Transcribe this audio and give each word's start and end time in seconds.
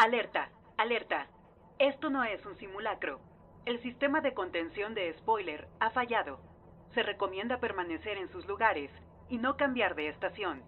Alerta, 0.00 0.48
alerta. 0.78 1.26
Esto 1.78 2.08
no 2.08 2.24
es 2.24 2.46
un 2.46 2.56
simulacro. 2.56 3.20
El 3.66 3.82
sistema 3.82 4.22
de 4.22 4.32
contención 4.32 4.94
de 4.94 5.12
spoiler 5.18 5.68
ha 5.78 5.90
fallado. 5.90 6.40
Se 6.94 7.02
recomienda 7.02 7.60
permanecer 7.60 8.16
en 8.16 8.32
sus 8.32 8.46
lugares 8.46 8.90
y 9.28 9.36
no 9.36 9.58
cambiar 9.58 9.94
de 9.96 10.08
estación. 10.08 10.62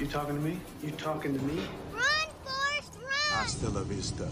You 0.00 0.08
talking 0.08 0.34
to 0.34 0.42
me? 0.42 0.58
You 0.82 0.90
talking 0.96 1.38
to 1.38 1.44
me? 1.44 1.62
Run, 1.92 2.02
Forrest, 2.42 2.96
run! 2.96 3.38
Hasta 3.38 3.68
la 3.68 3.82
vista, 3.82 4.24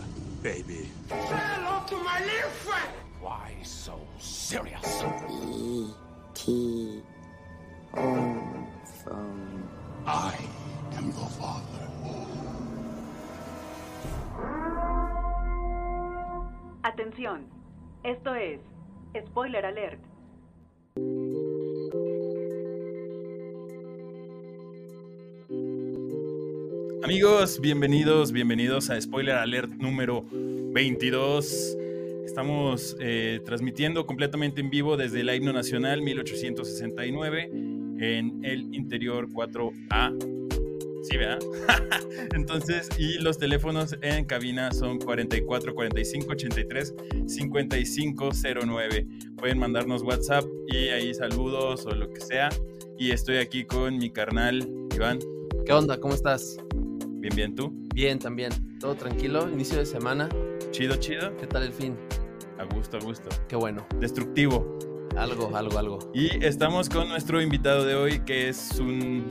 baby. 0.42 0.90
Hello 1.08 1.86
to 1.86 1.96
my 1.98 2.18
little 2.24 2.50
friend! 2.50 2.92
Why 3.20 3.54
so 3.62 4.00
serious? 4.18 5.04
E.T. 5.38 7.02
Home 7.92 8.66
from 9.04 9.68
I 10.08 10.34
am 10.96 11.12
your 11.12 11.28
father. 11.38 11.89
Atención. 16.82 17.46
Esto 18.02 18.34
es 18.34 18.58
Spoiler 19.26 19.66
Alert. 19.66 20.00
Amigos, 27.04 27.60
bienvenidos, 27.60 28.32
bienvenidos 28.32 28.88
a 28.88 28.98
Spoiler 28.98 29.34
Alert 29.34 29.72
número 29.72 30.24
22. 30.32 31.76
Estamos 32.24 32.96
eh, 32.98 33.40
transmitiendo 33.44 34.06
completamente 34.06 34.62
en 34.62 34.70
vivo 34.70 34.96
desde 34.96 35.20
el 35.20 35.34
Himno 35.34 35.52
Nacional 35.52 36.00
1869 36.00 37.50
en 37.52 38.42
el 38.42 38.74
interior 38.74 39.28
4A. 39.28 40.39
Sí, 41.02 41.16
¿verdad? 41.16 41.38
Entonces, 42.34 42.88
y 42.98 43.18
los 43.18 43.38
teléfonos 43.38 43.96
en 44.02 44.24
cabina 44.24 44.72
son 44.72 44.98
44 44.98 45.74
45 45.74 46.32
83 46.32 46.94
55 47.26 48.30
09. 48.66 49.06
Pueden 49.36 49.58
mandarnos 49.58 50.02
WhatsApp 50.02 50.44
y 50.68 50.88
ahí 50.88 51.14
saludos 51.14 51.86
o 51.86 51.90
lo 51.90 52.12
que 52.12 52.20
sea. 52.20 52.48
Y 52.98 53.12
estoy 53.12 53.38
aquí 53.38 53.64
con 53.64 53.96
mi 53.96 54.10
carnal 54.10 54.68
Iván. 54.94 55.18
¿Qué 55.64 55.72
onda? 55.72 55.98
¿Cómo 55.98 56.14
estás? 56.14 56.58
Bien, 57.20 57.34
bien, 57.34 57.54
tú. 57.54 57.72
Bien, 57.94 58.18
también. 58.18 58.50
Todo 58.78 58.94
tranquilo. 58.94 59.48
Inicio 59.50 59.78
de 59.78 59.86
semana. 59.86 60.28
Chido, 60.70 60.96
chido. 60.96 61.36
¿Qué 61.36 61.46
tal 61.46 61.62
el 61.62 61.72
fin? 61.72 61.96
A 62.58 62.64
gusto, 62.74 62.98
a 62.98 63.00
gusto. 63.00 63.28
Qué 63.48 63.56
bueno. 63.56 63.86
Destructivo. 63.98 64.78
Algo, 65.16 65.54
algo, 65.56 65.78
algo. 65.78 65.98
Y 66.14 66.44
estamos 66.44 66.88
con 66.88 67.08
nuestro 67.08 67.40
invitado 67.42 67.84
de 67.84 67.94
hoy, 67.94 68.20
que 68.20 68.48
es 68.48 68.78
un 68.78 69.26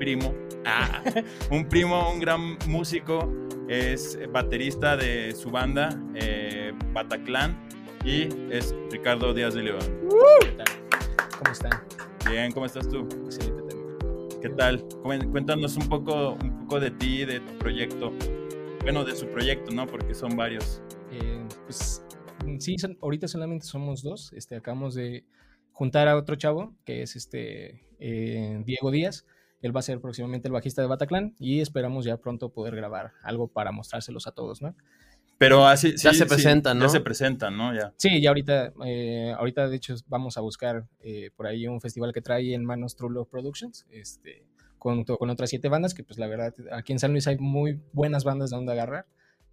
primo. 0.00 0.34
Ah, 0.64 1.02
un 1.50 1.68
primo, 1.68 2.10
un 2.10 2.18
gran 2.18 2.56
músico. 2.66 3.30
Es 3.68 4.18
baterista 4.32 4.96
de 4.96 5.32
su 5.32 5.50
banda, 5.50 5.90
eh, 6.16 6.72
Bataclan. 6.92 7.56
Y 8.04 8.28
es 8.50 8.74
Ricardo 8.90 9.32
Díaz 9.34 9.54
de 9.54 9.62
León. 9.62 9.80
¿Qué 10.40 10.52
tal? 10.52 10.66
¿Cómo 11.38 11.52
están? 11.52 11.70
Bien, 12.28 12.50
¿cómo 12.50 12.64
estás 12.66 12.88
tú? 12.88 13.06
Excelente 13.26 13.62
también. 13.62 14.40
¿Qué 14.40 14.48
tal? 14.48 14.82
Cuéntanos 15.02 15.76
un 15.76 15.86
poco, 15.88 16.32
un 16.32 16.60
poco 16.62 16.80
de 16.80 16.90
ti, 16.92 17.26
de 17.26 17.40
tu 17.40 17.58
proyecto. 17.58 18.10
Bueno, 18.82 19.04
de 19.04 19.14
su 19.14 19.26
proyecto, 19.26 19.70
¿no? 19.70 19.86
Porque 19.86 20.14
son 20.14 20.34
varios. 20.34 20.82
Eh, 21.12 21.46
pues 21.66 22.02
mm, 22.46 22.58
sí, 22.58 22.78
son- 22.78 22.96
ahorita 23.02 23.28
solamente 23.28 23.66
somos 23.66 24.02
dos. 24.02 24.32
Este, 24.32 24.56
acabamos 24.56 24.94
de 24.94 25.24
juntar 25.72 26.08
a 26.08 26.16
otro 26.16 26.36
chavo, 26.36 26.74
que 26.86 27.02
es 27.02 27.14
este 27.16 27.84
eh, 27.98 28.62
Diego 28.64 28.90
Díaz. 28.90 29.26
Él 29.60 29.74
va 29.74 29.80
a 29.80 29.82
ser 29.82 30.00
próximamente 30.00 30.48
el 30.48 30.52
bajista 30.52 30.82
de 30.82 30.88
Bataclan 30.88 31.34
y 31.38 31.60
esperamos 31.60 32.04
ya 32.04 32.16
pronto 32.16 32.50
poder 32.50 32.76
grabar 32.76 33.12
algo 33.22 33.48
para 33.48 33.72
mostrárselos 33.72 34.26
a 34.26 34.32
todos, 34.32 34.62
¿no? 34.62 34.74
Pero 35.40 35.66
así. 35.66 35.92
Ya 35.96 36.12
sí, 36.12 36.18
se 36.18 36.24
sí, 36.24 36.28
presentan, 36.28 36.78
Ya 36.78 36.84
¿no? 36.84 36.88
se 36.90 37.00
presentan, 37.00 37.56
¿no? 37.56 37.74
Ya. 37.74 37.94
Sí, 37.96 38.20
ya 38.20 38.28
ahorita, 38.28 38.74
eh, 38.84 39.34
ahorita 39.38 39.68
de 39.68 39.76
hecho 39.76 39.94
vamos 40.06 40.36
a 40.36 40.42
buscar 40.42 40.86
eh, 41.00 41.30
por 41.34 41.46
ahí 41.46 41.66
un 41.66 41.80
festival 41.80 42.12
que 42.12 42.20
trae 42.20 42.52
en 42.52 42.62
manos 42.62 42.94
True 42.94 43.10
Love 43.14 43.28
Productions, 43.30 43.86
este, 43.90 44.44
con, 44.78 45.04
con 45.04 45.30
otras 45.30 45.48
siete 45.48 45.70
bandas, 45.70 45.94
que 45.94 46.04
pues 46.04 46.18
la 46.18 46.26
verdad 46.26 46.54
aquí 46.72 46.92
en 46.92 46.98
San 46.98 47.12
Luis 47.12 47.26
hay 47.26 47.38
muy 47.38 47.80
buenas 47.92 48.22
bandas 48.24 48.50
de 48.50 48.56
donde 48.56 48.72
agarrar, 48.72 49.06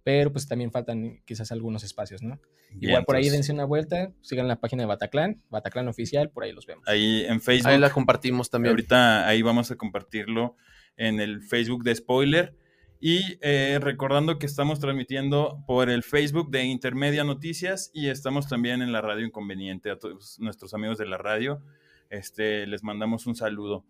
pero 0.08 0.32
pues 0.32 0.48
también 0.48 0.72
faltan 0.72 1.20
quizás 1.26 1.52
algunos 1.52 1.84
espacios, 1.84 2.22
¿no? 2.22 2.40
Igual 2.80 3.04
por 3.04 3.16
ahí 3.16 3.24
Vientos. 3.24 3.40
dense 3.40 3.52
una 3.52 3.66
vuelta, 3.66 4.10
sigan 4.22 4.48
la 4.48 4.58
página 4.58 4.84
de 4.84 4.86
Bataclan, 4.86 5.42
Bataclan 5.50 5.86
Oficial, 5.86 6.30
por 6.30 6.44
ahí 6.44 6.52
los 6.52 6.64
vemos. 6.64 6.88
Ahí 6.88 7.26
en 7.26 7.42
Facebook. 7.42 7.68
Ahí 7.72 7.78
la 7.78 7.90
compartimos 7.90 8.48
también. 8.48 8.70
Ahorita 8.70 9.28
ahí 9.28 9.42
vamos 9.42 9.70
a 9.70 9.76
compartirlo 9.76 10.56
en 10.96 11.20
el 11.20 11.42
Facebook 11.42 11.84
de 11.84 11.94
Spoiler. 11.94 12.56
Y 12.98 13.36
eh, 13.42 13.78
recordando 13.82 14.38
que 14.38 14.46
estamos 14.46 14.80
transmitiendo 14.80 15.62
por 15.66 15.90
el 15.90 16.02
Facebook 16.02 16.50
de 16.50 16.64
Intermedia 16.64 17.22
Noticias 17.22 17.90
y 17.92 18.08
estamos 18.08 18.48
también 18.48 18.80
en 18.80 18.92
la 18.92 19.02
Radio 19.02 19.26
Inconveniente. 19.26 19.90
A 19.90 19.98
todos 19.98 20.38
nuestros 20.40 20.72
amigos 20.72 20.96
de 20.96 21.04
la 21.04 21.18
radio, 21.18 21.62
este, 22.08 22.66
les 22.66 22.82
mandamos 22.82 23.26
un 23.26 23.36
saludo. 23.36 23.84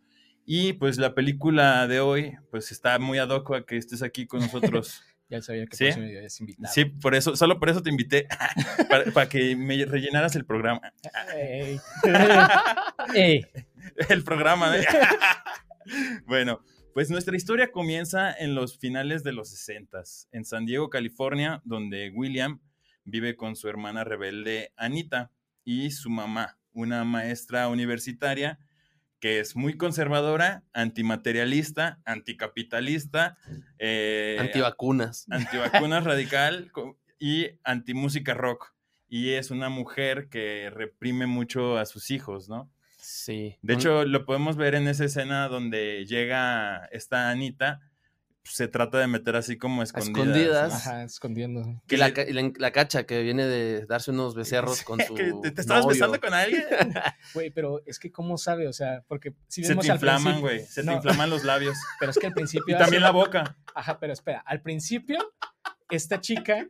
Y 0.45 0.73
pues 0.73 0.99
la 0.99 1.15
película 1.15 1.87
de 1.87 2.01
hoy, 2.01 2.33
pues 2.51 2.73
está 2.73 2.99
muy 2.99 3.19
ad 3.19 3.28
hoc 3.28 3.55
a 3.55 3.65
que 3.65 3.77
estés 3.77 4.03
aquí 4.03 4.27
con 4.27 4.41
nosotros. 4.81 5.01
Ya 5.31 5.43
sabía 5.43 5.66
que 5.66 5.77
¿Sí? 5.77 5.84
próximo 5.84 6.06
día 6.06 6.22
es 6.22 6.41
invitado. 6.41 6.72
Sí, 6.72 6.87
por 6.87 7.15
eso, 7.15 7.37
solo 7.37 7.59
por 7.59 7.69
eso 7.69 7.83
te 7.83 7.91
invité, 7.91 8.27
para, 8.89 9.05
para 9.12 9.28
que 9.28 9.55
me 9.56 9.84
rellenaras 9.84 10.34
el 10.37 10.47
programa. 10.47 10.81
Ey. 11.37 11.78
Ey. 13.15 13.47
el 14.09 14.25
programa. 14.25 14.77
¿eh? 14.78 14.87
bueno, 16.27 16.61
pues 16.94 17.11
nuestra 17.11 17.37
historia 17.37 17.71
comienza 17.71 18.33
en 18.33 18.55
los 18.55 18.78
finales 18.78 19.22
de 19.22 19.33
los 19.33 19.50
60 19.50 20.03
en 20.33 20.44
San 20.44 20.65
Diego, 20.65 20.89
California, 20.89 21.60
donde 21.65 22.10
William 22.10 22.60
vive 23.05 23.37
con 23.37 23.55
su 23.55 23.69
hermana 23.69 24.05
rebelde 24.05 24.72
Anita 24.77 25.31
y 25.65 25.91
su 25.91 26.09
mamá, 26.09 26.59
una 26.72 27.05
maestra 27.05 27.69
universitaria 27.69 28.59
que 29.21 29.41
es 29.41 29.56
muy 29.56 29.77
conservadora, 29.77 30.62
antimaterialista, 30.73 32.01
anticapitalista, 32.05 33.37
eh, 33.79 34.37
Antivacunas. 34.39 35.27
antivacunas 35.31 36.05
radical 36.05 36.71
y 37.19 37.49
antimúsica 37.65 38.34
rock. 38.34 38.73
Y 39.09 39.31
es 39.31 39.51
una 39.51 39.71
mujer 39.71 40.28
que 40.28 40.71
reprime 40.71 41.27
mucho 41.27 41.78
a 41.78 41.87
sus 41.87 42.11
hijos, 42.11 42.49
¿no? 42.49 42.71
Sí. 42.99 43.57
De 43.62 43.75
hecho, 43.75 44.05
lo 44.05 44.27
podemos 44.27 44.57
ver 44.57 44.75
en 44.75 44.87
esa 44.87 45.05
escena 45.07 45.49
donde 45.49 46.05
llega 46.05 46.84
esta 46.93 47.31
Anita, 47.31 47.81
se 48.50 48.69
trata 48.69 48.98
de 48.98 49.06
meter 49.06 49.36
así 49.36 49.56
como 49.56 49.82
escondidas. 49.82 50.16
escondidas. 50.19 50.70
¿no? 50.70 50.76
Ajá, 50.76 51.03
escondiendo. 51.04 51.82
que 51.86 51.97
la, 51.97 52.09
la, 52.09 52.53
la 52.56 52.70
cacha 52.72 53.04
que 53.04 53.22
viene 53.22 53.47
de 53.47 53.86
darse 53.86 54.10
unos 54.10 54.34
becerros 54.36 54.82
con 54.82 55.00
su. 55.00 55.14
¿Que 55.14 55.32
¿Te, 55.42 55.50
te 55.50 55.60
estabas 55.60 55.84
novio. 55.84 55.94
besando 55.94 56.20
con 56.20 56.34
alguien? 56.34 56.64
Güey, 57.34 57.50
pero 57.50 57.82
es 57.86 57.98
que 57.98 58.10
cómo 58.10 58.38
sabe, 58.38 58.69
o 58.69 58.72
sea, 58.72 59.04
porque 59.06 59.34
si 59.48 59.62
se 59.62 59.70
vemos 59.70 59.84
te 59.86 59.92
al 59.92 59.97
inflaman, 59.97 60.41
güey. 60.41 60.60
Se 60.64 60.82
te 60.82 60.92
inflaman 60.92 61.31
los 61.31 61.44
labios. 61.44 61.76
Pero 62.00 62.10
es 62.10 62.19
que 62.19 62.26
al 62.26 62.32
principio 62.32 62.75
y 62.75 62.78
también 62.78 63.03
la 63.03 63.10
boca. 63.10 63.56
Ajá, 63.75 63.98
pero 64.00 64.12
espera, 64.12 64.42
al 64.47 64.62
principio, 64.62 65.19
esta 65.91 66.20
chica, 66.20 66.66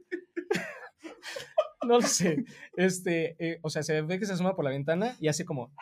no 1.82 2.00
lo 2.00 2.02
sé, 2.02 2.44
este, 2.76 3.36
eh, 3.38 3.58
o 3.62 3.70
sea, 3.70 3.82
se 3.82 4.02
ve 4.02 4.18
que 4.18 4.26
se 4.26 4.32
asoma 4.32 4.54
por 4.54 4.64
la 4.64 4.70
ventana 4.70 5.16
y 5.20 5.28
hace 5.28 5.44
como, 5.44 5.72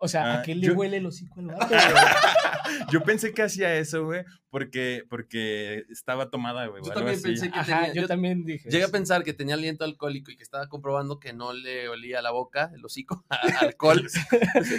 o 0.00 0.08
sea, 0.08 0.24
Ah, 0.24 0.38
¿a 0.40 0.42
qué 0.42 0.54
le 0.56 0.66
yo- 0.66 0.74
huele 0.74 0.96
el 0.96 1.06
hocico 1.06 1.38
al 1.40 1.46
vato? 1.46 1.68
Yo 2.92 3.02
pensé 3.02 3.32
que 3.34 3.42
hacía 3.42 3.74
eso, 3.76 4.04
güey, 4.04 4.24
porque, 4.48 5.02
porque 5.08 5.84
estaba 5.90 6.30
tomada, 6.30 6.66
güey. 6.66 6.82
Yo 6.82 6.90
algo 6.92 6.94
también 7.00 7.16
así. 7.16 7.22
pensé 7.24 7.50
que 7.50 7.58
Ajá, 7.58 7.78
tenía- 7.80 7.94
yo 7.94 8.02
yo- 8.02 8.08
también 8.08 8.44
dije. 8.44 8.70
Llegué 8.70 8.84
a 8.84 8.88
pensar 8.88 9.22
que 9.24 9.32
tenía 9.32 9.54
aliento 9.54 9.84
alcohólico 9.84 10.30
y 10.30 10.36
que 10.36 10.42
estaba 10.42 10.68
comprobando 10.68 11.18
que 11.18 11.32
no 11.32 11.52
le 11.52 11.88
olía 11.88 12.22
la 12.22 12.30
boca, 12.30 12.70
el 12.74 12.84
hocico, 12.84 13.24
a 13.30 13.36
alcohol. 13.74 14.06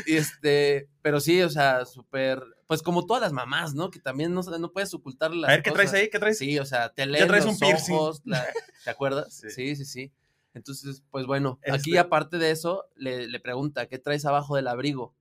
y 0.06 0.16
este, 0.16 0.88
pero 1.01 1.19
sí, 1.19 1.42
o 1.42 1.50
sea, 1.50 1.86
súper, 1.86 2.42
pues 2.68 2.81
como 2.81 3.06
todas 3.06 3.22
las 3.22 3.34
mamás, 3.34 3.74
¿no? 3.74 3.92
Que 3.92 4.00
también 4.00 4.34
no, 4.34 4.42
no 4.42 4.72
puedes 4.72 4.94
ocultar 4.94 5.31
las 5.34 5.50
A 5.50 5.54
ver, 5.54 5.63
¿qué 5.63 5.72
traes 5.72 5.94
ahí? 5.94 6.10
¿Qué 6.10 6.19
traes? 6.19 6.38
Sí, 6.38 6.57
o 6.60 6.66
sea, 6.66 6.90
te 6.94 7.06
leen 7.06 7.28
traes 7.28 7.46
los 7.46 7.54
un 7.56 7.60
piercing. 7.60 7.94
ojos, 7.96 8.22
la- 8.25 8.46
¿te 8.84 8.90
acuerdas? 8.90 9.34
Sí. 9.34 9.50
Sí. 9.50 9.75
sí, 9.75 9.86
sí, 9.86 10.12
Entonces, 10.53 11.03
pues 11.12 11.25
bueno, 11.25 11.59
aquí 11.71 11.98
aparte 11.98 12.38
de 12.38 12.51
eso, 12.51 12.86
le, 12.95 13.27
le 13.27 13.39
pregunta, 13.39 13.86
¿qué 13.88 14.00
traes 14.00 14.25
abajo 14.25 14.56
del 14.56 14.68
abrigo? 14.68 15.15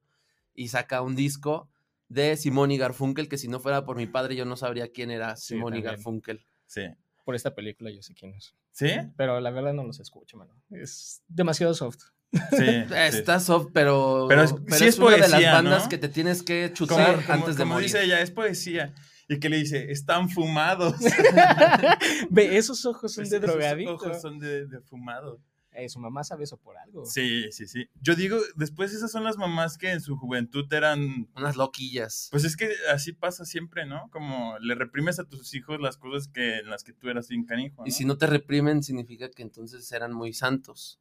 Y 0.54 0.68
saca 0.68 1.02
un 1.02 1.14
disco 1.16 1.68
de 2.08 2.36
Simón 2.36 2.72
y 2.72 2.78
Garfunkel, 2.78 3.28
que 3.28 3.38
si 3.38 3.46
no 3.48 3.60
fuera 3.60 3.84
por 3.84 3.96
mi 3.96 4.06
padre 4.06 4.34
yo 4.34 4.44
no 4.44 4.56
sabría 4.56 4.88
quién 4.88 5.10
era 5.12 5.36
Sí, 5.36 5.54
Simón 5.54 5.74
y 5.74 5.76
también. 5.76 5.94
Garfunkel. 5.94 6.44
Sí. 6.66 6.82
Por 7.24 7.36
esta 7.36 7.54
película 7.54 7.90
yo 7.90 8.02
sé 8.02 8.14
quién 8.14 8.34
es. 8.34 8.54
¿Sí? 8.72 8.90
Pero 9.16 9.40
la 9.40 9.50
verdad 9.50 9.72
no 9.72 9.84
los 9.84 10.00
escucho, 10.00 10.36
mano. 10.36 10.52
Es 10.70 11.22
demasiado 11.28 11.74
soft. 11.74 12.00
Sí. 12.32 12.38
sí. 12.56 12.94
Está 12.94 13.38
soft, 13.38 13.68
pero, 13.72 14.26
Pero 14.28 14.42
es- 14.42 14.54
sí 14.76 14.86
es 14.86 14.98
una 14.98 15.12
de 15.16 15.28
las 15.28 15.42
bandas 15.52 15.84
¿no? 15.84 15.88
que 15.88 15.98
te 15.98 16.08
tienes 16.08 16.42
que 16.42 16.72
Como, 16.76 16.90
chutar 16.90 17.22
como- 17.24 17.32
antes 17.34 17.56
de 17.56 17.62
como 17.62 17.74
morir. 17.74 17.86
dice 17.86 18.02
ella, 18.04 18.20
es 18.20 18.30
poesía. 18.32 18.92
Y 19.32 19.38
que 19.38 19.48
le 19.48 19.58
dice, 19.58 19.92
están 19.92 20.28
fumados. 20.28 20.96
Ve, 22.30 22.56
esos 22.56 22.84
ojos 22.84 23.12
son 23.14 23.24
de 23.24 23.36
Esos 23.36 23.40
drogadicto. 23.40 23.94
ojos 23.94 24.20
son 24.20 24.38
de, 24.40 24.66
de 24.66 24.80
fumado. 24.80 25.40
Eh, 25.72 25.88
su 25.88 26.00
mamá 26.00 26.24
sabe 26.24 26.42
eso 26.42 26.56
por 26.56 26.76
algo. 26.76 27.06
Sí, 27.06 27.44
sí, 27.52 27.68
sí. 27.68 27.88
Yo 28.00 28.16
digo, 28.16 28.38
después 28.56 28.92
esas 28.92 29.12
son 29.12 29.22
las 29.22 29.36
mamás 29.36 29.78
que 29.78 29.92
en 29.92 30.00
su 30.00 30.16
juventud 30.16 30.66
eran 30.72 31.28
Unas 31.36 31.54
loquillas. 31.56 32.26
Pues 32.32 32.44
es 32.44 32.56
que 32.56 32.72
así 32.92 33.12
pasa 33.12 33.44
siempre, 33.44 33.86
¿no? 33.86 34.08
Como 34.10 34.58
le 34.58 34.74
reprimes 34.74 35.20
a 35.20 35.24
tus 35.28 35.54
hijos 35.54 35.80
las 35.80 35.96
cosas 35.96 36.26
que 36.26 36.58
en 36.58 36.68
las 36.68 36.82
que 36.82 36.92
tú 36.92 37.08
eras 37.08 37.28
bien 37.28 37.44
canijo. 37.44 37.84
Y 37.86 37.92
si 37.92 38.04
no 38.04 38.18
te 38.18 38.26
reprimen, 38.26 38.82
significa 38.82 39.30
que 39.30 39.42
entonces 39.42 39.90
eran 39.92 40.12
muy 40.12 40.32
santos. 40.32 41.00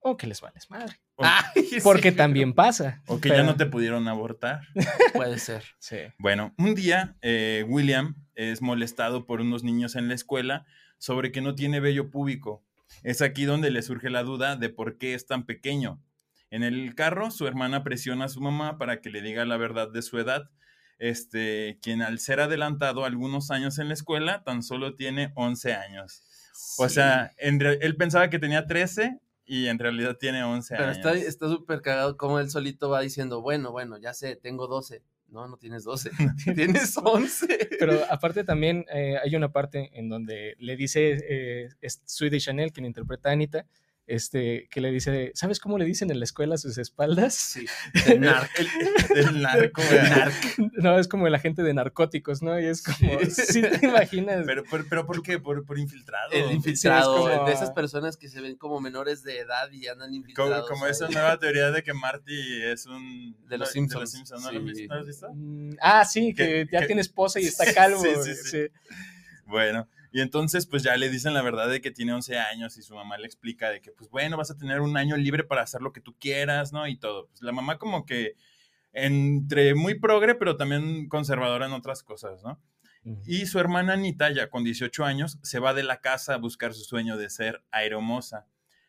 O 0.00 0.16
que 0.16 0.26
les 0.26 0.40
vales 0.40 0.68
madre. 0.70 0.96
Sí, 1.54 1.78
Porque 1.82 2.12
también 2.12 2.52
pasa. 2.52 3.02
o 3.06 3.20
que 3.20 3.28
ya 3.28 3.42
no 3.42 3.56
te 3.56 3.66
pudieron 3.66 4.08
abortar. 4.08 4.62
Puede 5.14 5.38
ser. 5.38 5.64
Sí. 5.78 5.98
Bueno, 6.18 6.54
un 6.58 6.74
día 6.74 7.16
eh, 7.22 7.64
William 7.68 8.16
es 8.34 8.60
molestado 8.62 9.26
por 9.26 9.40
unos 9.40 9.62
niños 9.64 9.96
en 9.96 10.08
la 10.08 10.14
escuela 10.14 10.66
sobre 10.98 11.30
que 11.32 11.40
no 11.40 11.54
tiene 11.54 11.80
vello 11.80 12.10
púbico. 12.10 12.64
Es 13.02 13.22
aquí 13.22 13.44
donde 13.44 13.70
le 13.70 13.82
surge 13.82 14.10
la 14.10 14.22
duda 14.24 14.56
de 14.56 14.68
por 14.68 14.98
qué 14.98 15.14
es 15.14 15.26
tan 15.26 15.46
pequeño. 15.46 16.02
En 16.50 16.64
el 16.64 16.94
carro, 16.96 17.30
su 17.30 17.46
hermana 17.46 17.84
presiona 17.84 18.24
a 18.24 18.28
su 18.28 18.40
mamá 18.40 18.76
para 18.78 19.00
que 19.00 19.10
le 19.10 19.22
diga 19.22 19.44
la 19.44 19.56
verdad 19.56 19.88
de 19.90 20.02
su 20.02 20.18
edad. 20.18 20.50
Este, 20.98 21.78
quien 21.82 22.02
al 22.02 22.18
ser 22.18 22.40
adelantado 22.40 23.04
algunos 23.04 23.50
años 23.50 23.78
en 23.78 23.88
la 23.88 23.94
escuela, 23.94 24.42
tan 24.44 24.62
solo 24.62 24.96
tiene 24.96 25.32
11 25.36 25.72
años. 25.74 26.22
O 26.78 26.88
Sí. 26.88 26.96
sea, 26.96 27.30
en 27.38 27.60
él 27.62 27.96
pensaba 27.96 28.28
que 28.28 28.38
tenía 28.38 28.66
13 28.66 29.18
y 29.50 29.66
en 29.66 29.80
realidad 29.80 30.16
tiene 30.16 30.44
11 30.44 30.76
Pero 30.76 30.84
años. 30.84 30.98
está 30.98 31.12
está 31.12 31.48
súper 31.48 31.82
cagado 31.82 32.16
como 32.16 32.38
él 32.38 32.48
solito 32.50 32.88
va 32.88 33.00
diciendo, 33.00 33.42
bueno, 33.42 33.72
bueno, 33.72 33.98
ya 33.98 34.14
sé, 34.14 34.36
tengo 34.36 34.68
12. 34.68 35.02
No, 35.26 35.48
no 35.48 35.56
tienes 35.56 35.82
12. 35.82 36.10
tienes 36.54 36.96
11. 36.96 37.70
Pero 37.76 37.98
aparte 38.08 38.44
también 38.44 38.86
eh, 38.94 39.16
hay 39.20 39.34
una 39.34 39.50
parte 39.50 39.90
en 39.94 40.08
donde 40.08 40.54
le 40.60 40.76
dice 40.76 41.18
eh, 41.28 41.68
es 41.80 42.00
Sweetie 42.04 42.38
Chanel, 42.38 42.72
quien 42.72 42.86
interpreta 42.86 43.30
a 43.30 43.32
Anita, 43.32 43.66
este, 44.10 44.68
que 44.70 44.80
le 44.80 44.90
dice, 44.90 45.32
¿sabes 45.34 45.60
cómo 45.60 45.78
le 45.78 45.84
dicen 45.84 46.10
en 46.10 46.18
la 46.18 46.24
escuela 46.24 46.54
a 46.56 46.58
sus 46.58 46.78
espaldas? 46.78 47.34
Sí. 47.34 47.66
de 48.06 48.18
narc. 48.18 48.50
El 49.14 49.40
narco, 49.42 49.82
De 49.82 50.02
narc. 50.02 50.58
No, 50.74 50.98
es 50.98 51.08
como 51.08 51.26
el 51.26 51.34
agente 51.34 51.62
de 51.62 51.72
narcóticos, 51.74 52.42
¿no? 52.42 52.58
Y 52.60 52.66
es 52.66 52.82
como, 52.82 53.20
Sí. 53.20 53.30
si 53.30 53.62
te 53.62 53.86
imaginas. 53.86 54.44
Pero, 54.46 54.64
pero, 54.70 54.84
pero 54.88 55.06
¿por 55.06 55.22
qué? 55.22 55.38
¿Por, 55.38 55.64
por 55.64 55.78
infiltrado? 55.78 56.30
El 56.32 56.50
infiltrado. 56.52 57.16
como- 57.28 57.44
De 57.46 57.52
esas 57.52 57.70
personas 57.70 58.16
que 58.16 58.28
se 58.28 58.40
ven 58.40 58.56
como 58.56 58.80
menores 58.80 59.22
de 59.22 59.38
edad 59.38 59.70
y 59.72 59.86
andan 59.88 60.12
infiltrados. 60.14 60.68
como 60.68 60.86
esa 60.86 61.08
nueva 61.08 61.38
teoría 61.38 61.70
de 61.70 61.82
que 61.82 61.94
Marty 61.94 62.62
es 62.64 62.86
un... 62.86 63.36
De 63.48 63.58
los 63.58 63.68
no, 63.68 63.72
Simpsons, 63.72 64.12
Simpsons, 64.12 64.42
¿no, 64.42 64.52
lo 64.52 64.58
has 64.58 64.64
sí. 64.64 64.70
visto? 64.72 64.88
¿No 64.88 64.94
lo 64.94 65.00
has 65.00 65.06
visto? 65.06 65.28
Mm, 65.34 65.70
Ah, 65.80 66.04
sí, 66.04 66.34
que, 66.34 66.44
Que- 66.44 66.68
ya 66.72 66.80
que- 66.80 66.86
tiene 66.86 67.00
esposa 67.00 67.40
y 67.40 67.44
está 67.46 67.72
calvo. 67.72 68.02
sí, 68.02 68.10
sí. 68.24 68.34
sí. 68.34 68.66
Bueno, 69.46 69.88
y 70.12 70.20
entonces 70.20 70.66
pues 70.66 70.82
ya 70.82 70.96
le 70.96 71.08
dicen 71.08 71.34
la 71.34 71.42
verdad 71.42 71.68
de 71.68 71.80
que 71.80 71.90
tiene 71.90 72.12
11 72.12 72.38
años 72.38 72.76
y 72.78 72.82
su 72.82 72.94
mamá 72.94 73.16
le 73.18 73.26
explica 73.26 73.70
de 73.70 73.80
que 73.80 73.92
pues 73.92 74.10
bueno, 74.10 74.36
vas 74.36 74.50
a 74.50 74.56
tener 74.56 74.80
un 74.80 74.96
año 74.96 75.16
libre 75.16 75.44
para 75.44 75.62
hacer 75.62 75.80
lo 75.82 75.92
que 75.92 76.00
tú 76.00 76.16
quieras, 76.18 76.72
¿no? 76.72 76.86
Y 76.88 76.96
todo. 76.98 77.28
Pues 77.28 77.42
la 77.42 77.52
mamá 77.52 77.78
como 77.78 78.04
que 78.06 78.34
entre 78.92 79.74
muy 79.74 79.98
progre, 79.98 80.34
pero 80.34 80.56
también 80.56 81.08
conservadora 81.08 81.66
en 81.66 81.72
otras 81.72 82.02
cosas, 82.02 82.42
¿no? 82.42 82.60
Y 83.26 83.46
su 83.46 83.58
hermana 83.58 83.94
Anita, 83.94 84.30
ya 84.30 84.50
con 84.50 84.62
18 84.62 85.04
años, 85.04 85.38
se 85.42 85.58
va 85.58 85.72
de 85.72 85.82
la 85.84 86.00
casa 86.02 86.34
a 86.34 86.38
buscar 86.38 86.74
su 86.74 86.84
sueño 86.84 87.16
de 87.16 87.30
ser 87.30 87.62
aeromoza. 87.70 88.46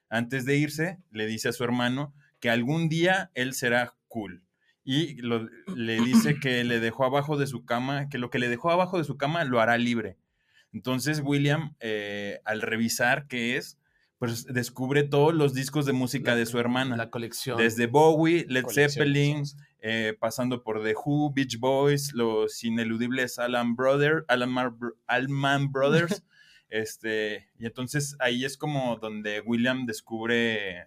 Antes 0.10 0.46
de 0.46 0.58
irse, 0.58 0.98
le 1.12 1.28
dice 1.28 1.48
a 1.50 1.54
su 1.54 1.64
hermano 1.64 2.14
que 2.42 2.50
algún 2.50 2.90
día 2.90 3.32
él 3.36 3.54
será 3.54 3.96
cool. 4.10 4.44
Y 4.84 5.22
lo- 5.22 5.48
le 5.76 6.02
dice 6.02 6.40
que 6.42 6.64
le 6.66 6.80
dejó 6.82 7.06
abajo 7.06 7.38
de 7.38 7.48
su 7.48 7.64
cama, 7.64 8.10
que 8.10 8.18
lo 8.18 8.30
que 8.30 8.40
le 8.40 8.50
dejó 8.50 8.72
abajo 8.72 8.98
de 8.98 9.04
su 9.06 9.16
cama 9.18 9.46
lo 9.46 9.62
hará 9.62 9.78
libre. 9.78 10.18
Entonces 10.74 11.22
William, 11.24 11.76
eh, 11.80 12.40
al 12.46 12.62
revisar 12.62 13.28
qué 13.28 13.58
es, 13.58 13.78
pues 14.22 14.46
descubre 14.46 15.02
todos 15.02 15.34
los 15.34 15.54
discos 15.54 15.88
de 15.88 15.94
música 15.94 16.36
de 16.36 16.46
su 16.46 16.60
hermana. 16.60 16.96
La 16.96 17.10
colección. 17.10 17.58
Desde 17.58 17.88
Bowie, 17.88 18.46
Led 18.48 18.66
Zeppelin, 18.70 19.44
eh, 19.80 20.16
pasando 20.20 20.62
por 20.64 20.84
The 20.84 20.94
Who, 20.94 21.34
Beach 21.34 21.58
Boys, 21.58 22.14
los 22.14 22.64
ineludibles 22.64 23.40
Alan 23.40 23.76
Brothers, 23.76 24.24
Alan 24.28 24.56
Allman 25.08 25.72
Brothers. 25.72 26.24
este, 26.70 27.50
y 27.58 27.66
entonces 27.66 28.16
ahí 28.20 28.46
es 28.46 28.58
como 28.58 28.98
donde 28.98 29.42
William 29.42 29.88
descubre 29.88 30.86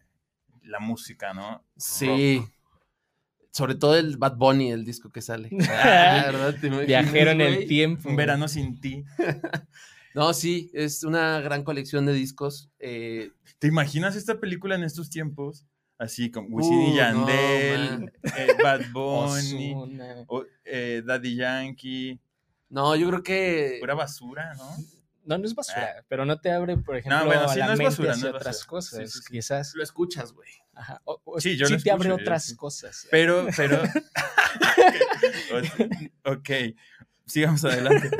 la 0.62 0.78
música, 0.78 1.34
¿no? 1.34 1.64
Sí. 1.76 2.46
Sobre 3.54 3.76
todo 3.76 3.96
el 3.96 4.16
Bad 4.16 4.36
Bunny, 4.36 4.72
el 4.72 4.84
disco 4.84 5.10
que 5.10 5.22
sale. 5.22 5.48
Ah, 5.70 6.24
¿verdad? 6.26 6.56
¿Te 6.60 6.66
imaginas, 6.66 6.86
Viajero 6.88 7.30
en 7.30 7.40
el 7.40 7.66
tiempo. 7.68 8.08
Un 8.08 8.16
verano 8.16 8.48
sin 8.48 8.80
ti. 8.80 9.04
No, 10.14 10.32
sí, 10.32 10.70
es 10.74 11.02
una 11.02 11.40
gran 11.40 11.64
colección 11.64 12.06
de 12.06 12.12
discos. 12.12 12.70
eh, 12.78 13.32
¿Te 13.58 13.66
imaginas 13.66 14.14
esta 14.14 14.38
película 14.38 14.76
en 14.76 14.84
estos 14.84 15.10
tiempos? 15.10 15.66
Así 15.98 16.30
como 16.30 16.48
Wisin 16.56 16.78
Uh, 16.78 16.82
y 16.82 16.90
no, 16.90 16.96
Yandel, 16.96 18.12
eh, 18.36 18.46
Bad 18.62 18.82
Bunny, 18.92 19.74
o, 20.28 20.44
eh, 20.64 21.02
Daddy 21.04 21.34
Yankee, 21.34 22.20
no, 22.68 22.94
yo 22.94 23.08
creo 23.08 23.22
que. 23.24 23.76
pura 23.80 23.94
basura, 23.94 24.54
¿no? 24.54 24.76
No, 25.24 25.38
no 25.38 25.44
es 25.44 25.54
basura, 25.54 26.04
pero 26.08 26.24
no 26.24 26.40
te 26.40 26.50
abre, 26.52 26.76
por 26.76 26.96
ejemplo, 26.96 27.24
bueno, 27.26 27.42
a 27.44 27.48
sí, 27.48 27.58
la 27.58 27.66
no 27.66 27.70
mente 27.72 27.84
basura, 27.84 28.08
no 28.08 28.14
hacia 28.14 28.28
es 28.28 28.34
otras 28.34 28.64
cosas, 28.64 29.10
Sí, 29.10 29.18
sí, 29.18 29.24
sí. 29.24 29.32
quizás. 29.32 29.72
Lo 29.74 29.82
escuchas, 29.82 30.32
güey. 30.32 30.48
Ajá, 30.74 31.00
o- 31.04 31.20
o 31.24 31.40
Sí, 31.40 31.56
yo 31.56 31.66
sí 31.66 31.74
lo 31.74 31.82
te 31.82 31.90
abre 31.90 32.08
escucho, 32.08 32.18
yo 32.18 32.22
otras 32.24 32.54
cosas. 32.54 33.06
Pero, 33.10 33.46
pero. 33.56 33.82
ok, 36.24 36.50
sigamos 37.26 37.64
adelante. 37.64 38.10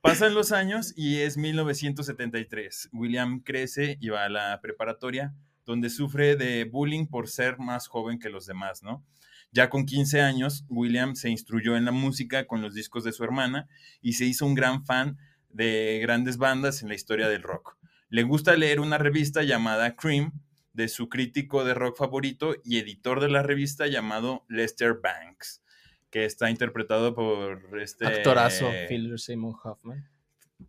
Pasan 0.00 0.34
los 0.34 0.52
años 0.52 0.92
y 0.96 1.20
es 1.20 1.36
1973. 1.36 2.90
William 2.92 3.40
crece 3.40 3.96
y 4.00 4.10
va 4.10 4.24
a 4.24 4.28
la 4.28 4.60
preparatoria, 4.60 5.34
donde 5.64 5.88
sufre 5.90 6.36
de 6.36 6.64
bullying 6.64 7.06
por 7.06 7.28
ser 7.28 7.58
más 7.58 7.88
joven 7.88 8.18
que 8.18 8.28
los 8.28 8.46
demás, 8.46 8.82
¿no? 8.82 9.04
Ya 9.50 9.70
con 9.70 9.86
15 9.86 10.20
años, 10.20 10.64
William 10.68 11.14
se 11.14 11.30
instruyó 11.30 11.76
en 11.76 11.84
la 11.84 11.92
música 11.92 12.46
con 12.46 12.60
los 12.60 12.74
discos 12.74 13.04
de 13.04 13.12
su 13.12 13.22
hermana 13.24 13.68
y 14.02 14.14
se 14.14 14.24
hizo 14.24 14.44
un 14.46 14.54
gran 14.54 14.84
fan 14.84 15.16
de 15.54 16.00
grandes 16.02 16.36
bandas 16.36 16.82
en 16.82 16.88
la 16.88 16.94
historia 16.94 17.28
del 17.28 17.42
rock. 17.42 17.78
Le 18.10 18.24
gusta 18.24 18.56
leer 18.56 18.80
una 18.80 18.98
revista 18.98 19.42
llamada 19.42 19.96
Cream 19.96 20.32
de 20.72 20.88
su 20.88 21.08
crítico 21.08 21.64
de 21.64 21.74
rock 21.74 21.96
favorito 21.96 22.56
y 22.64 22.78
editor 22.78 23.20
de 23.20 23.30
la 23.30 23.42
revista 23.42 23.86
llamado 23.86 24.44
Lester 24.48 24.98
Banks, 25.00 25.62
que 26.10 26.24
está 26.24 26.50
interpretado 26.50 27.14
por 27.14 27.80
este 27.80 28.06
Actorazo, 28.06 28.70
Philip 28.88 29.16
Seymour 29.16 29.56
Hoffman. 29.62 30.13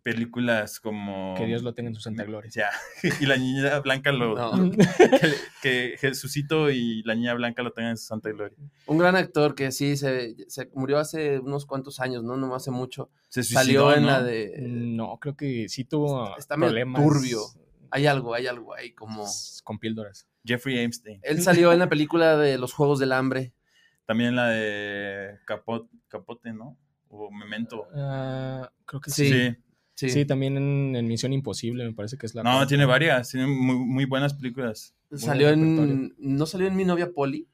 Películas 0.02 0.80
como 0.80 1.34
Que 1.36 1.46
Dios 1.46 1.62
lo 1.62 1.74
tenga 1.74 1.88
en 1.88 1.94
su 1.94 2.00
santa 2.00 2.24
gloria. 2.24 2.50
Ya, 2.54 2.70
y 3.20 3.26
la 3.26 3.36
niña 3.36 3.78
blanca 3.80 4.12
lo 4.12 4.34
No. 4.34 4.70
que, 4.70 5.34
que 5.62 5.96
Jesucito 5.98 6.70
y 6.70 7.02
la 7.02 7.14
niña 7.14 7.34
blanca 7.34 7.62
lo 7.62 7.72
tengan 7.72 7.92
en 7.92 7.96
su 7.96 8.06
santa 8.06 8.30
gloria. 8.30 8.56
Un 8.86 8.98
gran 8.98 9.16
actor 9.16 9.54
que 9.54 9.72
sí 9.72 9.96
se, 9.96 10.36
se 10.48 10.70
murió 10.74 10.98
hace 10.98 11.38
unos 11.38 11.66
cuantos 11.66 12.00
años, 12.00 12.22
¿no? 12.22 12.36
No 12.36 12.54
hace 12.54 12.70
mucho. 12.70 13.10
Se 13.28 13.42
Salió 13.42 13.82
suicidó, 13.82 13.94
en 13.94 14.02
¿no? 14.02 14.08
la 14.08 14.22
de. 14.22 14.56
No, 14.60 15.18
creo 15.20 15.36
que 15.36 15.68
sí 15.68 15.84
tuvo 15.84 16.36
Está 16.36 16.56
medio 16.56 16.70
problemas 16.70 17.02
turbio. 17.02 17.40
Hay 17.90 18.06
algo, 18.06 18.34
hay 18.34 18.46
algo 18.46 18.74
ahí 18.74 18.92
como. 18.92 19.24
con 19.64 19.78
píldoras. 19.78 20.26
Jeffrey 20.44 20.78
Epstein. 20.78 21.20
Él 21.22 21.42
salió 21.42 21.72
en 21.72 21.78
la 21.80 21.88
película 21.88 22.36
de 22.36 22.56
los 22.58 22.72
Juegos 22.72 22.98
del 22.98 23.12
Hambre. 23.12 23.52
También 24.06 24.36
la 24.36 24.48
de 24.48 25.38
Capote, 25.44 25.88
Capote 26.08 26.52
¿no? 26.52 26.78
O 27.08 27.30
Memento. 27.30 27.88
Ah, 27.94 28.70
creo 28.84 29.00
que 29.00 29.10
sí. 29.10 29.28
Sí. 29.28 29.56
Sí, 29.96 30.10
Sí. 30.10 30.24
también 30.26 30.56
en, 30.56 30.94
en 30.94 31.08
Misión 31.08 31.32
Imposible 31.32 31.84
me 31.84 31.92
parece 31.94 32.16
que 32.18 32.26
es 32.26 32.34
la 32.34 32.42
No, 32.42 32.66
tiene 32.66 32.84
varias, 32.84 33.30
tiene 33.30 33.46
muy, 33.46 33.76
muy 33.76 34.04
buenas 34.04 34.34
películas. 34.34 34.94
Salió 35.12 35.48
en. 35.48 36.14
¿No 36.18 36.46
salió 36.46 36.66
en 36.68 36.76
Mi 36.76 36.84
novia 36.84 37.10
Polly? 37.12 37.48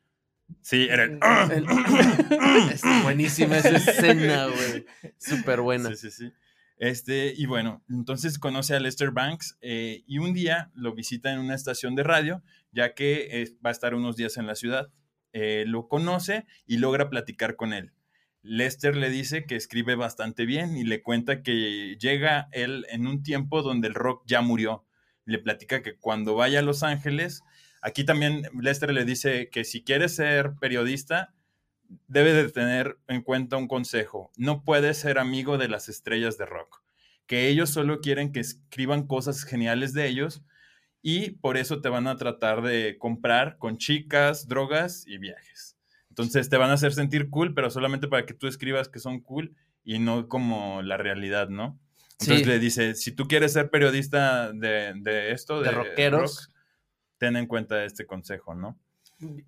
Sí, 0.60 0.86
era 0.90 1.04
el... 1.04 1.18
El- 1.50 1.66
es 2.72 2.82
buenísima 3.04 3.56
esa 3.58 3.70
escena, 3.76 4.46
güey. 4.48 4.84
Súper 5.18 5.60
buena. 5.62 5.88
Sí, 5.90 5.96
sí, 5.96 6.10
sí. 6.10 6.32
Este, 6.78 7.32
y 7.36 7.46
bueno, 7.46 7.82
entonces 7.88 8.38
conoce 8.40 8.74
a 8.74 8.80
Lester 8.80 9.12
Banks 9.12 9.56
eh, 9.60 10.02
y 10.06 10.18
un 10.18 10.34
día 10.34 10.70
lo 10.74 10.94
visita 10.94 11.32
en 11.32 11.38
una 11.38 11.54
estación 11.54 11.94
de 11.94 12.02
radio, 12.02 12.42
ya 12.72 12.92
que 12.94 13.28
eh, 13.42 13.56
va 13.64 13.70
a 13.70 13.72
estar 13.72 13.94
unos 13.94 14.16
días 14.16 14.36
en 14.36 14.46
la 14.48 14.56
ciudad. 14.56 14.90
Eh, 15.32 15.64
lo 15.66 15.86
conoce 15.88 16.44
y 16.66 16.78
logra 16.78 17.08
platicar 17.08 17.54
con 17.56 17.72
él. 17.72 17.92
Lester 18.42 18.96
le 18.96 19.08
dice 19.08 19.46
que 19.46 19.54
escribe 19.54 19.94
bastante 19.94 20.46
bien 20.46 20.76
y 20.76 20.84
le 20.84 21.02
cuenta 21.02 21.42
que 21.42 21.96
llega 22.00 22.48
él 22.52 22.86
en 22.90 23.06
un 23.06 23.22
tiempo 23.22 23.62
donde 23.62 23.88
el 23.88 23.94
rock 23.94 24.24
ya 24.26 24.40
murió. 24.40 24.84
Le 25.24 25.38
platica 25.38 25.82
que 25.82 25.96
cuando 25.96 26.34
vaya 26.34 26.58
a 26.58 26.62
Los 26.62 26.82
Ángeles, 26.82 27.42
aquí 27.80 28.04
también 28.04 28.42
Lester 28.60 28.92
le 28.92 29.04
dice 29.04 29.48
que 29.50 29.64
si 29.64 29.84
quiere 29.84 30.08
ser 30.08 30.54
periodista, 30.60 31.32
debe 32.08 32.32
de 32.32 32.50
tener 32.50 32.98
en 33.06 33.22
cuenta 33.22 33.56
un 33.56 33.68
consejo. 33.68 34.32
No 34.36 34.64
puedes 34.64 34.98
ser 34.98 35.18
amigo 35.18 35.56
de 35.56 35.68
las 35.68 35.88
estrellas 35.88 36.36
de 36.36 36.46
rock. 36.46 36.82
Que 37.26 37.48
ellos 37.48 37.70
solo 37.70 38.00
quieren 38.00 38.32
que 38.32 38.40
escriban 38.40 39.06
cosas 39.06 39.44
geniales 39.44 39.94
de 39.94 40.08
ellos 40.08 40.42
y 41.00 41.30
por 41.30 41.56
eso 41.56 41.80
te 41.80 41.88
van 41.88 42.08
a 42.08 42.16
tratar 42.16 42.62
de 42.62 42.96
comprar 42.98 43.58
con 43.58 43.78
chicas, 43.78 44.48
drogas 44.48 45.04
y 45.06 45.18
viajes. 45.18 45.71
Entonces 46.12 46.50
te 46.50 46.58
van 46.58 46.68
a 46.68 46.74
hacer 46.74 46.92
sentir 46.92 47.30
cool, 47.30 47.54
pero 47.54 47.70
solamente 47.70 48.06
para 48.06 48.26
que 48.26 48.34
tú 48.34 48.46
escribas 48.46 48.90
que 48.90 48.98
son 48.98 49.20
cool 49.20 49.54
y 49.82 49.98
no 49.98 50.28
como 50.28 50.82
la 50.82 50.98
realidad, 50.98 51.48
¿no? 51.48 51.80
Entonces 52.20 52.40
Sí. 52.40 52.44
le 52.44 52.58
dice, 52.58 52.94
si 52.94 53.12
tú 53.12 53.26
quieres 53.26 53.54
ser 53.54 53.70
periodista 53.70 54.52
de, 54.52 54.92
de 54.96 55.32
esto, 55.32 55.60
De 55.62 55.70
de, 55.70 55.74
rockeros. 55.74 56.20
rock, 56.50 56.54
ten 57.16 57.36
en 57.36 57.46
cuenta 57.46 57.82
este 57.86 58.04
consejo, 58.04 58.54
¿no? 58.54 58.78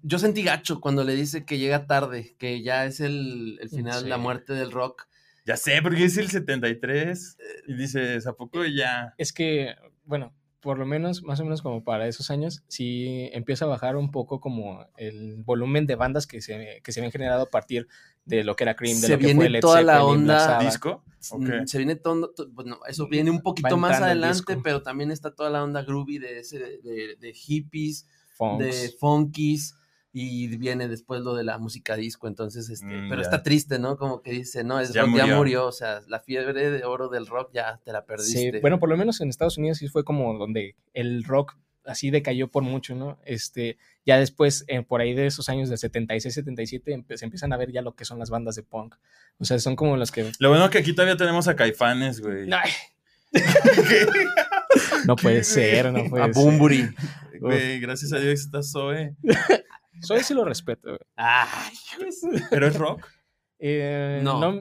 Yo 0.01 0.19
sentí 0.19 0.43
gacho 0.43 0.81
cuando 0.81 1.05
le 1.05 1.15
dice 1.15 1.45
que 1.45 1.59
llega 1.59 1.87
tarde, 1.87 2.35
que 2.39 2.63
ya 2.63 2.87
es 2.87 3.01
el, 3.01 3.59
el 3.61 3.69
final, 3.69 4.09
la 4.09 4.17
muerte 4.17 4.55
del 4.55 4.73
rock. 4.73 5.07
Ya 5.45 5.59
sé, 5.59 5.83
porque 5.83 6.05
es 6.05 6.17
el 6.17 6.31
73 6.31 7.37
y 7.69 7.75
dices, 7.75 8.27
¿a 8.27 8.33
poco 8.33 8.65
ya? 8.65 9.13
Es 9.19 9.35
que, 9.35 9.75
bueno, 10.07 10.35
por 10.65 10.79
lo 10.79 10.87
menos, 10.87 11.23
más 11.23 11.39
o 11.41 11.45
menos 11.45 11.61
como 11.63 11.85
para 11.85 12.09
esos 12.09 12.31
años, 12.31 12.63
sí 12.69 13.29
empieza 13.33 13.67
a 13.67 13.69
bajar 13.69 13.97
un 13.97 14.11
poco 14.11 14.41
como 14.41 14.85
el 14.97 15.37
volumen 15.37 15.87
de 15.87 15.95
bandas 15.95 16.27
que 16.27 16.41
se, 16.41 16.81
que 16.83 16.91
se 16.91 16.99
habían 17.01 17.13
generado 17.13 17.43
a 17.43 17.51
partir 17.51 17.87
de 18.25 18.43
lo 18.43 18.57
que 18.57 18.65
era 18.65 18.75
Cream, 18.75 18.97
de 18.99 19.07
Se 19.07 19.13
lo 19.13 19.19
que 19.19 19.25
viene 19.27 19.41
fue 19.41 19.51
Led 19.51 19.61
toda 19.61 19.83
la 19.83 19.99
Zeppelin, 20.01 20.25
Black 20.25 20.41
onda. 20.41 20.59
¿Disco? 20.65 21.05
Mm, 21.39 21.67
Se 21.67 21.79
viene 21.79 21.97
todo, 21.97 22.31
to- 22.31 22.49
bueno, 22.51 22.81
eso 22.89 23.07
viene 23.07 23.31
un 23.31 23.43
poquito 23.43 23.77
más 23.77 24.01
adelante, 24.01 24.57
pero 24.65 24.83
también 24.83 25.11
está 25.11 25.35
toda 25.35 25.51
la 25.51 25.63
onda 25.63 25.83
groovy 25.83 26.19
de, 26.19 26.39
ese, 26.41 26.59
de, 26.59 27.17
de 27.21 27.33
hippies, 27.35 28.07
Funks. 28.37 28.65
de 28.65 28.95
funkies, 28.99 29.77
y 30.17 30.47
viene 30.57 30.87
después 30.89 31.23
lo 31.23 31.35
de 31.35 31.43
la 31.43 31.59
música 31.59 31.97
disco, 31.97 32.29
entonces, 32.29 32.71
este, 32.71 32.87
Mm, 32.87 33.09
pero 33.09 33.21
ya. 33.21 33.23
está 33.29 33.43
triste, 33.43 33.79
¿no? 33.81 33.97
Como 33.99 34.23
que 34.23 34.31
dice, 34.31 34.63
no, 34.63 34.79
el 34.81 34.87
Ya 34.93 35.03
rock 35.03 35.11
ya 35.17 35.23
murió. 35.25 35.37
murió, 35.37 35.67
o 35.67 35.73
sea, 35.73 36.01
la 36.07 36.21
fiebre 36.21 36.71
de 36.71 36.85
oro 36.85 37.09
del 37.09 37.27
rock 37.27 37.51
ya 37.53 37.81
te 37.85 37.93
la 37.93 38.01
Sí, 38.01 38.05
perdiste. 38.07 38.61
bueno, 38.61 38.79
por 38.79 38.89
lo 38.89 38.97
menos 38.97 39.21
en 39.21 39.29
Estados 39.29 39.59
Unidos 39.59 39.79
sí 39.79 39.89
fue 39.89 40.05
como 40.05 40.39
donde 40.39 40.77
el 40.93 41.25
rock 41.25 41.57
así 41.85 42.11
decayó 42.11 42.49
por 42.49 42.63
mucho, 42.63 42.95
¿no? 42.95 43.19
Este, 43.27 43.77
ya 44.07 44.17
después, 44.19 44.65
eh, 44.69 44.83
por 44.83 45.01
ahí 45.03 45.15
de 45.15 45.27
esos 45.27 45.49
años 45.49 45.69
del 45.69 45.77
76, 45.79 46.33
77, 46.33 46.97
empe- 46.97 47.17
se 47.17 47.25
empiezan 47.27 47.53
a 47.53 47.57
ver 47.59 47.73
ya 47.73 47.83
lo 47.83 47.95
que 47.97 48.05
son 48.07 48.19
las 48.21 48.31
bandas 48.31 48.55
de 48.55 48.63
punk. 48.63 48.95
O 49.39 49.45
sea, 49.45 49.59
son 49.59 49.75
como 49.77 49.97
las 49.97 50.11
que... 50.13 50.31
Lo 50.39 50.49
bueno 50.49 50.71
que 50.71 50.79
aquí 50.79 50.95
todavía 50.95 51.17
tenemos 51.17 51.47
a 51.49 51.57
Caifanes, 51.57 52.21
güey. 52.21 52.49
Ay. 52.53 52.71
no 55.07 55.17
puede 55.17 55.45
ser, 55.45 55.93
no 55.93 56.05
puede 56.09 56.23
a 56.25 56.27
ser. 56.27 56.35
Bumburi. 56.35 56.89
Güey, 57.41 57.81
gracias 57.81 58.13
a 58.13 58.19
Dios 58.19 58.41
está 58.41 58.63
Zoe. 58.63 59.15
Soy 60.01 60.23
sí 60.23 60.35
lo 60.35 60.45
respeto. 60.45 60.89
güey. 60.91 60.99
Ay, 61.17 61.75
¿Pero 62.51 62.67
es 62.67 62.77
rock? 62.77 63.07
Eh, 63.59 64.21
No. 64.23 64.41
no. 64.41 64.61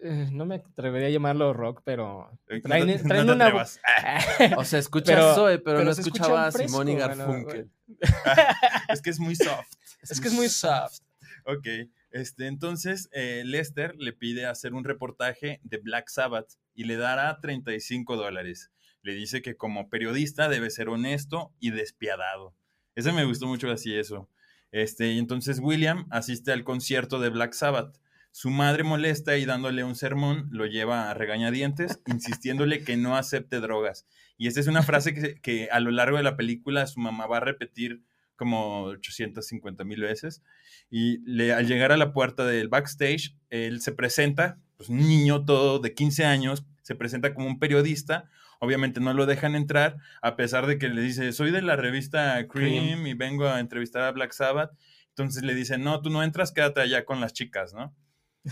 eh, 0.00 0.28
no 0.30 0.44
me 0.46 0.56
atrevería 0.56 1.08
a 1.08 1.10
llamarlo 1.10 1.52
rock, 1.54 1.80
pero 1.84 2.30
Eh, 2.48 2.60
traen, 2.60 2.86
no 2.86 3.08
traen 3.08 3.30
una... 3.30 3.46
atrevas. 3.46 3.80
o 4.58 4.64
sea, 4.64 4.78
escuchas 4.78 5.16
Pero- 5.16 5.34
Zoe, 5.34 5.58
pero, 5.58 5.78
pero 5.78 5.84
no 5.84 5.90
escuchaba 5.90 6.46
a 6.46 6.52
Simón 6.52 6.88
y 6.88 6.94
bueno, 6.94 7.08
Garfunkel. 7.16 7.70
Es 8.88 9.02
que 9.02 9.10
es 9.10 9.18
muy 9.20 9.34
soft. 9.34 9.66
Es 10.02 10.20
que 10.20 10.28
es 10.28 10.34
muy 10.34 10.48
soft. 10.48 10.98
Ok, 11.46 11.66
este, 12.10 12.46
entonces 12.46 13.08
eh, 13.12 13.42
Lester 13.44 13.94
le 13.98 14.12
pide 14.12 14.46
hacer 14.46 14.72
un 14.74 14.84
reportaje 14.84 15.60
de 15.62 15.78
Black 15.78 16.08
Sabbath 16.08 16.52
y 16.74 16.84
le 16.84 16.96
dará 16.96 17.38
35 17.40 18.16
dólares. 18.16 18.70
Le 19.02 19.14
dice 19.14 19.42
que 19.42 19.56
como 19.56 19.90
periodista 19.90 20.48
debe 20.48 20.70
ser 20.70 20.88
honesto 20.88 21.52
y 21.60 21.70
despiadado. 21.70 22.54
Ese 22.94 23.12
me 23.12 23.24
gustó 23.24 23.46
mucho 23.46 23.70
así 23.70 23.94
eso. 23.94 24.28
Este, 24.74 25.12
y 25.12 25.20
entonces 25.20 25.60
William 25.60 26.08
asiste 26.10 26.50
al 26.50 26.64
concierto 26.64 27.20
de 27.20 27.28
Black 27.28 27.52
Sabbath. 27.52 27.96
Su 28.32 28.50
madre 28.50 28.82
molesta 28.82 29.36
y 29.36 29.44
dándole 29.44 29.84
un 29.84 29.94
sermón 29.94 30.48
lo 30.50 30.66
lleva 30.66 31.08
a 31.08 31.14
regañadientes, 31.14 32.00
insistiéndole 32.08 32.82
que 32.82 32.96
no 32.96 33.16
acepte 33.16 33.60
drogas. 33.60 34.04
Y 34.36 34.48
esta 34.48 34.58
es 34.58 34.66
una 34.66 34.82
frase 34.82 35.14
que, 35.14 35.40
que 35.40 35.68
a 35.70 35.78
lo 35.78 35.92
largo 35.92 36.16
de 36.16 36.24
la 36.24 36.36
película 36.36 36.88
su 36.88 36.98
mamá 36.98 37.28
va 37.28 37.36
a 37.36 37.40
repetir 37.40 38.02
como 38.34 38.86
850 38.86 39.84
mil 39.84 40.00
veces. 40.00 40.42
Y 40.90 41.20
al 41.52 41.68
llegar 41.68 41.92
a 41.92 41.96
la 41.96 42.12
puerta 42.12 42.44
del 42.44 42.66
backstage, 42.66 43.36
él 43.50 43.80
se 43.80 43.92
presenta, 43.92 44.58
pues 44.76 44.88
un 44.88 44.98
niño 44.98 45.44
todo 45.44 45.78
de 45.78 45.94
15 45.94 46.24
años, 46.24 46.66
se 46.84 46.94
presenta 46.94 47.34
como 47.34 47.48
un 47.48 47.58
periodista. 47.58 48.30
Obviamente 48.60 49.00
no 49.00 49.12
lo 49.14 49.26
dejan 49.26 49.56
entrar, 49.56 49.96
a 50.22 50.36
pesar 50.36 50.66
de 50.66 50.78
que 50.78 50.88
le 50.88 51.02
dice, 51.02 51.32
soy 51.32 51.50
de 51.50 51.62
la 51.62 51.76
revista 51.76 52.46
Cream, 52.46 53.06
y 53.06 53.14
vengo 53.14 53.48
a 53.48 53.58
entrevistar 53.58 54.02
a 54.02 54.12
Black 54.12 54.32
Sabbath. 54.32 54.70
Entonces 55.08 55.42
le 55.42 55.54
dicen, 55.54 55.82
no, 55.82 56.00
tú 56.02 56.10
no 56.10 56.22
entras, 56.22 56.52
quédate 56.52 56.80
allá 56.82 57.04
con 57.04 57.20
las 57.20 57.32
chicas, 57.32 57.72
¿no? 57.72 57.94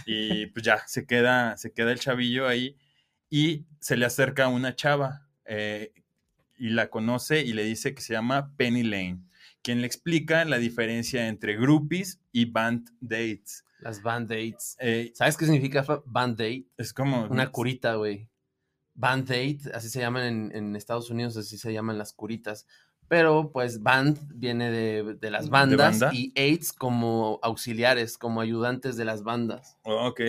Y 0.07 0.47
pues 0.47 0.65
ya, 0.65 0.83
se 0.87 1.07
queda, 1.07 1.57
se 1.59 1.73
queda 1.73 1.93
el 1.93 2.01
chavillo 2.01 2.49
ahí 2.49 2.79
y 3.29 3.67
se 3.81 3.97
le 3.97 4.07
acerca 4.07 4.49
una 4.49 4.75
chava 4.75 5.29
eh, 5.45 5.93
y 6.57 6.71
la 6.71 6.89
conoce 6.89 7.43
y 7.43 7.53
le 7.53 7.65
dice 7.65 7.95
que 7.95 8.01
se 8.01 8.15
llama 8.15 8.55
Penny 8.57 8.83
Lane, 8.83 9.21
quien 9.63 9.83
le 9.83 9.87
explica 9.87 10.47
la 10.47 10.59
diferencia 10.59 11.29
entre 11.29 11.57
groupies 11.57 12.21
y 12.33 12.47
band 12.47 12.89
dates. 13.01 13.65
Las 13.83 14.03
band-aids. 14.03 14.77
Eh, 14.81 15.13
¿Sabes 15.15 15.37
qué 15.37 15.45
significa 15.45 15.85
band-aid? 16.07 16.65
es 16.77 16.93
como... 16.93 17.25
Una 17.25 17.51
curita, 17.51 17.95
güey. 17.97 18.29
Band-aid, 18.95 19.69
así 19.75 19.89
se 19.89 20.01
llaman 20.01 20.25
en, 20.25 20.57
en 20.57 20.77
Estados 20.77 21.11
Unidos, 21.11 21.37
así 21.37 21.57
se 21.59 21.73
llaman 21.73 21.99
las 21.99 22.13
curitas. 22.13 22.67
Pero, 23.09 23.51
pues, 23.53 23.83
band 23.83 24.19
viene 24.35 24.71
de, 24.71 25.15
de 25.21 25.31
las 25.31 25.51
bandas 25.51 26.01
banda? 26.01 26.15
y 26.17 26.33
aids 26.39 26.73
como 26.73 27.39
auxiliares, 27.43 28.17
como 28.17 28.41
ayudantes 28.41 28.97
de 28.97 29.05
las 29.05 29.23
bandas. 29.23 29.77
Ok. 29.83 30.21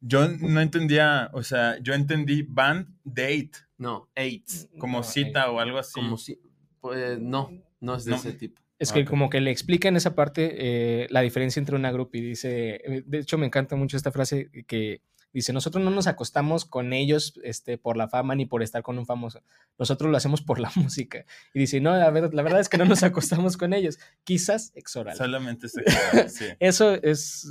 Yo 0.00 0.26
no 0.28 0.60
entendía, 0.60 1.30
o 1.32 1.42
sea, 1.44 1.78
yo 1.78 1.94
entendí 1.94 2.42
band 2.42 2.88
date, 3.04 3.52
No, 3.78 4.08
aids. 4.16 4.68
como 4.78 4.98
No, 4.98 5.04
cita 5.04 5.50
o 5.50 5.60
algo 5.60 5.78
así. 5.78 5.92
Como 5.94 6.16
si. 6.18 6.40
Pues 6.80 7.20
no, 7.20 7.50
no 7.80 7.94
es 7.94 8.04
de 8.04 8.10
No. 8.10 8.16
ese 8.16 8.32
tipo. 8.32 8.60
Es 8.82 8.92
que 8.92 9.02
Ok. 9.02 9.08
como 9.08 9.30
que 9.30 9.40
le 9.40 9.50
explica 9.50 9.88
en 9.88 9.96
esa 9.96 10.14
parte 10.14 10.54
eh, 10.58 11.06
la 11.10 11.20
diferencia 11.20 11.60
entre 11.60 11.76
una 11.76 11.92
y 12.12 12.20
dice, 12.20 12.80
eh, 12.84 13.02
de 13.06 13.18
hecho 13.18 13.38
me 13.38 13.46
encanta 13.46 13.76
mucho 13.76 13.96
esta 13.96 14.10
frase 14.10 14.50
que 14.66 15.02
dice, 15.32 15.52
nosotros 15.52 15.82
no 15.84 15.90
nos 15.90 16.08
acostamos 16.08 16.64
con 16.64 16.92
ellos 16.92 17.40
este, 17.44 17.78
por 17.78 17.96
la 17.96 18.08
fama 18.08 18.34
ni 18.34 18.44
por 18.44 18.62
estar 18.62 18.82
con 18.82 18.98
un 18.98 19.06
famoso, 19.06 19.42
nosotros 19.78 20.10
lo 20.10 20.16
hacemos 20.16 20.42
por 20.42 20.58
la 20.58 20.70
música. 20.76 21.24
Y 21.54 21.60
dice, 21.60 21.80
no, 21.80 21.96
la 21.96 22.10
verdad 22.10 22.60
es 22.60 22.68
que 22.68 22.76
no 22.76 22.84
nos 22.84 23.02
acostamos 23.02 23.56
con 23.56 23.72
ellos, 23.72 23.98
quizás 24.24 24.72
exoral. 24.74 25.16
Solamente 25.16 25.68
sí. 25.68 25.80
Eso 26.58 26.94
es 26.94 27.48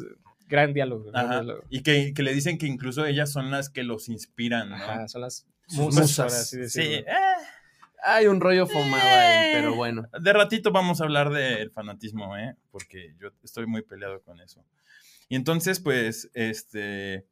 gran 0.48 0.74
diálogo. 0.74 1.12
gran 1.12 1.30
diálogo. 1.30 1.64
Y 1.70 1.82
que, 1.82 2.14
que 2.14 2.24
le 2.24 2.34
dicen 2.34 2.58
que 2.58 2.68
incluso 2.68 3.06
ellas 3.06 3.32
son 3.32 3.52
las 3.52 3.70
que 3.70 3.84
los 3.84 4.10
inspiran, 4.10 4.70
¿no? 4.70 4.76
Ajá, 4.76 5.08
son 5.08 5.22
las 5.22 5.48
musas, 5.70 6.02
musas. 6.02 6.34
así 6.34 6.68
Sí, 6.70 6.82
eh, 6.82 7.06
Hay 8.04 8.28
un 8.28 8.42
rollo 8.42 8.68
fumado 8.68 9.10
ahí, 9.10 9.52
pero 9.54 9.76
bueno. 9.76 10.08
de 10.20 10.34
ratito 10.34 10.72
vamos 10.72 11.02
a 11.02 11.04
hablar 11.04 11.30
del 11.30 11.72
fanatismo, 11.72 12.38
¿eh? 12.38 12.56
Porque 12.72 13.16
yo 13.20 13.30
estoy 13.44 13.68
muy 13.68 13.82
peleado 13.82 14.22
con 14.22 14.40
eso. 14.40 14.66
Y 15.30 15.36
entonces, 15.36 15.80
pues, 15.80 16.30
este... 16.34 17.26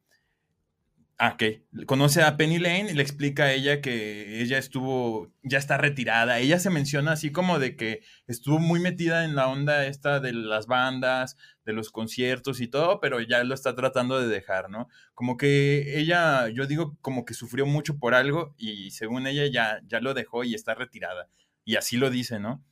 Ah, 1.22 1.34
ok. 1.34 1.84
Conoce 1.84 2.22
a 2.22 2.38
Penny 2.38 2.58
Lane 2.58 2.92
y 2.92 2.94
le 2.94 3.02
explica 3.02 3.44
a 3.44 3.52
ella 3.52 3.82
que 3.82 4.40
ella 4.40 4.56
estuvo, 4.56 5.30
ya 5.42 5.58
está 5.58 5.76
retirada. 5.76 6.38
Ella 6.38 6.58
se 6.58 6.70
menciona 6.70 7.12
así 7.12 7.30
como 7.30 7.58
de 7.58 7.76
que 7.76 8.00
estuvo 8.26 8.58
muy 8.58 8.80
metida 8.80 9.26
en 9.26 9.34
la 9.34 9.48
onda 9.48 9.84
esta 9.84 10.18
de 10.20 10.32
las 10.32 10.66
bandas, 10.66 11.36
de 11.66 11.74
los 11.74 11.90
conciertos 11.90 12.62
y 12.62 12.68
todo, 12.68 13.00
pero 13.00 13.20
ya 13.20 13.44
lo 13.44 13.52
está 13.52 13.74
tratando 13.76 14.18
de 14.18 14.28
dejar, 14.28 14.70
¿no? 14.70 14.88
Como 15.12 15.36
que 15.36 16.00
ella, 16.00 16.48
yo 16.48 16.66
digo, 16.66 16.96
como 17.02 17.26
que 17.26 17.34
sufrió 17.34 17.66
mucho 17.66 17.98
por 17.98 18.14
algo 18.14 18.54
y 18.56 18.90
según 18.92 19.26
ella 19.26 19.46
ya, 19.46 19.82
ya 19.86 20.00
lo 20.00 20.14
dejó 20.14 20.42
y 20.44 20.54
está 20.54 20.74
retirada. 20.74 21.28
Y 21.66 21.76
así 21.76 21.98
lo 21.98 22.08
dice, 22.08 22.40
¿no? 22.40 22.64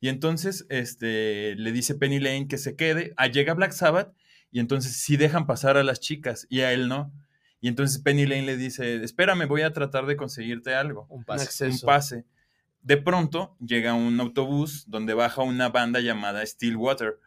Y 0.00 0.08
entonces 0.08 0.66
este, 0.68 1.54
le 1.54 1.70
dice 1.70 1.94
Penny 1.94 2.18
Lane 2.18 2.48
que 2.48 2.58
se 2.58 2.74
quede. 2.74 3.14
Ah, 3.16 3.28
llega 3.28 3.54
Black 3.54 3.70
Sabbath 3.70 4.12
y 4.50 4.58
entonces 4.58 4.96
sí 4.96 5.16
dejan 5.16 5.46
pasar 5.46 5.76
a 5.76 5.84
las 5.84 6.00
chicas 6.00 6.48
y 6.50 6.62
a 6.62 6.72
él 6.72 6.88
no. 6.88 7.12
Y 7.64 7.68
entonces 7.68 7.98
Penny 7.98 8.26
Lane 8.26 8.42
le 8.42 8.58
dice, 8.58 9.02
espérame, 9.02 9.48
voy 9.48 9.62
a 9.62 9.72
tratar 9.72 10.04
de 10.04 10.18
conseguirte 10.18 10.74
algo 10.74 11.06
Un 11.08 11.24
pase. 11.24 11.66
un 11.66 11.80
pase. 11.80 12.26
De 12.82 12.98
pronto 12.98 13.56
llega 13.58 13.94
un 13.94 14.20
autobús 14.20 14.84
donde 14.86 15.14
baja 15.14 15.40
una 15.40 15.70
banda 15.70 16.00
llamada 16.00 16.44
Stillwater. 16.44 17.18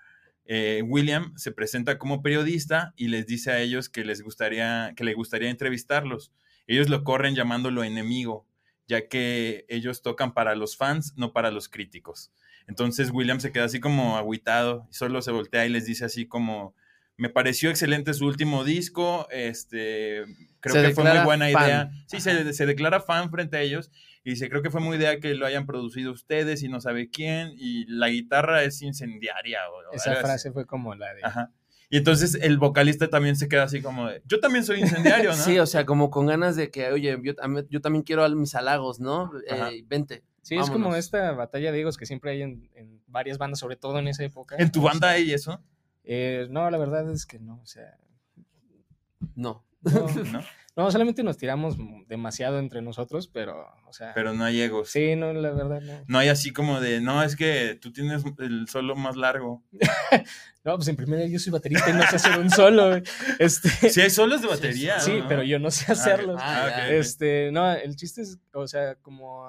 Eh, 0.45 0.83
William 0.85 1.35
se 1.37 1.51
presenta 1.51 1.97
como 1.97 2.21
periodista 2.21 2.93
y 2.95 3.07
les 3.07 3.25
dice 3.25 3.49
a 3.49 3.61
ellos 3.61 3.89
que 3.89 4.05
les 4.05 4.21
gustaría, 4.21 4.93
que 4.95 5.03
le 5.03 5.15
gustaría 5.15 5.49
entrevistarlos. 5.49 6.31
Ellos 6.67 6.87
lo 6.87 7.03
corren 7.03 7.33
llamándolo 7.33 7.83
enemigo, 7.83 8.45
ya 8.87 9.07
que 9.07 9.65
ellos 9.69 10.03
tocan 10.03 10.35
para 10.35 10.53
los 10.53 10.77
fans, 10.77 11.15
no 11.17 11.33
para 11.33 11.49
los 11.49 11.67
críticos. 11.67 12.31
Entonces 12.67 13.09
William 13.09 13.39
se 13.39 13.51
queda 13.51 13.63
así 13.63 13.79
como 13.79 14.17
agüitado 14.17 14.85
y 14.91 14.93
solo 14.93 15.23
se 15.23 15.31
voltea 15.31 15.65
y 15.65 15.69
les 15.69 15.87
dice 15.87 16.05
así 16.05 16.27
como, 16.27 16.75
me 17.17 17.29
pareció 17.29 17.69
excelente 17.71 18.13
su 18.13 18.25
último 18.25 18.63
disco, 18.63 19.27
este, 19.31 20.23
creo 20.59 20.75
Se 20.75 20.81
que 20.83 20.93
fue 20.93 21.03
muy 21.03 21.23
buena 21.25 21.49
fan. 21.51 21.65
idea. 21.65 21.91
Sí, 22.05 22.21
se, 22.21 22.53
se 22.53 22.65
declara 22.67 23.01
fan 23.01 23.31
frente 23.31 23.57
a 23.57 23.61
ellos 23.61 23.91
y 24.23 24.31
dice, 24.31 24.49
creo 24.49 24.61
que 24.61 24.69
fue 24.69 24.81
muy 24.81 24.97
idea 24.97 25.19
que 25.19 25.33
lo 25.33 25.47
hayan 25.47 25.65
producido 25.65 26.11
ustedes 26.11 26.61
y 26.61 26.69
no 26.69 26.79
sabe 26.79 27.09
quién 27.09 27.53
y 27.55 27.85
la 27.85 28.09
guitarra 28.09 28.63
es 28.63 28.81
incendiaria. 28.83 29.59
O, 29.69 29.95
Esa 29.95 30.15
frase 30.17 30.51
fue 30.51 30.67
como 30.67 30.93
la 30.93 31.13
de... 31.13 31.21
Ajá. 31.23 31.51
Y 31.89 31.97
entonces 31.97 32.35
el 32.35 32.57
vocalista 32.57 33.09
también 33.09 33.35
se 33.37 33.47
queda 33.47 33.63
así 33.63 33.81
como 33.81 34.09
de, 34.09 34.21
yo 34.25 34.39
también 34.39 34.65
soy 34.65 34.81
incendiario, 34.81 35.29
¿no? 35.31 35.35
Sí, 35.43 35.57
o 35.57 35.65
sea, 35.65 35.85
como 35.85 36.11
con 36.11 36.25
ganas 36.27 36.55
de 36.55 36.69
que, 36.69 36.91
oye, 36.91 37.17
yo, 37.23 37.33
yo 37.69 37.81
también 37.81 38.03
quiero 38.03 38.25
a 38.25 38.29
mis 38.29 38.53
halagos, 38.55 38.99
¿no? 38.99 39.31
Eh, 39.49 39.83
vente. 39.87 40.23
Sí, 40.41 40.55
es 40.55 40.69
como 40.69 40.95
esta 40.95 41.31
batalla 41.31 41.71
de 41.71 41.81
egos 41.81 41.97
que 41.97 42.05
siempre 42.05 42.31
hay 42.31 42.41
en, 42.41 42.69
en 42.75 43.01
varias 43.07 43.37
bandas, 43.37 43.59
sobre 43.59 43.75
todo 43.75 43.99
en 43.99 44.07
esa 44.07 44.23
época. 44.23 44.55
¿En 44.59 44.71
tu 44.71 44.81
banda 44.81 45.09
hay 45.09 45.33
eso? 45.33 45.61
Eh, 46.07 46.47
no, 46.49 46.69
la 46.71 46.77
verdad 46.77 47.11
es 47.11 47.25
que 47.25 47.39
no, 47.39 47.59
o 47.61 47.65
sea, 47.65 47.97
No. 49.35 49.63
No, 49.81 50.07
¿no? 50.31 50.41
no, 50.75 50.91
solamente 50.91 51.23
nos 51.23 51.37
tiramos 51.37 51.77
demasiado 52.07 52.59
entre 52.59 52.81
nosotros, 52.81 53.27
pero, 53.27 53.67
o 53.87 53.93
sea. 53.93 54.13
Pero 54.13 54.33
no 54.33 54.43
hay 54.43 54.59
egos. 54.61 54.89
Sí, 54.89 55.15
no, 55.15 55.31
la 55.33 55.51
verdad, 55.51 55.81
no. 55.81 56.03
No 56.07 56.17
hay 56.19 56.29
así 56.29 56.51
como 56.51 56.81
de, 56.81 56.99
no, 56.99 57.21
es 57.23 57.35
que 57.35 57.77
tú 57.81 57.91
tienes 57.93 58.23
el 58.39 58.67
solo 58.67 58.95
más 58.95 59.15
largo. 59.15 59.63
No, 60.63 60.75
pues 60.75 60.89
en 60.89 60.97
primer 60.97 61.19
lugar 61.19 61.31
yo 61.31 61.39
soy 61.39 61.53
baterista 61.53 61.89
y 61.89 61.93
no 61.93 62.01
sé 62.07 62.17
hacer 62.17 62.37
un 62.39 62.49
solo. 62.49 63.01
Este, 63.39 63.69
Sí 63.89 64.01
hay 64.01 64.09
solos 64.09 64.41
de 64.41 64.49
batería. 64.49 64.99
sí, 64.99 65.19
¿no? 65.21 65.27
pero 65.29 65.41
yo 65.41 65.59
no 65.59 65.71
sé 65.71 65.85
Ah, 65.87 65.91
hacerlos. 65.93 66.41
ah, 66.43 66.67
ya. 66.67 66.75
ok, 66.75 66.83
ok. 66.87 66.91
Este, 66.91 67.51
no, 67.53 67.71
el 67.71 67.95
chiste 67.95 68.21
es, 68.23 68.37
o 68.51 68.67
sea, 68.67 68.95
como 68.95 69.47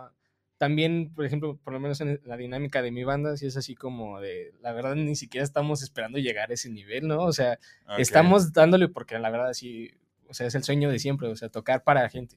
también, 0.59 1.13
por 1.15 1.25
ejemplo, 1.25 1.57
por 1.63 1.73
lo 1.73 1.81
menos 1.81 2.01
en 2.01 2.21
la 2.25 2.37
dinámica 2.37 2.83
de 2.83 2.91
mi 2.91 3.05
banda, 3.05 3.37
sí 3.37 3.47
es 3.47 3.57
así 3.57 3.77
como 3.77 4.21
de, 4.21 4.53
la 4.61 4.73
verdad, 4.73 4.97
ni 4.97 5.15
siquiera 5.15 5.45
estamos 5.45 5.83
esperando 5.83 6.19
llegar 6.19 6.51
a 6.51 6.55
ese 6.55 6.69
nivel, 6.69 7.07
¿no? 7.07 7.23
O 7.23 7.33
sea, 7.33 7.59
estamos 7.97 8.53
dándole 8.53 8.89
porque 8.89 9.19
la 9.19 9.31
verdad 9.31 9.53
sí, 9.55 9.93
o 10.29 10.35
sea, 10.35 10.49
es 10.49 10.55
el 10.57 10.65
sueño 10.65 10.91
de 10.91 10.99
siempre, 10.99 11.29
o 11.29 11.37
sea, 11.37 11.49
tocar 11.49 11.85
para 11.85 12.09
gente. 12.11 12.37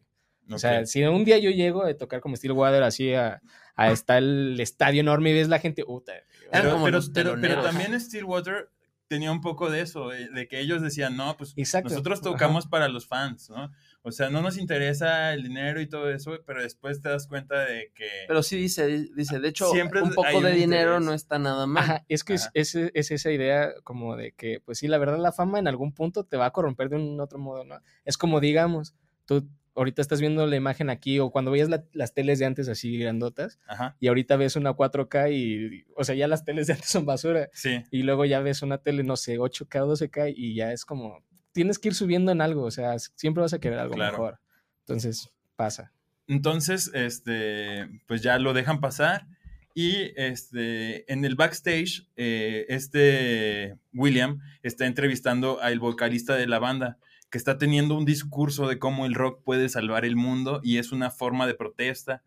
O 0.50 0.60
sea, 0.60 0.86
si 0.86 1.04
un 1.04 1.26
día 1.26 1.38
yo 1.40 1.50
llego 1.50 1.84
a 1.84 1.94
tocar 1.96 2.22
como 2.22 2.36
Stillwater 2.36 2.84
así 2.84 3.14
a, 3.14 3.42
a 3.76 3.92
estar 3.92 4.18
el 4.18 4.60
estadio 4.60 5.00
enorme 5.00 5.32
y 5.32 5.34
ves 5.34 5.48
la 5.48 5.60
gente, 5.60 5.84
puta. 5.84 6.14
Pero, 6.52 6.72
como 6.72 6.86
pero, 6.86 6.98
los 6.98 7.10
pero, 7.10 7.30
pero 7.32 7.42
teloneros. 7.42 7.66
también 7.66 8.00
Stillwater 8.00 8.70
tenía 9.08 9.32
un 9.32 9.42
poco 9.42 9.70
de 9.70 9.82
eso, 9.82 10.10
de 10.10 10.48
que 10.48 10.60
ellos 10.60 10.82
decían, 10.82 11.18
no, 11.18 11.36
pues 11.36 11.54
Exacto. 11.58 11.90
nosotros 11.90 12.20
Ajá. 12.20 12.32
tocamos 12.32 12.68
para 12.68 12.88
los 12.88 13.08
fans, 13.08 13.50
¿no? 13.50 13.72
O 14.04 14.12
sea, 14.12 14.30
no 14.32 14.42
nos 14.42 14.58
interesa 14.58 15.32
el 15.34 15.44
dinero 15.44 15.80
y 15.80 15.88
todo 15.88 16.10
eso, 16.10 16.40
pero 16.46 16.64
después 16.64 17.02
te 17.02 17.10
das 17.10 17.28
cuenta 17.28 17.66
de 17.66 17.92
que... 17.94 18.08
Pero 18.28 18.42
sí 18.42 18.58
dice, 18.58 19.08
dice, 19.16 19.40
de 19.40 19.50
hecho, 19.50 19.70
Siempre 19.72 20.02
un 20.02 20.10
poco 20.14 20.38
un 20.38 20.44
de 20.44 20.54
dinero 20.54 20.94
interés. 20.94 21.06
no 21.06 21.14
está 21.14 21.38
nada 21.38 21.68
mal. 21.68 21.84
Ajá, 21.84 22.06
es 22.10 22.24
que 22.24 22.34
es, 22.34 22.42
Ajá. 22.44 22.52
es, 22.56 22.76
es 22.76 23.12
esa 23.12 23.32
idea 23.32 23.72
como 23.84 24.16
de 24.18 24.32
que, 24.32 24.60
pues 24.60 24.80
sí, 24.80 24.88
la 24.88 24.98
verdad 24.98 25.20
la 25.20 25.32
fama 25.32 25.60
en 25.60 25.68
algún 25.68 25.94
punto 25.94 26.24
te 26.24 26.36
va 26.36 26.48
a 26.48 26.52
corromper 26.52 26.90
de 26.90 26.96
un 26.96 27.20
otro 27.22 27.38
modo, 27.38 27.64
¿no? 27.64 27.80
Es 28.04 28.18
como, 28.18 28.40
digamos, 28.40 28.96
tú 29.26 29.48
ahorita 29.76 30.02
estás 30.02 30.20
viendo 30.20 30.46
la 30.48 30.56
imagen 30.56 30.90
aquí 30.90 31.20
o 31.20 31.30
cuando 31.30 31.52
veías 31.52 31.70
la- 31.70 31.86
las 31.94 32.14
teles 32.14 32.40
de 32.40 32.46
antes 32.46 32.68
así 32.68 32.98
grandotas 32.98 33.58
Ajá, 33.68 33.96
y 34.02 34.08
ahorita 34.10 34.36
ves 34.36 34.56
una 34.58 34.74
4K 34.74 35.32
y, 35.32 35.86
o 35.96 36.04
sea, 36.04 36.14
ya 36.16 36.28
las 36.28 36.44
teles 36.44 36.68
de 36.68 36.74
antes 36.74 36.90
son 36.90 37.06
basura 37.06 37.50
sí. 37.54 37.82
y 37.92 38.02
luego 38.04 38.26
ya 38.26 38.40
ves 38.42 38.64
una 38.64 38.80
tele, 38.80 39.04
no 39.04 39.16
sé, 39.16 39.38
8K 39.40 39.84
o 39.84 39.88
12K 39.96 40.34
y 40.36 40.56
ya 40.56 40.74
es 40.74 40.84
como, 40.86 41.24
tienes 41.52 41.80
que 41.80 41.90
ir 41.90 41.96
subiendo 41.96 42.32
en 42.32 42.42
algo, 42.42 42.64
o 42.64 42.72
sea, 42.72 42.98
siempre 43.00 43.42
vas 43.42 43.54
a 43.54 43.60
querer 43.60 43.80
algo 43.80 43.94
Claro. 43.96 44.14
mejor. 44.14 44.40
Entonces, 44.82 45.30
pasa. 45.56 45.92
Entonces, 46.28 46.92
este, 46.94 47.88
pues 48.08 48.22
ya 48.22 48.40
lo 48.40 48.54
dejan 48.54 48.80
pasar. 48.80 49.28
Y 49.74 50.12
este, 50.18 51.12
en 51.12 51.24
el 51.24 51.36
backstage, 51.36 52.08
eh, 52.18 52.66
este 52.68 53.78
William 53.94 54.40
está 54.64 54.86
entrevistando 54.86 55.62
al 55.62 55.80
vocalista 55.80 56.36
de 56.36 56.48
la 56.48 56.60
banda, 56.60 56.98
que 57.30 57.38
está 57.38 57.58
teniendo 57.58 57.96
un 57.98 58.04
discurso 58.04 58.68
de 58.68 58.80
cómo 58.80 59.06
el 59.06 59.14
rock 59.14 59.42
puede 59.46 59.70
salvar 59.70 60.04
el 60.04 60.18
mundo 60.18 60.60
y 60.64 60.78
es 60.78 60.92
una 60.92 61.10
forma 61.10 61.48
de 61.48 61.54
protesta. 61.54 62.22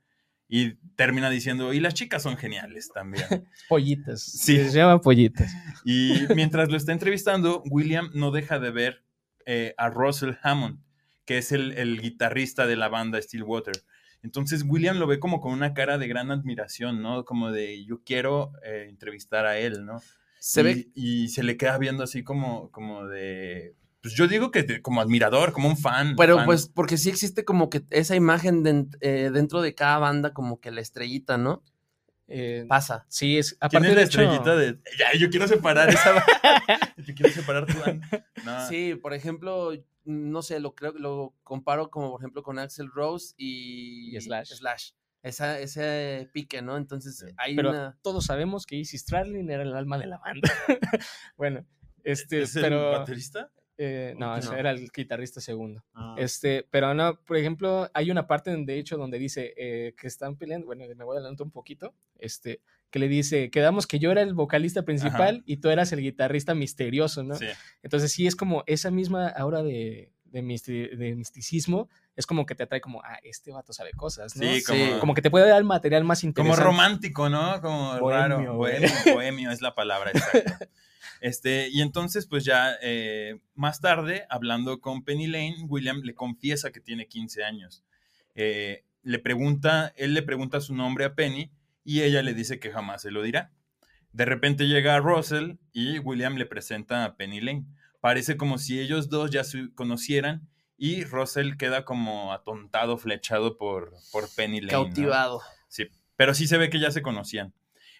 Y 0.48 0.74
termina 0.96 1.30
diciendo, 1.30 1.72
y 1.72 1.80
las 1.80 1.94
chicas 1.94 2.22
son 2.22 2.36
geniales 2.36 2.90
también. 2.94 3.24
Pollitas. 3.68 4.22
Sí. 4.22 4.56
Se 4.68 4.76
llaman 4.78 5.00
pollitas. 5.00 5.52
Y 5.84 6.26
mientras 6.34 6.70
lo 6.70 6.76
está 6.76 6.92
entrevistando, 6.92 7.62
William 7.70 8.10
no 8.14 8.30
deja 8.30 8.58
de 8.58 8.70
ver 8.70 9.03
eh, 9.46 9.74
a 9.78 9.88
Russell 9.90 10.32
Hammond, 10.42 10.78
que 11.24 11.38
es 11.38 11.52
el, 11.52 11.72
el 11.72 12.00
guitarrista 12.00 12.66
de 12.66 12.76
la 12.76 12.88
banda 12.88 13.20
Stillwater. 13.20 13.74
Entonces 14.22 14.64
William 14.66 14.98
lo 14.98 15.06
ve 15.06 15.18
como 15.20 15.40
con 15.40 15.52
una 15.52 15.74
cara 15.74 15.98
de 15.98 16.08
gran 16.08 16.30
admiración, 16.30 17.02
¿no? 17.02 17.24
Como 17.24 17.50
de 17.52 17.84
yo 17.84 18.00
quiero 18.04 18.52
eh, 18.64 18.86
entrevistar 18.88 19.44
a 19.46 19.58
él, 19.58 19.84
¿no? 19.84 20.00
Se 20.38 20.60
y, 20.60 20.64
ve, 20.64 20.88
y 20.94 21.28
se 21.28 21.42
le 21.42 21.56
queda 21.56 21.78
viendo 21.78 22.02
así 22.02 22.22
como, 22.22 22.70
como 22.70 23.06
de. 23.06 23.74
Pues 24.02 24.14
yo 24.14 24.28
digo 24.28 24.50
que 24.50 24.62
de- 24.62 24.82
como 24.82 25.00
admirador, 25.00 25.52
como 25.52 25.68
un 25.68 25.76
fan. 25.78 26.14
pero 26.16 26.36
fan. 26.36 26.46
pues 26.46 26.68
porque 26.68 26.98
sí 26.98 27.08
existe 27.08 27.44
como 27.44 27.70
que 27.70 27.82
esa 27.90 28.16
imagen 28.16 28.62
de- 28.62 28.86
eh, 29.00 29.30
dentro 29.32 29.62
de 29.62 29.74
cada 29.74 29.98
banda, 29.98 30.32
como 30.34 30.60
que 30.60 30.70
la 30.70 30.80
estrellita, 30.82 31.38
¿no? 31.38 31.62
Eh, 32.26 32.64
Pasa. 32.68 33.04
sí, 33.08 33.36
es 33.38 33.50
¿Quién 33.52 33.58
aparte 33.60 33.88
es 33.88 33.94
la 33.94 34.00
de 34.00 34.06
hecho- 34.06 34.20
estrellita 34.22 34.56
de.? 34.56 34.78
Ya, 34.98 35.18
yo 35.18 35.28
quiero 35.30 35.46
separar 35.46 35.88
esa. 35.90 36.24
yo 36.96 37.14
quiero 37.14 37.32
separar 37.32 37.66
tu. 37.66 37.74
No, 38.44 38.68
Sí, 38.68 38.94
por 38.94 39.12
ejemplo, 39.14 39.72
no 40.04 40.42
sé, 40.42 40.58
lo 40.60 40.74
creo 40.74 40.92
lo 40.92 41.34
comparo 41.42 41.90
como 41.90 42.10
por 42.12 42.20
ejemplo 42.20 42.42
con 42.42 42.58
Axel 42.58 42.90
Rose 42.90 43.34
y, 43.36 44.16
Y 44.16 44.20
Slash. 44.20 44.54
Slash. 44.54 44.90
Esa, 45.22 45.58
ese 45.58 46.28
pique, 46.34 46.60
¿no? 46.60 46.76
Entonces 46.76 47.18
Sí. 47.18 47.26
hay 47.38 47.56
pero 47.56 47.70
una. 47.70 47.98
todos 48.02 48.26
sabemos 48.26 48.66
que 48.66 48.76
Izzy 48.76 48.98
Stradlin 48.98 49.50
era 49.50 49.62
el 49.62 49.74
alma 49.74 49.96
de 49.98 50.06
la 50.06 50.18
banda. 50.18 50.50
bueno, 51.36 51.66
este, 52.04 52.42
¿Es 52.42 52.54
el 52.56 52.74
baterista? 52.74 53.50
Eh, 53.76 54.14
no, 54.18 54.36
ese 54.36 54.50
No. 54.50 54.56
era 54.56 54.70
el 54.70 54.88
guitarrista 54.94 55.40
segundo. 55.40 55.84
Ah. 55.94 56.14
Este, 56.18 56.66
pero 56.70 56.94
no, 56.94 57.18
por 57.24 57.36
ejemplo, 57.36 57.90
hay 57.92 58.10
una 58.10 58.26
parte 58.26 58.54
de 58.56 58.78
hecho 58.78 58.96
donde 58.96 59.18
dice 59.18 59.52
eh, 59.56 59.94
que 60.00 60.06
están 60.06 60.36
peleando, 60.36 60.66
bueno, 60.66 60.84
me 60.96 61.04
voy 61.04 61.16
a 61.16 61.18
adelantar 61.20 61.44
un 61.44 61.50
poquito, 61.50 61.94
este, 62.18 62.60
que 62.90 62.98
le 63.00 63.08
dice, 63.08 63.50
quedamos 63.50 63.86
que 63.88 63.98
yo 63.98 64.12
era 64.12 64.22
el 64.22 64.34
vocalista 64.34 64.82
principal 64.84 65.42
y 65.46 65.56
tú 65.56 65.70
eras 65.70 65.92
el 65.92 66.00
guitarrista 66.00 66.54
misterioso, 66.54 67.24
¿no? 67.24 67.34
Sí. 67.34 67.46
Entonces 67.82 68.12
sí 68.12 68.26
es 68.28 68.36
como 68.36 68.62
esa 68.66 68.90
misma 68.92 69.28
aura 69.28 69.62
de, 69.64 70.12
de, 70.24 70.42
misti- 70.42 70.96
de 70.96 71.14
misticismo, 71.16 71.88
es 72.16 72.26
como 72.26 72.46
que 72.46 72.54
te 72.54 72.62
atrae 72.64 72.80
como, 72.80 73.02
ah, 73.02 73.18
este 73.22 73.50
vato 73.52 73.72
sabe 73.72 73.92
cosas, 73.92 74.36
¿no? 74.36 74.42
Sí, 74.42 74.60
Sí. 74.60 74.64
como, 74.66 75.00
Como 75.00 75.14
que 75.14 75.22
te 75.22 75.30
puede 75.30 75.48
dar 75.48 75.58
el 75.58 75.64
material 75.64 76.04
más 76.04 76.20
como 76.20 76.28
interesante. 76.30 76.62
romántico, 76.64 77.28
¿no? 77.28 77.60
Como 77.60 77.98
Bohemio, 77.98 78.10
raro. 78.10 78.54
bohemio 79.14 79.50
es 79.50 79.60
la 79.60 79.74
palabra 79.74 80.10
exacta. 80.12 80.68
Este, 81.20 81.68
y 81.70 81.80
entonces, 81.80 82.26
pues 82.26 82.44
ya 82.44 82.74
eh, 82.82 83.38
más 83.54 83.80
tarde, 83.80 84.26
hablando 84.28 84.80
con 84.80 85.04
Penny 85.04 85.26
Lane, 85.26 85.56
William 85.68 86.02
le 86.02 86.14
confiesa 86.14 86.70
que 86.70 86.80
tiene 86.80 87.06
15 87.08 87.44
años. 87.44 87.82
Eh, 88.34 88.84
le 89.02 89.18
pregunta, 89.18 89.92
él 89.96 90.12
le 90.14 90.22
pregunta 90.22 90.60
su 90.60 90.74
nombre 90.74 91.04
a 91.06 91.14
Penny 91.14 91.50
y 91.84 92.02
ella 92.02 92.22
le 92.22 92.34
dice 92.34 92.58
que 92.58 92.70
jamás 92.70 93.02
se 93.02 93.10
lo 93.10 93.22
dirá. 93.22 93.52
De 94.12 94.24
repente 94.24 94.66
llega 94.68 94.98
Russell 94.98 95.52
y 95.72 95.98
William 95.98 96.36
le 96.36 96.46
presenta 96.46 97.04
a 97.04 97.16
Penny 97.16 97.40
Lane. 97.40 97.64
Parece 98.00 98.36
como 98.36 98.58
si 98.58 98.78
ellos 98.80 99.08
dos 99.08 99.30
ya 99.30 99.44
se 99.44 99.72
conocieran 99.74 100.46
y 100.84 101.02
Russell 101.02 101.56
queda 101.56 101.86
como 101.86 102.34
atontado, 102.34 102.98
flechado 102.98 103.56
por, 103.56 103.94
por 104.12 104.28
Penny 104.36 104.60
Lane. 104.60 104.72
¿no? 104.74 104.84
Cautivado. 104.84 105.40
Sí, 105.66 105.88
pero 106.14 106.34
sí 106.34 106.46
se 106.46 106.58
ve 106.58 106.68
que 106.68 106.78
ya 106.78 106.90
se 106.90 107.00
conocían. 107.00 107.54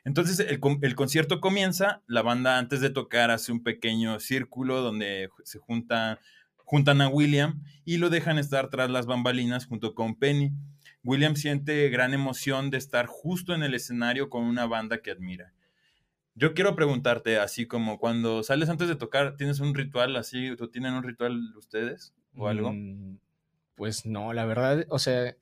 Entonces 0.04 0.38
el, 0.38 0.60
el 0.82 0.94
concierto 0.94 1.40
comienza, 1.40 2.02
la 2.06 2.20
banda 2.20 2.58
antes 2.58 2.82
de 2.82 2.90
tocar 2.90 3.30
hace 3.30 3.52
un 3.52 3.62
pequeño 3.62 4.20
círculo 4.20 4.82
donde 4.82 5.30
se 5.44 5.58
junta, 5.58 6.20
juntan 6.58 7.00
a 7.00 7.08
William 7.08 7.62
y 7.86 7.96
lo 7.96 8.10
dejan 8.10 8.36
estar 8.36 8.68
tras 8.68 8.90
las 8.90 9.06
bambalinas 9.06 9.64
junto 9.64 9.94
con 9.94 10.16
Penny. 10.16 10.52
William 11.02 11.36
siente 11.36 11.88
gran 11.88 12.12
emoción 12.12 12.68
de 12.68 12.76
estar 12.76 13.06
justo 13.06 13.54
en 13.54 13.62
el 13.62 13.72
escenario 13.72 14.28
con 14.28 14.44
una 14.44 14.66
banda 14.66 15.00
que 15.00 15.10
admira. 15.10 15.54
Yo 16.34 16.52
quiero 16.52 16.76
preguntarte, 16.76 17.38
así 17.38 17.64
como 17.66 17.98
cuando 17.98 18.42
sales 18.42 18.68
antes 18.68 18.88
de 18.88 18.96
tocar, 18.96 19.38
¿tienes 19.38 19.60
un 19.60 19.74
ritual 19.74 20.16
así? 20.16 20.50
¿O 20.50 20.68
tienen 20.68 20.92
un 20.92 21.02
ritual 21.02 21.56
ustedes 21.56 22.12
o 22.36 22.48
algo? 22.48 22.72
Mm, 22.72 23.18
Pues 23.74 24.06
no, 24.06 24.32
la 24.32 24.44
verdad, 24.44 24.86
o 24.88 24.98
sea, 24.98 25.34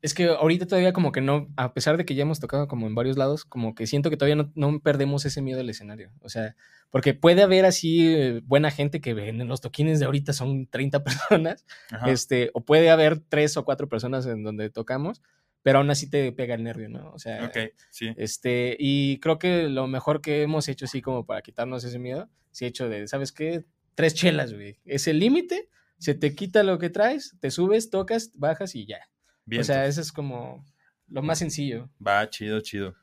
es 0.00 0.12
que 0.12 0.26
ahorita 0.28 0.66
todavía 0.66 0.92
como 0.92 1.12
que 1.12 1.20
no, 1.22 1.48
a 1.56 1.72
pesar 1.72 1.96
de 1.96 2.04
que 2.04 2.14
ya 2.14 2.22
hemos 2.22 2.38
tocado 2.38 2.68
como 2.68 2.86
en 2.86 2.94
varios 2.94 3.16
lados, 3.16 3.44
como 3.44 3.74
que 3.74 3.86
siento 3.86 4.10
que 4.10 4.16
todavía 4.18 4.36
no, 4.36 4.52
no 4.54 4.80
perdemos 4.80 5.24
ese 5.24 5.40
miedo 5.40 5.60
al 5.60 5.70
escenario. 5.70 6.10
O 6.20 6.28
sea, 6.28 6.56
porque 6.90 7.14
puede 7.14 7.42
haber 7.42 7.64
así 7.64 8.06
eh, 8.14 8.40
buena 8.44 8.70
gente 8.70 9.00
que 9.00 9.10
en 9.10 9.48
los 9.48 9.62
toquines 9.62 10.00
de 10.00 10.04
ahorita 10.06 10.32
son 10.34 10.66
30 10.66 11.02
personas, 11.04 11.64
Ajá. 11.90 12.10
este, 12.10 12.50
o 12.52 12.64
puede 12.64 12.90
haber 12.90 13.18
tres 13.18 13.56
o 13.56 13.64
cuatro 13.64 13.88
personas 13.88 14.26
en 14.26 14.42
donde 14.42 14.68
tocamos, 14.68 15.22
pero 15.62 15.78
aún 15.78 15.88
así 15.90 16.10
te 16.10 16.30
pega 16.32 16.54
el 16.54 16.62
nervio, 16.64 16.90
¿no? 16.90 17.10
O 17.12 17.18
sea, 17.18 17.50
sí. 17.88 18.10
este, 18.18 18.76
y 18.78 19.18
creo 19.20 19.38
que 19.38 19.70
lo 19.70 19.86
mejor 19.86 20.20
que 20.20 20.42
hemos 20.42 20.68
hecho 20.68 20.84
así 20.84 21.00
como 21.00 21.24
para 21.24 21.40
quitarnos 21.40 21.82
ese 21.84 21.98
miedo, 21.98 22.28
sí 22.50 22.66
hecho 22.66 22.90
de, 22.90 23.08
¿sabes 23.08 23.32
qué? 23.32 23.64
Tres 23.94 24.12
chelas, 24.14 24.52
güey. 24.52 24.76
Es 24.84 25.08
el 25.08 25.18
límite, 25.18 25.70
se 25.98 26.14
te 26.14 26.34
quita 26.34 26.62
lo 26.62 26.78
que 26.78 26.90
traes, 26.90 27.36
te 27.40 27.50
subes, 27.50 27.90
tocas, 27.90 28.30
bajas 28.34 28.74
y 28.74 28.86
ya. 28.86 29.00
Bien. 29.46 29.60
O 29.62 29.64
sea, 29.64 29.86
eso 29.86 30.00
es 30.00 30.12
como 30.12 30.64
lo 31.08 31.22
más 31.22 31.38
sencillo. 31.38 31.90
Va, 32.04 32.28
chido, 32.30 32.60
chido. 32.60 32.94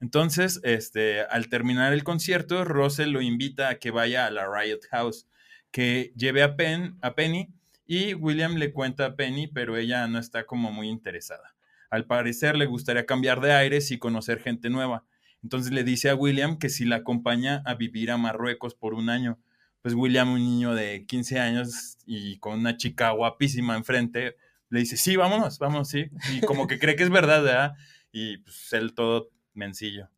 Entonces, 0.00 0.60
este, 0.62 1.22
al 1.22 1.48
terminar 1.48 1.92
el 1.92 2.04
concierto, 2.04 2.64
Russell 2.64 3.10
lo 3.10 3.20
invita 3.20 3.68
a 3.68 3.74
que 3.76 3.90
vaya 3.90 4.26
a 4.26 4.30
la 4.30 4.46
Riot 4.46 4.80
House, 4.90 5.26
que 5.70 6.12
lleve 6.16 6.42
a, 6.42 6.56
Pen, 6.56 6.96
a 7.02 7.14
Penny 7.14 7.48
y 7.86 8.14
William 8.14 8.56
le 8.56 8.72
cuenta 8.72 9.06
a 9.06 9.16
Penny, 9.16 9.48
pero 9.48 9.76
ella 9.76 10.06
no 10.06 10.18
está 10.18 10.44
como 10.44 10.70
muy 10.70 10.88
interesada. 10.88 11.56
Al 11.90 12.04
parecer 12.04 12.56
le 12.56 12.66
gustaría 12.66 13.06
cambiar 13.06 13.40
de 13.40 13.52
aires 13.52 13.90
y 13.90 13.98
conocer 13.98 14.40
gente 14.40 14.70
nueva. 14.70 15.04
Entonces 15.42 15.72
le 15.72 15.84
dice 15.84 16.10
a 16.10 16.14
William 16.14 16.58
que 16.58 16.68
si 16.68 16.84
la 16.84 16.96
acompaña 16.96 17.62
a 17.64 17.74
vivir 17.74 18.10
a 18.10 18.18
Marruecos 18.18 18.74
por 18.74 18.94
un 18.94 19.08
año. 19.08 19.38
Pues 19.82 19.94
William, 19.94 20.30
un 20.32 20.40
niño 20.40 20.74
de 20.74 21.06
15 21.06 21.38
años 21.38 21.98
y 22.04 22.38
con 22.38 22.58
una 22.60 22.76
chica 22.76 23.10
guapísima 23.10 23.76
enfrente, 23.76 24.36
le 24.70 24.80
dice, 24.80 24.96
sí, 24.96 25.16
vámonos, 25.16 25.58
vamos, 25.58 25.88
sí. 25.88 26.06
Y 26.34 26.40
como 26.40 26.66
que 26.66 26.78
cree 26.78 26.96
que 26.96 27.04
es 27.04 27.10
verdad, 27.10 27.42
¿verdad? 27.42 27.72
Y 28.12 28.38
pues 28.38 28.72
él 28.72 28.94
todo 28.94 29.30
mencillo. 29.54 30.10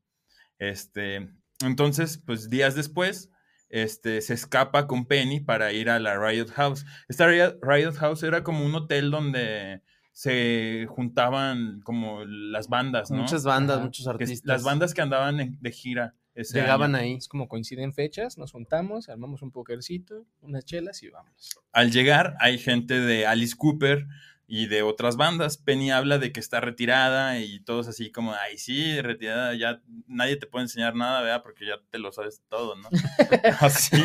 Este, 0.58 1.28
entonces, 1.60 2.18
pues 2.24 2.48
días 2.50 2.74
después, 2.74 3.30
este, 3.68 4.20
se 4.22 4.34
escapa 4.34 4.86
con 4.86 5.06
Penny 5.06 5.40
para 5.40 5.72
ir 5.72 5.90
a 5.90 6.00
la 6.00 6.18
Riot 6.18 6.48
House. 6.54 6.84
Esta 7.08 7.28
Riot, 7.28 7.94
House 7.98 8.22
era 8.22 8.42
como 8.42 8.64
un 8.64 8.74
hotel 8.74 9.10
donde 9.10 9.82
se 10.12 10.86
juntaban 10.88 11.80
como 11.82 12.24
las 12.24 12.68
bandas, 12.68 13.10
¿no? 13.10 13.18
Muchas 13.18 13.44
bandas, 13.44 13.76
Ajá. 13.76 13.84
muchos 13.86 14.04
Que 14.06 14.10
artistas. 14.10 14.44
las 14.44 14.62
bandas 14.64 14.92
que 14.94 15.02
andaban 15.02 15.38
en- 15.40 15.58
de 15.60 15.70
gira. 15.70 16.14
Llegaban 16.44 16.94
año. 16.94 17.04
ahí. 17.04 17.14
Es 17.14 17.28
como 17.28 17.48
coinciden 17.48 17.92
fechas, 17.92 18.38
nos 18.38 18.52
juntamos, 18.52 19.08
armamos 19.08 19.42
un 19.42 19.50
pokercito, 19.50 20.26
unas 20.40 20.64
chelas 20.64 21.02
y 21.02 21.10
vámonos. 21.10 21.58
Al 21.72 21.90
llegar 21.92 22.34
hay 22.40 22.58
gente 22.58 23.00
de 23.00 23.26
Alice 23.26 23.54
Cooper 23.56 24.06
y 24.46 24.66
de 24.66 24.82
otras 24.82 25.16
bandas. 25.16 25.58
Penny 25.58 25.90
habla 25.92 26.18
de 26.18 26.32
que 26.32 26.40
está 26.40 26.60
retirada 26.60 27.38
y 27.38 27.60
todos 27.60 27.86
así 27.86 28.10
como, 28.10 28.34
ay, 28.34 28.58
sí, 28.58 29.00
retirada, 29.00 29.54
ya 29.54 29.80
nadie 30.08 30.36
te 30.36 30.46
puede 30.46 30.64
enseñar 30.64 30.94
nada, 30.96 31.22
¿verdad? 31.22 31.42
Porque 31.42 31.66
ya 31.66 31.74
te 31.90 31.98
lo 31.98 32.10
sabes 32.12 32.42
todo, 32.48 32.74
¿no? 32.76 32.88
así. 33.60 33.96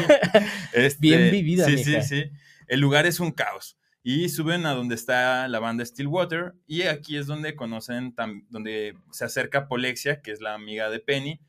Este, 0.74 1.00
Bien 1.02 1.32
vivida, 1.32 1.66
Sí, 1.66 1.76
mija. 1.78 2.02
sí, 2.04 2.24
sí. 2.24 2.32
El 2.68 2.80
lugar 2.80 3.06
es 3.06 3.20
un 3.20 3.32
caos. 3.32 3.78
Y 4.08 4.30
suben 4.30 4.68
a 4.68 4.74
donde 4.76 4.94
está 4.94 5.48
la 5.48 5.58
banda 5.60 5.84
Stillwater 5.84 6.54
y 6.68 6.84
aquí 6.84 7.18
es 7.18 7.26
donde 7.26 7.56
conocen, 7.56 8.14
donde 8.50 8.96
se 9.12 9.26
acerca 9.26 9.68
Polexia, 9.68 10.22
que 10.22 10.30
es 10.32 10.42
la 10.42 10.54
amiga 10.54 10.92
de 10.92 11.00
Penny. 11.00 11.42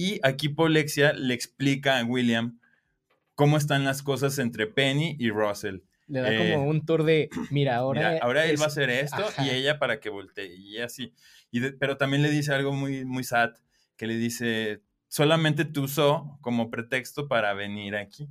Y 0.00 0.18
aquí 0.22 0.48
Polexia 0.48 1.12
le 1.12 1.34
explica 1.34 1.98
a 1.98 2.04
William 2.04 2.58
cómo 3.34 3.58
están 3.58 3.84
las 3.84 4.02
cosas 4.02 4.38
entre 4.38 4.66
Penny 4.66 5.14
y 5.18 5.28
Russell. 5.30 5.80
Le 6.06 6.20
da 6.20 6.32
Eh, 6.32 6.38
como 6.54 6.68
un 6.70 6.86
tour 6.86 7.04
de, 7.04 7.28
mira, 7.50 7.76
ahora, 7.76 8.12
Mira, 8.12 8.24
ahora 8.24 8.44
él 8.46 8.52
es- 8.54 8.60
va 8.60 8.64
a 8.64 8.68
hacer 8.68 8.88
esto 8.88 9.26
ajá. 9.26 9.44
y 9.44 9.50
ella 9.50 9.78
para 9.78 10.00
que 10.00 10.08
voltee 10.08 10.56
y 10.56 10.78
así. 10.78 11.12
Y 11.50 11.60
de- 11.60 11.72
pero 11.72 11.98
también 11.98 12.22
le 12.22 12.30
dice 12.30 12.52
algo 12.54 12.72
muy, 12.72 13.04
muy 13.04 13.24
sad, 13.24 13.50
que 13.98 14.06
le 14.06 14.16
dice, 14.16 14.80
solamente 15.08 15.66
tú 15.66 15.82
usó 15.82 16.38
como 16.40 16.70
pretexto 16.70 17.28
para 17.28 17.52
venir 17.52 17.94
aquí. 17.94 18.26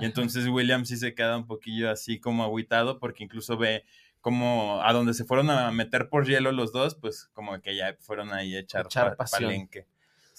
Y 0.00 0.04
entonces 0.04 0.46
William 0.46 0.84
sí 0.84 0.98
se 0.98 1.14
queda 1.14 1.38
un 1.38 1.46
poquillo 1.46 1.90
así 1.90 2.20
como 2.20 2.44
agüitado 2.44 2.98
porque 3.00 3.24
incluso 3.24 3.56
ve 3.56 3.84
como 4.20 4.82
a 4.82 4.92
donde 4.92 5.14
se 5.14 5.24
fueron 5.24 5.48
a 5.48 5.70
meter 5.72 6.10
por 6.10 6.26
hielo 6.28 6.52
los 6.52 6.70
dos, 6.72 6.94
pues 6.96 7.30
como 7.32 7.58
que 7.62 7.74
ya 7.74 7.96
fueron 8.00 8.32
ahí 8.34 8.54
a 8.54 8.60
echar, 8.60 8.84
Echar 8.84 9.10
pa- 9.12 9.16
pasión. 9.24 9.44
palenque. 9.50 9.86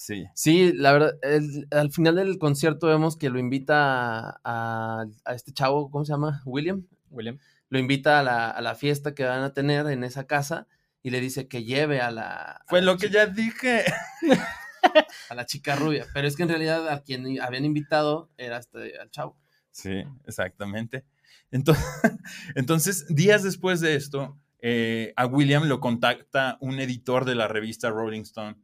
Sí. 0.02 0.24
Sí, 0.34 0.72
la 0.74 0.94
verdad, 0.94 1.16
el- 1.24 1.68
al 1.72 1.92
final 1.92 2.16
del 2.16 2.38
concierto 2.40 2.88
vemos 2.88 3.18
que 3.18 3.30
lo 3.30 3.38
invita 3.38 4.30
a, 4.30 4.40
a- 4.46 5.06
a 5.26 5.34
este 5.34 5.52
chavo, 5.52 5.92
¿cómo 5.92 6.06
se 6.06 6.14
llama? 6.14 6.42
William. 6.46 6.86
William. 7.12 7.38
Lo 7.68 7.80
invita 7.80 8.22
a 8.22 8.24
la, 8.24 8.50
a 8.50 8.62
la 8.62 8.76
fiesta 8.76 9.14
que 9.14 9.26
van 9.26 9.44
a 9.44 9.52
tener 9.54 9.88
en 9.88 10.06
esa 10.06 10.26
casa 10.26 10.68
y 11.04 11.10
le 11.10 11.20
dice 11.20 11.50
que 11.50 11.66
lleve 11.66 12.00
a 12.00 12.12
la, 12.12 12.62
Fue 12.68 12.82
lo 12.82 12.98
que 12.98 13.10
ya 13.10 13.26
dije. 13.26 13.84
a 15.30 15.36
la 15.36 15.46
chica 15.46 15.76
rubia. 15.76 16.06
Pero 16.14 16.30
es 16.30 16.38
que 16.38 16.44
en 16.44 16.50
realidad 16.50 16.88
a 16.88 17.02
quien 17.04 17.42
habían 17.42 17.66
invitado 17.66 18.30
era 18.38 18.58
este, 18.58 18.98
al 19.00 19.12
chavo. 19.12 19.38
Sí, 19.72 20.04
exactamente. 20.26 21.04
Entonces, 21.52 21.84
entonces 22.56 23.06
días 23.14 23.44
después 23.44 23.82
de 23.82 23.96
esto, 23.96 24.38
eh, 24.62 25.12
a 25.18 25.26
William 25.26 25.66
lo 25.68 25.82
contacta 25.82 26.58
un 26.62 26.80
editor 26.80 27.26
de 27.26 27.36
la 27.36 27.50
revista 27.50 27.90
Rolling 27.90 28.22
Stone, 28.22 28.56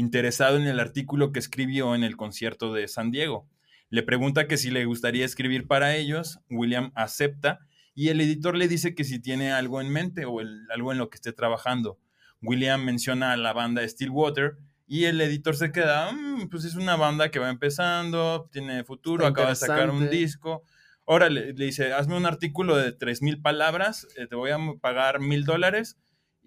interesado 0.00 0.56
en 0.56 0.66
el 0.66 0.80
artículo 0.80 1.30
que 1.32 1.38
escribió 1.38 1.94
en 1.94 2.02
el 2.04 2.16
concierto 2.16 2.72
de 2.72 2.88
San 2.88 3.10
Diego. 3.10 3.46
Le 3.90 4.02
pregunta 4.02 4.46
que 4.46 4.56
si 4.56 4.70
le 4.70 4.84
gustaría 4.84 5.24
escribir 5.24 5.66
para 5.66 5.94
ellos, 5.96 6.38
William 6.50 6.92
acepta 6.94 7.58
y 7.94 8.08
el 8.08 8.20
editor 8.20 8.56
le 8.56 8.68
dice 8.68 8.94
que 8.94 9.04
si 9.04 9.18
tiene 9.20 9.52
algo 9.52 9.80
en 9.80 9.90
mente 9.90 10.24
o 10.24 10.40
el- 10.40 10.66
algo 10.72 10.92
en 10.92 10.98
lo 10.98 11.10
que 11.10 11.16
esté 11.16 11.32
trabajando. 11.32 11.98
William 12.42 12.82
menciona 12.84 13.32
a 13.32 13.36
la 13.36 13.52
banda 13.52 13.86
Stillwater 13.86 14.56
y 14.86 15.04
el 15.04 15.20
editor 15.20 15.54
se 15.56 15.70
queda, 15.72 16.10
"Mm, 16.12 16.48
pues 16.50 16.64
es 16.64 16.74
una 16.76 16.96
banda 16.96 17.30
que 17.30 17.38
va 17.38 17.50
empezando, 17.50 18.48
tiene 18.50 18.84
futuro, 18.84 19.24
Está 19.24 19.30
acaba 19.32 19.48
de 19.50 19.56
sacar 19.56 19.90
un 19.90 19.96
interesante". 19.96 20.16
disco. 20.16 20.62
Ahora 21.06 21.28
le, 21.28 21.52
le 21.52 21.64
dice, 21.64 21.92
hazme 21.92 22.16
un 22.16 22.26
artículo 22.26 22.76
de 22.76 22.92
3.000 22.92 23.40
palabras, 23.42 24.06
eh, 24.16 24.26
te 24.28 24.36
voy 24.36 24.50
a 24.52 24.58
pagar 24.80 25.20
mil 25.20 25.44
dólares 25.44 25.96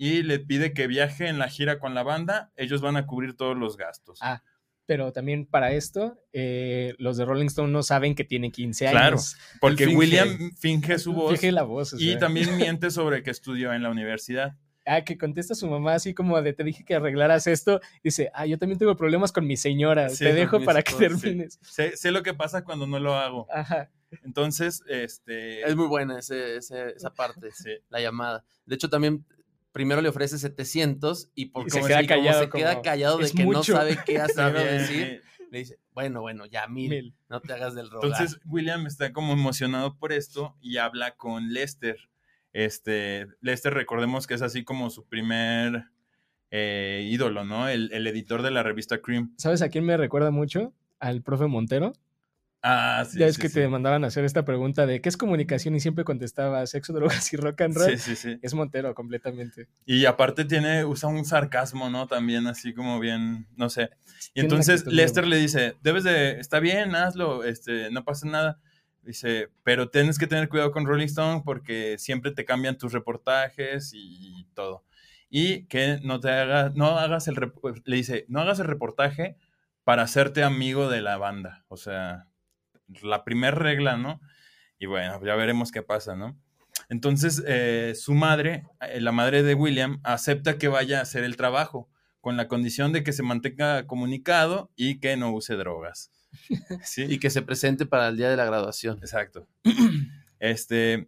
y 0.05 0.23
le 0.23 0.39
pide 0.39 0.73
que 0.73 0.87
viaje 0.87 1.27
en 1.27 1.37
la 1.39 1.47
gira 1.49 1.79
con 1.79 1.93
la 1.93 2.03
banda, 2.03 2.51
ellos 2.55 2.81
van 2.81 2.97
a 2.97 3.05
cubrir 3.05 3.35
todos 3.37 3.55
los 3.57 3.77
gastos. 3.77 4.19
Ah, 4.21 4.43
Pero 4.85 5.13
también 5.13 5.45
para 5.45 5.71
esto, 5.71 6.17
eh, 6.33 6.93
los 6.97 7.15
de 7.15 7.23
Rolling 7.25 7.45
Stone 7.47 7.71
no 7.71 7.83
saben 7.83 8.15
que 8.15 8.23
tiene 8.25 8.51
15 8.51 8.87
años. 8.89 8.99
Claro, 8.99 9.17
porque 9.61 9.85
finge. 9.85 9.97
William 9.97 10.51
finge 10.57 10.99
su 10.99 11.13
voz 11.13 11.31
Finge 11.31 11.51
la 11.53 11.63
voz. 11.63 11.93
o 11.93 11.97
y 11.97 12.09
sea. 12.11 12.19
también 12.19 12.57
miente 12.57 12.91
sobre 12.91 13.23
que 13.23 13.31
estudió 13.31 13.71
en 13.73 13.81
la 13.83 13.89
universidad. 13.89 14.57
Ah, 14.85 15.05
que 15.05 15.17
contesta 15.17 15.53
a 15.53 15.55
su 15.55 15.65
mamá 15.69 15.93
así 15.93 16.13
como 16.13 16.41
de 16.41 16.51
te 16.51 16.65
dije 16.65 16.83
que 16.83 16.95
arreglaras 16.95 17.47
esto. 17.47 17.79
Dice, 18.03 18.29
ah, 18.33 18.45
yo 18.45 18.57
también 18.57 18.77
tengo 18.77 18.97
problemas 18.97 19.31
con 19.31 19.47
mi 19.47 19.55
señora. 19.55 20.09
Sí, 20.09 20.25
te 20.25 20.33
dejo 20.33 20.61
para 20.65 20.81
que 20.81 20.91
sí. 20.91 20.97
termines. 20.97 21.57
Sé, 21.61 21.95
sé 21.95 22.11
lo 22.11 22.21
que 22.21 22.33
pasa 22.33 22.65
cuando 22.65 22.85
no 22.85 22.99
lo 22.99 23.15
hago. 23.15 23.47
Ajá. 23.49 23.89
Entonces, 24.23 24.83
este... 24.89 25.61
Es 25.61 25.75
muy 25.77 25.87
buena 25.87 26.19
ese- 26.19 26.57
ese- 26.57 26.89
esa 26.97 27.13
parte, 27.15 27.51
sí. 27.53 27.69
la 27.89 28.01
llamada. 28.01 28.43
De 28.65 28.75
hecho, 28.75 28.89
también 28.89 29.25
primero 29.73 30.01
le 30.01 30.07
ofrece 30.07 30.37
700 30.37 31.29
y 31.35 31.47
por 31.47 31.67
Y 31.67 31.71
se 31.71 31.77
como 31.79 31.87
queda 31.87 31.99
si- 31.99 32.07
como 32.07 32.19
callado, 32.21 32.39
se 32.43 32.49
queda 32.49 32.69
como, 32.71 32.81
callado 32.83 33.17
de 33.17 33.25
"Es 33.25 33.33
que 33.33 33.43
mucho". 33.43 33.57
no 33.73 33.79
sabe 33.79 33.97
qué 34.05 34.17
hacer 34.19 34.55
o 34.55 34.59
decir, 34.63 35.21
le 35.51 35.59
dice, 35.59 35.79
bueno, 35.91 36.21
bueno, 36.21 36.45
ya 36.45 36.67
mil, 36.67 36.89
Mil. 36.89 37.15
no 37.27 37.41
te 37.41 37.51
hagas 37.53 37.75
del 37.75 37.89
rogar. 37.89 38.11
Entonces 38.11 38.39
William 38.45 38.87
está 38.87 39.11
como 39.11 39.33
emocionado 39.33 39.97
por 39.97 40.13
esto 40.13 40.55
y 40.61 40.77
habla 40.77 41.15
con 41.15 41.51
Lester. 41.53 41.97
Este, 42.53 43.27
Lester, 43.41 43.73
recordemos 43.73 44.27
que 44.27 44.35
es 44.35 44.41
así 44.41 44.63
como 44.63 44.89
su 44.89 45.05
primer 45.05 45.85
eh, 46.51 47.07
ídolo, 47.11 47.43
¿no? 47.43 47.67
El, 47.67 47.91
el 47.93 48.05
editor 48.05 48.43
de 48.43 48.51
la 48.51 48.61
revista 48.61 48.99
Cream. 49.01 49.33
¿Sabes 49.37 49.61
a 49.63 49.69
quién 49.69 49.85
me 49.85 49.97
recuerda 49.97 50.29
mucho? 50.29 50.71
Al 50.99 51.23
profe 51.23 51.47
Montero. 51.47 51.93
Ah, 52.65 53.03
sí. 53.05 53.19
ya 53.19 53.27
es 53.27 53.35
sí, 53.35 53.41
que 53.41 53.49
sí. 53.49 53.55
te 53.55 53.67
mandaban 53.67 54.05
a 54.05 54.07
hacer 54.07 54.23
esta 54.23 54.45
pregunta 54.45 54.85
de 54.85 55.01
qué 55.01 55.09
es 55.09 55.17
comunicación 55.17 55.75
y 55.75 55.81
siempre 55.81 56.05
contestaba 56.05 56.65
sexo, 56.65 56.93
drogas 56.93 57.33
y 57.33 57.35
rock 57.35 57.59
and 57.59 57.75
roll. 57.75 57.89
Sí, 57.91 57.97
sí, 57.97 58.15
sí. 58.15 58.39
Es 58.41 58.53
Montero 58.53 58.95
completamente. 58.95 59.67
Y 59.85 60.05
aparte 60.05 60.45
tiene, 60.45 60.85
usa 60.85 61.09
un 61.09 61.25
sarcasmo, 61.25 61.89
¿no? 61.89 62.07
También 62.07 62.47
así 62.47 62.73
como 62.73 63.01
bien, 63.01 63.47
no 63.57 63.69
sé. 63.69 63.89
Y 64.33 64.39
entonces 64.39 64.85
Lester 64.85 65.27
le 65.27 65.37
dice, 65.37 65.75
debes 65.83 66.05
de, 66.05 66.39
está 66.39 66.61
bien, 66.61 66.95
hazlo, 66.95 67.43
este, 67.43 67.91
no 67.91 68.05
pasa 68.05 68.27
nada. 68.27 68.61
Dice, 69.01 69.49
pero 69.63 69.89
tienes 69.89 70.17
que 70.17 70.27
tener 70.27 70.47
cuidado 70.47 70.71
con 70.71 70.85
Rolling 70.85 71.07
Stone 71.07 71.41
porque 71.43 71.97
siempre 71.97 72.31
te 72.31 72.45
cambian 72.45 72.77
tus 72.77 72.93
reportajes 72.93 73.91
y 73.93 74.47
todo. 74.53 74.85
Y 75.29 75.65
que 75.65 75.99
no 76.01 76.21
te 76.21 76.29
hagas, 76.29 76.73
no 76.75 76.97
hagas 76.97 77.27
el, 77.27 77.35
le 77.83 77.95
dice, 77.97 78.25
no 78.29 78.39
hagas 78.39 78.59
el 78.59 78.67
reportaje 78.67 79.35
para 79.83 80.03
hacerte 80.03 80.43
amigo 80.43 80.89
de 80.89 81.01
la 81.01 81.17
banda. 81.17 81.65
O 81.67 81.75
sea, 81.75 82.27
la 83.01 83.23
primera 83.23 83.55
regla, 83.55 83.97
¿no? 83.97 84.21
Y 84.79 84.85
bueno, 84.85 85.23
ya 85.25 85.35
veremos 85.35 85.71
qué 85.71 85.81
pasa, 85.81 86.15
¿no? 86.15 86.37
Entonces, 86.89 87.43
eh, 87.47 87.93
su 87.95 88.13
madre, 88.13 88.65
eh, 88.81 88.99
la 89.01 89.11
madre 89.11 89.43
de 89.43 89.53
William, 89.53 89.99
acepta 90.03 90.57
que 90.57 90.67
vaya 90.67 90.99
a 90.99 91.03
hacer 91.03 91.23
el 91.23 91.37
trabajo, 91.37 91.89
con 92.21 92.37
la 92.37 92.47
condición 92.47 92.93
de 92.93 93.03
que 93.03 93.13
se 93.13 93.23
mantenga 93.23 93.85
comunicado 93.87 94.71
y 94.75 94.99
que 94.99 95.17
no 95.17 95.31
use 95.33 95.55
drogas. 95.55 96.11
¿Sí? 96.83 97.03
y 97.03 97.19
que 97.19 97.29
se 97.29 97.43
presente 97.43 97.85
para 97.85 98.07
el 98.07 98.17
día 98.17 98.29
de 98.29 98.37
la 98.37 98.45
graduación. 98.45 98.97
Exacto. 98.99 99.47
Este, 100.39 101.07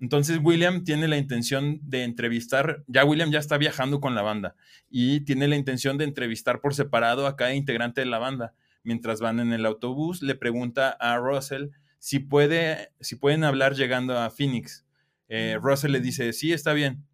entonces 0.00 0.40
William 0.42 0.84
tiene 0.84 1.08
la 1.08 1.16
intención 1.16 1.80
de 1.82 2.04
entrevistar, 2.04 2.84
ya 2.86 3.04
William 3.04 3.30
ya 3.30 3.38
está 3.38 3.56
viajando 3.56 4.00
con 4.00 4.14
la 4.14 4.22
banda 4.22 4.56
y 4.90 5.20
tiene 5.20 5.48
la 5.48 5.56
intención 5.56 5.96
de 5.96 6.04
entrevistar 6.04 6.60
por 6.60 6.74
separado 6.74 7.26
a 7.26 7.36
cada 7.36 7.54
integrante 7.54 8.00
de 8.00 8.06
la 8.06 8.18
banda. 8.18 8.54
Mientras 8.84 9.20
van 9.20 9.40
en 9.40 9.52
el 9.52 9.66
autobús, 9.66 10.22
le 10.22 10.34
pregunta 10.36 10.90
a 10.90 11.16
Russell 11.18 11.70
si, 11.98 12.20
puede, 12.20 12.92
si 13.00 13.16
pueden 13.16 13.42
hablar 13.44 13.74
llegando 13.74 14.16
a 14.18 14.30
Phoenix. 14.30 14.84
Eh, 15.28 15.58
Russell 15.60 15.90
le 15.92 16.00
dice, 16.00 16.32
sí, 16.32 16.52
está 16.52 16.72
bien. 16.74 17.04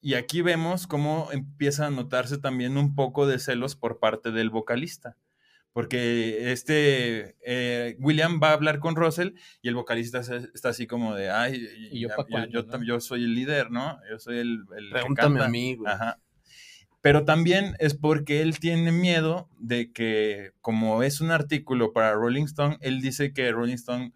Y 0.00 0.14
aquí 0.14 0.40
vemos 0.42 0.86
cómo 0.86 1.28
empieza 1.32 1.86
a 1.86 1.90
notarse 1.90 2.38
también 2.38 2.76
un 2.78 2.94
poco 2.94 3.26
de 3.26 3.38
celos 3.38 3.74
por 3.74 3.98
parte 3.98 4.30
del 4.30 4.50
vocalista. 4.50 5.16
Porque 5.72 6.52
este 6.52 7.34
eh, 7.44 7.96
William 7.98 8.38
va 8.40 8.50
a 8.50 8.52
hablar 8.52 8.78
con 8.78 8.94
Russell 8.94 9.30
y 9.60 9.66
el 9.68 9.74
vocalista 9.74 10.20
está 10.20 10.68
así 10.68 10.86
como 10.86 11.16
de, 11.16 11.30
ay, 11.30 11.66
¿Y 11.90 11.98
yo 12.00 12.08
ya- 12.08 12.78
no? 12.78 13.00
soy 13.00 13.24
el 13.24 13.34
líder, 13.34 13.72
¿no? 13.72 13.98
Yo 14.08 14.20
soy 14.20 14.38
el, 14.38 14.64
el 14.76 14.84
que 14.86 14.92
Pregúntame 14.92 15.36
a 15.40 15.42
canta". 15.42 15.48
mí, 15.50 15.74
güey. 15.74 15.92
Ajá. 15.92 16.20
Pero 17.04 17.26
también 17.26 17.76
es 17.80 17.92
porque 17.92 18.40
él 18.40 18.58
tiene 18.58 18.90
miedo 18.90 19.50
de 19.58 19.92
que, 19.92 20.52
como 20.62 21.02
es 21.02 21.20
un 21.20 21.30
artículo 21.32 21.92
para 21.92 22.14
Rolling 22.14 22.44
Stone, 22.44 22.78
él 22.80 23.02
dice 23.02 23.34
que 23.34 23.52
Rolling 23.52 23.74
Stone 23.74 24.12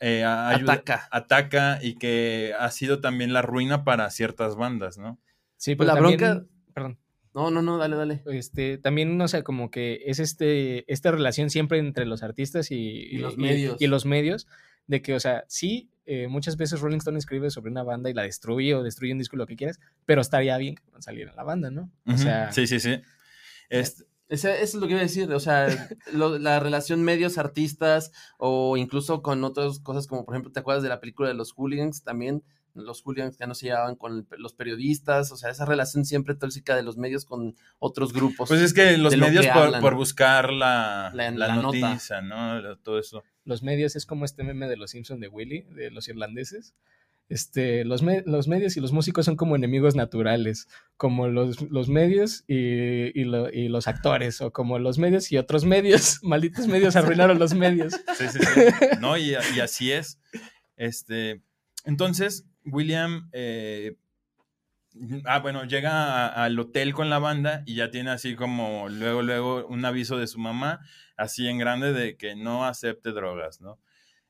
eh, 0.00 0.24
ayuda- 0.24 0.72
Ataca. 0.72 1.08
ataca 1.12 1.78
y 1.80 1.94
que 1.94 2.52
ha 2.58 2.68
sido 2.72 3.00
también 3.00 3.32
la 3.32 3.42
ruina 3.42 3.84
para 3.84 4.10
ciertas 4.10 4.56
bandas, 4.56 4.98
¿no? 4.98 5.20
Sí, 5.56 5.76
Pues 5.76 5.88
pero 5.88 5.94
la 5.94 6.00
también- 6.10 6.18
bronca- 6.20 6.46
Perdón. 6.74 6.98
No, 7.32 7.50
no, 7.52 7.62
no, 7.62 7.78
dale, 7.78 7.94
dale. 7.94 8.22
Este, 8.26 8.76
también, 8.78 9.16
no 9.16 9.28
sé, 9.28 9.44
como 9.44 9.70
que 9.70 10.02
es 10.06 10.18
este, 10.18 10.90
esta 10.92 11.12
relación 11.12 11.48
siempre 11.48 11.78
entre 11.78 12.06
los 12.06 12.24
artistas 12.24 12.72
y, 12.72 12.76
Y 12.76 13.18
los 13.18 13.38
medios. 13.38 13.80
Y, 13.80 13.86
los 13.86 14.04
medios, 14.04 14.48
de 14.88 15.00
que, 15.00 15.14
o 15.14 15.20
sea, 15.20 15.44
sí, 15.46 15.90
eh, 16.06 16.28
muchas 16.28 16.56
veces 16.56 16.80
Rolling 16.80 16.98
Stone 16.98 17.18
escribe 17.18 17.50
sobre 17.50 17.70
una 17.70 17.82
banda 17.82 18.08
y 18.08 18.14
la 18.14 18.22
destruye 18.22 18.74
o 18.74 18.82
destruye 18.82 19.12
un 19.12 19.18
disco, 19.18 19.36
lo 19.36 19.46
que 19.46 19.56
quieras, 19.56 19.78
pero 20.04 20.20
estaría 20.20 20.56
bien 20.56 20.76
que 20.76 20.82
no 20.92 21.02
saliera 21.02 21.34
la 21.34 21.42
banda, 21.42 21.70
¿no? 21.70 21.90
O 22.06 22.16
sea, 22.16 22.50
sí, 22.52 22.66
sí, 22.66 22.80
sí. 22.80 23.00
Este, 23.68 24.04
Ese- 24.28 24.60
eso 24.62 24.76
es 24.78 24.80
lo 24.80 24.86
que 24.86 24.92
iba 24.94 25.00
a 25.00 25.04
decir, 25.04 25.32
o 25.32 25.38
sea, 25.40 25.66
lo- 26.12 26.38
la 26.38 26.58
relación 26.60 27.02
medios-artistas 27.02 28.12
o 28.38 28.76
incluso 28.76 29.22
con 29.22 29.44
otras 29.44 29.78
cosas 29.80 30.06
como, 30.06 30.24
por 30.24 30.34
ejemplo, 30.34 30.52
¿te 30.52 30.60
acuerdas 30.60 30.82
de 30.82 30.88
la 30.88 31.00
película 31.00 31.28
de 31.28 31.34
los 31.34 31.52
hooligans? 31.52 32.02
También 32.02 32.42
los 32.74 33.02
hooligans 33.02 33.36
que 33.38 33.46
no 33.46 33.54
se 33.54 33.66
llevaban 33.66 33.96
con 33.96 34.12
el- 34.18 34.26
los 34.38 34.52
periodistas, 34.52 35.32
o 35.32 35.36
sea, 35.36 35.50
esa 35.50 35.64
relación 35.64 36.04
siempre 36.04 36.34
tóxica 36.34 36.76
de 36.76 36.82
los 36.82 36.96
medios 36.98 37.24
con 37.24 37.54
otros 37.78 38.12
grupos. 38.12 38.48
Pues 38.48 38.60
es 38.60 38.74
que 38.74 38.98
los 38.98 39.16
lo 39.16 39.26
medios 39.26 39.46
que 39.46 39.52
por, 39.52 39.62
hablan. 39.62 39.80
por 39.80 39.94
buscar 39.94 40.52
la, 40.52 41.10
La- 41.14 41.30
la 41.30 41.46
la 41.48 41.56
nota. 41.56 41.78
noticia, 41.78 42.20
¿no? 42.20 42.60
Lo- 42.60 42.78
Todo 42.78 42.98
eso. 42.98 43.22
Los 43.46 43.62
medios 43.62 43.96
es 43.96 44.04
como 44.04 44.24
este 44.26 44.42
meme 44.44 44.68
de 44.68 44.76
los 44.76 44.90
Simpson 44.90 45.20
de 45.20 45.28
Willy, 45.28 45.62
de 45.74 45.90
los 45.90 46.08
irlandeses. 46.08 46.74
Este, 47.28 47.84
los, 47.84 48.02
me- 48.04 48.22
los 48.24 48.46
medios 48.46 48.76
y 48.76 48.80
los 48.80 48.92
músicos 48.92 49.24
son 49.24 49.34
como 49.34 49.56
enemigos 49.56 49.96
naturales, 49.96 50.68
como 50.96 51.26
los, 51.26 51.60
los 51.70 51.88
medios 51.88 52.44
y, 52.46 53.18
y 53.20 53.24
lo- 53.24 53.50
y 53.52 53.68
los 53.68 53.88
actores, 53.88 54.40
o 54.40 54.52
como 54.52 54.78
los 54.78 54.98
medios 54.98 55.32
y 55.32 55.38
otros 55.38 55.64
medios. 55.64 56.18
Malditos 56.22 56.68
medios 56.68 56.94
arruinaron 56.96 57.38
los 57.38 57.54
medios. 57.54 57.94
Sí, 58.16 58.26
sí, 58.30 58.38
sí. 58.38 58.60
No, 59.00 59.16
y, 59.16 59.30
y 59.56 59.60
así 59.60 59.90
es. 59.90 60.20
Este, 60.76 61.40
entonces, 61.84 62.44
William, 62.64 63.28
eh, 63.32 63.96
ah, 65.24 65.38
bueno, 65.40 65.64
llega 65.64 66.26
al 66.28 66.58
hotel 66.58 66.92
con 66.94 67.10
la 67.10 67.18
banda 67.18 67.62
y 67.66 67.74
ya 67.76 67.90
tiene 67.90 68.10
así 68.10 68.34
como 68.36 68.88
luego, 68.88 69.22
luego 69.22 69.66
un 69.66 69.84
aviso 69.84 70.18
de 70.18 70.26
su 70.26 70.38
mamá, 70.38 70.80
así 71.16 71.46
en 71.48 71.58
grande, 71.58 71.92
de 71.92 72.16
que 72.16 72.36
no 72.36 72.64
acepte 72.64 73.12
drogas, 73.12 73.60
¿no? 73.60 73.78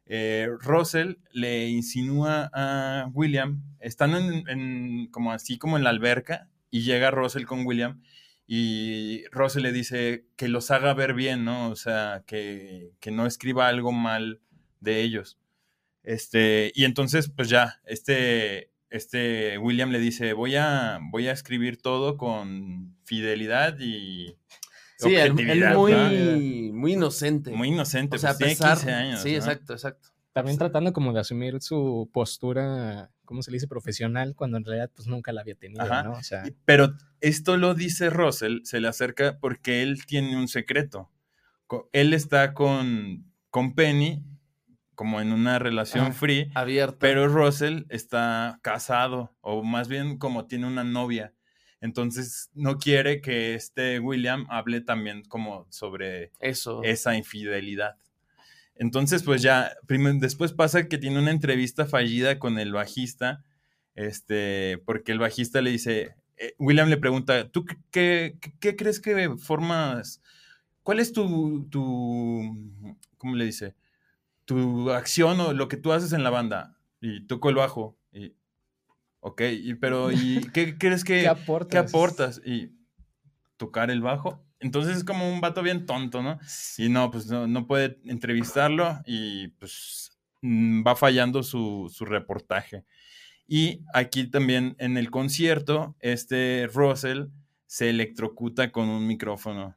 Eh, 0.07 0.49
Russell 0.61 1.17
le 1.33 1.69
insinúa 1.69 2.51
a 2.55 3.09
William, 3.13 3.63
están 3.81 4.15
en, 4.15 4.49
en- 4.49 5.09
como 5.11 5.33
así 5.33 5.59
como 5.59 5.77
en 5.77 5.85
la 5.85 5.91
alberca, 5.91 6.49
y 6.71 6.83
llega 6.83 7.11
Russell 7.11 7.45
con 7.47 7.67
William 7.67 8.03
y 8.47 9.25
Russell 9.33 9.63
le 9.63 9.73
dice 9.73 10.27
que 10.37 10.49
los 10.49 10.71
haga 10.71 10.95
ver 10.95 11.15
bien, 11.15 11.45
¿no? 11.45 11.71
O 11.71 11.77
sea, 11.77 12.25
que, 12.27 12.93
que 13.01 13.11
no 13.11 13.27
escriba 13.27 13.69
algo 13.69 13.93
mal 13.93 14.41
de 14.81 15.03
ellos. 15.03 15.39
Este, 16.03 16.73
y 16.75 16.85
entonces, 16.85 17.31
pues 17.35 17.49
ya, 17.49 17.81
este, 17.87 18.71
este 18.97 19.59
William 19.59 19.91
le 19.91 19.99
dice, 19.99 20.33
voy 20.33 20.57
a, 20.57 20.99
voy 21.11 21.29
a 21.29 21.33
escribir 21.33 21.81
todo 21.81 22.17
con 22.17 22.97
fidelidad 23.05 23.79
y 23.79 24.37
sí, 24.99 25.15
él, 25.15 25.17
él 25.17 25.31
objetividad, 25.33 25.73
¿no? 25.75 25.81
muy, 25.81 26.73
muy 26.73 26.93
inocente. 26.95 27.51
Muy 27.53 27.69
inocente, 27.69 28.17
o 28.17 28.19
sea, 28.19 28.31
pues 28.31 28.35
a 28.35 28.39
tiene 28.39 28.53
pesar, 28.55 28.77
15 28.79 28.93
años. 28.93 29.23
Sí, 29.23 29.31
¿no? 29.33 29.37
exacto, 29.37 29.73
exacto. 29.75 30.09
También 30.33 30.59
tratando 30.59 30.93
como 30.93 31.13
de 31.15 31.21
asumir 31.21 31.63
su 31.63 32.11
postura, 32.13 33.11
¿cómo 33.25 33.43
se 33.43 33.51
le 33.51 33.57
dice? 33.57 33.69
Profesional, 33.69 34.35
cuando 34.35 34.59
en 34.59 34.65
realidad 34.65 34.91
pues 34.95 35.09
nunca 35.09 35.33
la 35.33 35.41
había 35.41 35.55
tenido, 35.55 35.83
Ajá. 35.83 36.03
¿no? 36.03 36.13
O 36.13 36.23
sea, 36.23 36.43
Pero 36.65 36.95
esto 37.21 37.57
lo 37.57 37.75
dice 37.75 38.11
Russell, 38.11 38.59
se 38.65 38.81
le 38.81 38.89
acerca 38.89 39.39
porque 39.39 39.83
él 39.83 40.05
tiene 40.05 40.37
un 40.37 40.49
secreto. 40.49 41.11
Él 41.93 42.13
está 42.13 42.53
con, 42.53 43.33
con 43.51 43.75
Penny 43.75 44.23
como 44.97 45.21
en 45.21 45.31
una 45.33 45.61
relación 45.61 46.07
Ah, 46.07 46.13
free, 46.13 46.51
Abierto. 46.57 46.99
pero 46.99 47.29
Russell 47.29 47.85
está 47.91 48.59
casado 48.63 49.33
o 49.43 49.63
más 49.63 49.87
bien 49.87 50.19
como 50.19 50.47
tiene 50.47 50.67
una 50.67 50.83
novia. 50.83 51.33
Entonces 51.81 52.51
no 52.55 52.79
quiere 52.79 53.21
que 53.21 53.55
este 53.55 54.01
William 54.01 54.47
hable 54.51 54.81
también 54.81 55.23
como 55.29 55.67
sobre 55.71 56.33
Eso. 56.41 56.83
esa 56.83 57.15
infidelidad. 57.17 57.97
Entonces, 58.75 59.23
pues 59.23 59.41
ya, 59.43 59.73
prim- 59.87 60.19
después 60.19 60.53
pasa 60.53 60.89
que 60.89 60.99
tiene 60.99 61.19
una 61.19 61.31
entrevista 61.31 61.87
fallida 61.87 62.39
con 62.39 62.59
el 62.59 62.73
bajista, 62.73 63.45
este, 63.95 64.79
porque 64.85 65.13
el 65.13 65.19
bajista 65.19 65.61
le 65.63 65.71
dice, 65.71 66.15
eh, 66.37 66.55
William 66.59 66.89
le 66.89 66.97
pregunta, 66.99 67.49
¿tú 67.51 67.65
qué, 67.65 67.77
qué- 67.91 68.39
qué 68.61 68.77
crees 68.77 69.01
que 69.01 69.31
formas? 69.39 70.21
¿Cuál 70.83 71.01
es 71.01 71.13
tu, 71.13 71.67
tu, 71.71 72.43
cómo 73.17 73.35
le 73.37 73.45
dice? 73.47 73.75
Tu 74.47 74.91
acción 74.91 75.39
o 75.41 75.53
lo 75.53 75.69
que 75.69 75.77
tú 75.77 75.93
haces 75.93 76.13
en 76.13 76.25
la 76.25 76.31
banda? 76.31 76.79
Y 77.01 77.27
toco 77.27 77.51
el 77.51 77.57
bajo. 77.57 77.99
Y, 78.13 78.35
ok, 79.21 79.43
y, 79.53 79.75
pero 79.75 80.11
¿y 80.11 80.41
qué 80.55 80.79
crees 80.79 81.05
que, 81.05 81.21
¿qué 81.21 81.29
aportas? 81.29 81.71
¿qué 81.71 81.79
aportas? 81.79 82.43
Y 82.45 82.73
tocar 83.59 83.91
el 83.91 84.01
bajo. 84.01 84.43
Entonces 84.59 84.97
es 84.97 85.05
como 85.05 85.31
un 85.31 85.41
vato 85.41 85.63
bien 85.63 85.85
tonto, 85.85 86.23
¿no? 86.23 86.39
Y 86.79 86.89
no, 86.89 87.11
pues 87.11 87.27
no, 87.27 87.47
no 87.47 87.67
puede 87.67 87.99
entrevistarlo 88.05 89.01
y 89.05 89.49
pues 89.49 90.17
mm, 90.41 90.83
va 90.87 90.97
fallando 90.97 91.43
su, 91.43 91.93
su 91.93 92.05
reportaje. 92.07 92.85
Y 93.47 93.83
aquí 93.93 94.29
también 94.29 94.75
en 94.79 94.97
el 94.97 95.11
concierto, 95.11 95.95
este 96.01 96.69
Russell 96.73 97.27
se 97.67 97.91
electrocuta 97.91 98.73
con 98.73 98.89
un 98.89 99.07
micrófono. 99.07 99.77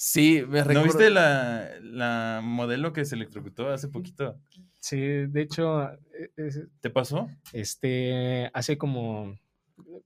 Sí, 0.00 0.44
me 0.46 0.58
¿No 0.58 0.64
recuerdo. 0.64 0.84
viste 0.84 1.10
la, 1.10 1.70
la 1.82 2.40
modelo 2.40 2.92
que 2.92 3.04
se 3.04 3.16
electrocutó 3.16 3.68
hace 3.68 3.88
poquito? 3.88 4.38
Sí, 4.78 4.96
de 5.00 5.40
hecho, 5.42 5.90
e- 5.90 6.30
es- 6.36 6.62
¿Te 6.80 6.88
pasó? 6.88 7.26
este, 7.52 8.48
hace 8.54 8.78
como 8.78 9.36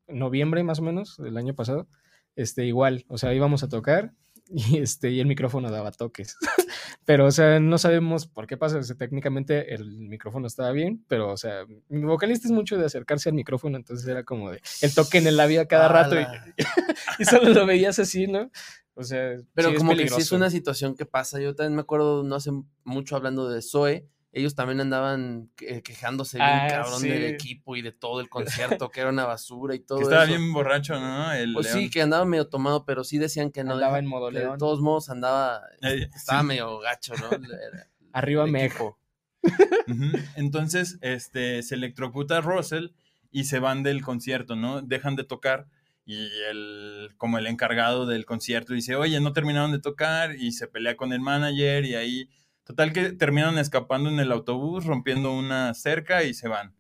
noviembre 0.09 0.63
más 0.63 0.79
o 0.79 0.83
menos 0.83 1.19
del 1.19 1.37
año 1.37 1.55
pasado, 1.55 1.89
este, 2.37 2.65
igual, 2.65 3.05
o 3.09 3.19
sea, 3.19 3.35
íbamos 3.35 3.65
a 3.65 3.69
tocar 3.69 4.15
y 4.47 4.79
este, 4.79 5.11
y 5.11 5.21
el 5.21 5.27
micrófono 5.27 5.71
daba 5.71 5.93
toques. 5.93 6.39
pero, 7.05 7.27
o 7.27 7.31
sea, 7.31 7.61
no 7.61 7.77
sabemos 7.77 8.27
por 8.27 8.47
qué 8.47 8.57
pasa, 8.57 8.79
o 8.79 8.83
sea, 8.83 8.97
técnicamente 8.97 9.75
el 9.75 9.85
micrófono 10.09 10.47
estaba 10.47 10.73
bien, 10.73 11.05
pero, 11.07 11.31
o 11.31 11.37
sea, 11.37 11.67
mi 11.91 12.05
vocalista 12.05 12.49
es 12.49 12.53
mucho 12.53 12.79
de 12.79 12.87
acercarse 12.87 13.29
al 13.29 13.35
micrófono, 13.35 13.77
entonces 13.77 14.09
era 14.09 14.25
como 14.25 14.53
de 14.53 14.63
el 14.81 14.95
toque 14.95 15.19
en 15.19 15.27
el 15.27 15.37
labio 15.37 15.61
a 15.61 15.67
cada 15.67 15.89
rato 15.89 16.19
y, 16.19 16.25
y 17.19 17.25
solo 17.27 17.51
lo 17.53 17.67
veías 17.67 17.99
así, 17.99 18.27
¿no? 18.27 18.51
O 18.95 19.03
sea, 19.05 19.37
Pero 19.55 19.69
sí 19.71 19.75
es 19.75 19.79
como 19.81 19.97
que 19.97 20.09
sí 20.09 20.21
es 20.21 20.33
una 20.33 20.51
situación 20.51 20.95
que 20.95 21.07
pasa. 21.07 21.41
Yo 21.41 21.55
también 21.55 21.75
me 21.77 21.81
acuerdo, 21.83 22.23
no 22.23 22.35
hace 22.35 22.51
mucho 22.85 23.17
hablando 23.17 23.49
de 23.49 23.63
Zoe, 23.63 24.07
ellos 24.35 24.55
también 24.55 24.81
andaban 24.81 25.51
que- 25.57 25.83
quejándose 25.83 26.39
bien 26.39 26.49
Ah, 26.49 26.67
cabrón 26.69 27.01
sí. 27.01 27.09
del 27.09 27.25
equipo 27.25 27.77
y 27.77 27.83
de 27.83 27.93
todo 27.93 28.21
el 28.21 28.29
concierto, 28.31 28.89
que 28.91 29.01
era 29.01 29.11
una 29.11 29.27
basura 29.27 29.75
y 29.75 29.81
todo 29.87 29.99
Que 29.99 30.05
estaba 30.05 30.25
eso. 30.25 30.33
bien 30.37 30.53
borracho, 30.53 30.99
¿no? 30.99 31.33
El 31.33 31.53
Pues 31.55 31.69
sí, 31.69 31.79
León. 31.81 31.91
que 31.91 32.03
andaba 32.03 32.25
medio 32.25 32.49
tomado, 32.49 32.85
pero 32.85 33.05
sí 33.05 33.19
decían 33.19 33.51
que 33.51 33.63
no. 33.65 33.75
Andaba 33.75 33.99
en 33.99 34.07
modo 34.07 34.29
que 34.31 34.39
De 34.39 34.45
león. 34.45 34.59
todos 34.59 34.81
modos 34.81 35.09
andaba, 35.11 35.63
Eh, 35.83 36.09
estaba 36.15 36.41
sí. 36.41 36.47
medio 36.47 36.79
gacho, 36.79 37.15
¿no? 37.17 37.29
Arriba 38.13 38.47
Mejo. 38.47 38.99
Ujú. 39.89 40.19
Entonces, 40.37 40.99
este, 41.01 41.63
se 41.63 41.75
electrocuta 41.75 42.39
a 42.39 42.41
Russell 42.41 42.89
y 43.31 43.45
se 43.45 43.59
van 43.59 43.83
del 43.83 44.03
concierto, 44.03 44.55
¿no? 44.57 44.83
Dejan 44.83 45.17
de 45.17 45.25
tocar 45.25 45.67
y 46.05 46.29
el, 46.51 47.11
como 47.17 47.39
el 47.39 47.47
encargado 47.47 48.07
del 48.07 48.25
concierto 48.25 48.75
dice, 48.75 48.97
oye, 48.97 49.21
no 49.21 49.33
terminaron 49.33 49.73
de 49.73 49.79
tocar 49.81 50.35
y 50.35 50.53
se 50.53 50.67
pelea 50.67 50.97
con 50.97 51.13
el 51.13 51.21
manager 51.21 51.85
y 51.85 51.95
ahí, 51.95 52.29
total 52.65 52.93
que 52.93 53.13
terminan 53.13 53.59
escapando 53.59 54.11
en 54.11 54.19
el 54.19 54.33
autobús, 54.33 54.85
rompiendo 54.85 55.33
una 55.33 55.75
cerca 55.75 56.25
y 56.25 56.35
se 56.35 56.49
van. 56.49 56.75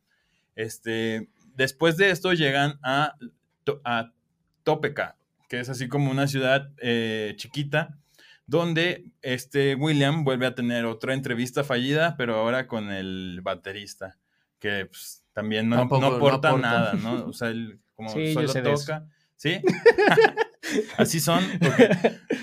Este, 0.56 1.28
después 1.54 1.96
de 1.96 2.10
esto 2.10 2.32
llegan 2.32 2.78
a, 2.82 3.14
a 3.84 4.12
Topeka, 4.64 5.16
que 5.48 5.60
es 5.60 5.68
así 5.68 5.88
como 5.88 6.10
una 6.10 6.26
ciudad 6.26 6.70
eh, 6.78 7.34
chiquita, 7.36 7.98
donde 8.46 9.04
este 9.22 9.76
William 9.76 10.24
vuelve 10.24 10.46
a 10.46 10.54
tener 10.54 10.84
otra 10.84 11.14
entrevista 11.14 11.62
fallida, 11.62 12.16
pero 12.16 12.36
ahora 12.36 12.66
con 12.66 12.90
el 12.90 13.40
baterista, 13.42 14.18
que 14.58 14.86
pues, 14.86 15.24
también 15.32 15.68
no, 15.68 15.76
Tampoco, 15.76 16.00
no 16.00 16.10
no 16.10 16.16
aporta 16.16 16.48
aporta. 16.48 16.68
nada, 16.68 16.92
¿no? 16.94 17.26
O 17.26 17.32
sea, 17.32 17.48
él 17.48 17.81
como 18.10 18.24
Sí, 18.24 18.34
solo 18.34 18.52
toca. 18.52 19.06
¿Sí? 19.36 19.60
Así 20.96 21.20
son. 21.20 21.42
porque- 21.60 21.90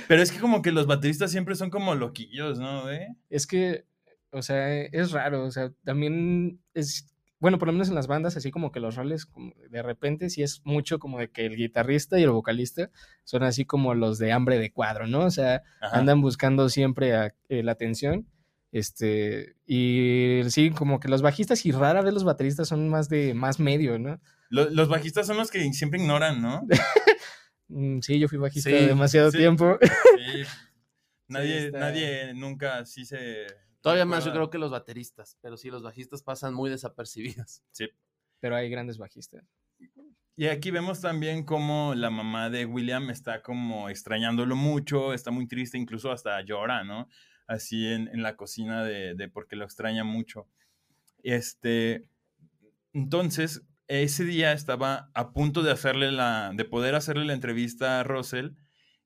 Pero 0.08 0.22
es 0.22 0.32
que 0.32 0.40
como 0.40 0.62
que 0.62 0.72
los 0.72 0.88
bateristas 0.88 1.32
siempre 1.32 1.56
son 1.56 1.70
como 1.70 1.96
loquillos, 1.96 2.60
¿no? 2.60 2.84
Es 3.30 3.48
que, 3.48 3.86
o 4.32 4.42
sea, 4.42 4.82
es 4.82 5.12
raro, 5.12 5.44
o 5.46 5.52
sea, 5.52 5.72
también 5.84 6.60
es, 6.74 7.08
bueno, 7.40 7.58
por 7.58 7.68
lo 7.68 7.72
menos 7.74 7.90
en 7.90 7.96
las 7.96 8.08
bandas, 8.08 8.36
así 8.38 8.52
como 8.52 8.72
que 8.72 8.80
los 8.80 8.96
roles, 8.96 9.26
como 9.26 9.54
de 9.70 9.82
repente, 9.82 10.30
sí 10.30 10.44
es 10.44 10.62
mucho 10.66 11.00
como 11.00 11.20
de 11.20 11.30
que 11.30 11.46
el 11.46 11.56
guitarrista 11.56 12.20
y 12.20 12.24
el 12.24 12.32
vocalista 12.32 12.90
son 13.24 13.44
así 13.44 13.66
como 13.66 13.94
los 13.96 14.18
de 14.20 14.32
hambre 14.32 14.60
de 14.60 14.72
cuadro, 14.72 15.08
¿no? 15.08 15.22
O 15.26 15.32
sea, 15.32 15.64
Ajá. 15.82 15.98
andan 16.00 16.22
buscando 16.22 16.70
siempre 16.70 17.16
a- 17.16 17.34
eh, 17.48 17.64
la 17.64 17.72
atención, 17.72 18.28
este, 18.72 19.56
y 19.66 20.42
sí, 20.50 20.70
como 20.72 21.00
que 21.00 21.08
los 21.08 21.22
bajistas 21.22 21.66
y 21.66 21.72
rara 21.72 22.02
vez 22.02 22.14
los 22.14 22.24
bateristas 22.24 22.68
son 22.68 22.90
más 22.90 23.10
de, 23.10 23.34
más 23.34 23.60
medio, 23.60 23.98
¿no? 23.98 24.20
Lo- 24.50 24.70
los 24.70 24.88
bajistas 24.90 25.28
son 25.28 25.38
los 25.38 25.50
que 25.52 25.72
siempre 25.74 26.00
ignoran, 26.02 26.42
¿no? 26.42 26.66
Mm, 27.72 28.00
Sí, 28.02 28.18
yo 28.20 28.28
fui 28.28 28.40
bajista 28.40 28.68
Sí, 28.72 28.76
demasiado 28.88 29.30
sí. 29.30 29.38
tiempo. 29.38 29.78
Sí. 29.82 30.42
Nadie, 31.28 31.68
está- 31.68 31.78
nadie 31.80 32.34
nunca 32.34 32.80
así 32.80 33.06
se... 33.06 33.46
Todavía 33.82 34.06
más 34.06 34.26
yo 34.26 34.32
creo 34.34 34.50
que 34.50 34.58
los 34.58 34.72
bateristas, 34.72 35.38
pero 35.42 35.56
sí, 35.56 35.70
los 35.70 35.84
bajistas 35.84 36.24
pasan 36.24 36.56
muy 36.56 36.72
desapercibidos. 36.72 37.62
pero 38.40 38.56
hay 38.56 38.70
grandes 38.72 38.98
bajistas. 38.98 39.44
Y 40.36 40.48
aquí 40.48 40.72
vemos 40.72 41.00
también 41.02 41.44
cómo 41.46 41.94
la 41.96 42.10
mamá 42.10 42.50
de 42.50 42.66
William 42.66 43.12
está 43.12 43.44
como 43.44 43.88
extrañándolo 43.90 44.56
mucho, 44.56 45.14
está 45.14 45.30
muy 45.30 45.46
triste, 45.48 45.78
incluso 45.78 46.12
hasta 46.12 46.42
llora, 46.42 46.84
¿no? 46.84 47.08
Así 47.46 47.86
en, 47.86 48.08
en 48.08 48.24
la 48.24 48.36
cocina 48.36 48.84
de, 48.84 49.14
de 49.14 49.30
porque 49.30 49.56
lo 49.56 49.66
extraña 49.66 50.04
mucho. 50.04 50.48
Este, 51.22 52.06
entonces, 52.94 53.62
ese 53.90 54.24
día 54.24 54.54
estaba 54.54 55.10
a 55.16 55.34
punto 55.34 55.64
de 55.64 55.72
hacerle 55.72 56.12
la, 56.12 56.52
de 56.54 56.64
poder 56.64 56.94
hacerle 56.94 57.26
la 57.26 57.34
entrevista 57.34 58.00
a 58.00 58.04
Russell 58.04 58.52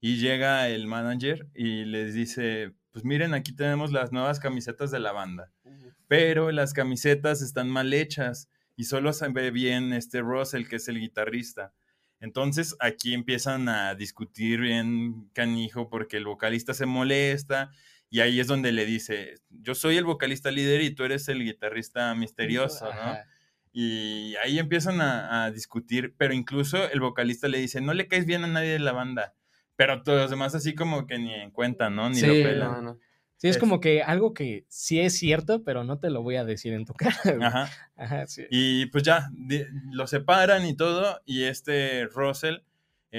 y 0.01 0.17
llega 0.17 0.67
el 0.67 0.87
manager 0.87 1.47
y 1.55 1.85
les 1.85 2.13
dice, 2.13 2.73
pues 2.91 3.05
miren, 3.05 3.33
aquí 3.33 3.55
tenemos 3.55 3.93
las 3.93 4.11
nuevas 4.11 4.41
camisetas 4.41 4.91
de 4.91 4.99
la 4.99 5.13
banda, 5.13 5.53
pero 6.07 6.51
las 6.51 6.73
camisetas 6.73 7.41
están 7.41 7.69
mal 7.69 7.93
hechas 7.93 8.49
y 8.75 8.83
solo 8.83 9.13
se 9.13 9.29
ve 9.29 9.51
bien 9.51 9.93
este 9.93 10.19
Russell, 10.19 10.67
que 10.67 10.75
es 10.75 10.89
el 10.89 10.99
guitarrista. 10.99 11.73
Entonces 12.19 12.75
aquí 12.79 13.13
empiezan 13.13 13.69
a 13.69 13.95
discutir 13.95 14.59
bien 14.59 15.29
canijo 15.33 15.89
porque 15.89 16.17
el 16.17 16.25
vocalista 16.25 16.73
se 16.73 16.85
molesta 16.85 17.71
y 18.09 18.19
ahí 18.19 18.41
es 18.41 18.47
donde 18.47 18.73
le 18.73 18.85
dice, 18.85 19.35
yo 19.49 19.75
soy 19.75 19.95
el 19.95 20.03
vocalista 20.03 20.51
líder 20.51 20.81
y 20.81 20.93
tú 20.93 21.05
eres 21.05 21.29
el 21.29 21.41
guitarrista 21.41 22.13
misterioso, 22.15 22.85
¿no? 22.85 22.91
Ajá. 22.91 23.25
Y 23.75 24.35
ahí 24.35 24.59
empiezan 24.59 25.01
a, 25.01 25.43
a 25.45 25.51
discutir, 25.51 26.13
pero 26.15 26.33
incluso 26.33 26.89
el 26.91 26.99
vocalista 26.99 27.47
le 27.47 27.57
dice, 27.57 27.81
no 27.81 27.93
le 27.93 28.07
caes 28.07 28.25
bien 28.27 28.43
a 28.43 28.47
nadie 28.47 28.69
de 28.69 28.79
la 28.79 28.91
banda, 28.91 29.33
pero 29.75 30.03
todos 30.03 30.21
los 30.21 30.29
demás 30.29 30.53
así 30.53 30.75
como 30.75 31.07
que 31.07 31.17
ni 31.17 31.33
en 31.33 31.49
cuenta, 31.49 31.89
¿no? 31.89 32.09
Ni 32.09 32.21
lo 32.21 32.33
Sí, 32.33 32.43
pelan. 32.43 32.71
no, 32.71 32.81
no. 32.81 32.99
Sí, 33.37 33.47
es 33.49 33.55
Es- 33.55 33.59
como 33.59 33.79
que 33.81 34.03
algo 34.03 34.33
que 34.35 34.65
sí 34.69 34.99
es 34.99 35.17
cierto, 35.17 35.63
pero 35.63 35.83
no 35.83 35.97
te 35.99 36.11
lo 36.11 36.21
voy 36.21 36.35
a 36.35 36.45
decir 36.45 36.71
en 36.73 36.85
tu 36.85 36.93
cara. 37.37 37.47
Ajá. 37.47 37.69
Ajá, 37.95 38.27
sí. 38.27 38.43
Y 38.51 38.85
pues 38.85 39.03
ya, 39.03 39.29
lo 39.91 40.05
separan 40.07 40.65
y 40.67 40.75
todo, 40.77 41.19
y 41.25 41.43
este 41.43 42.05
Russell, 42.05 42.57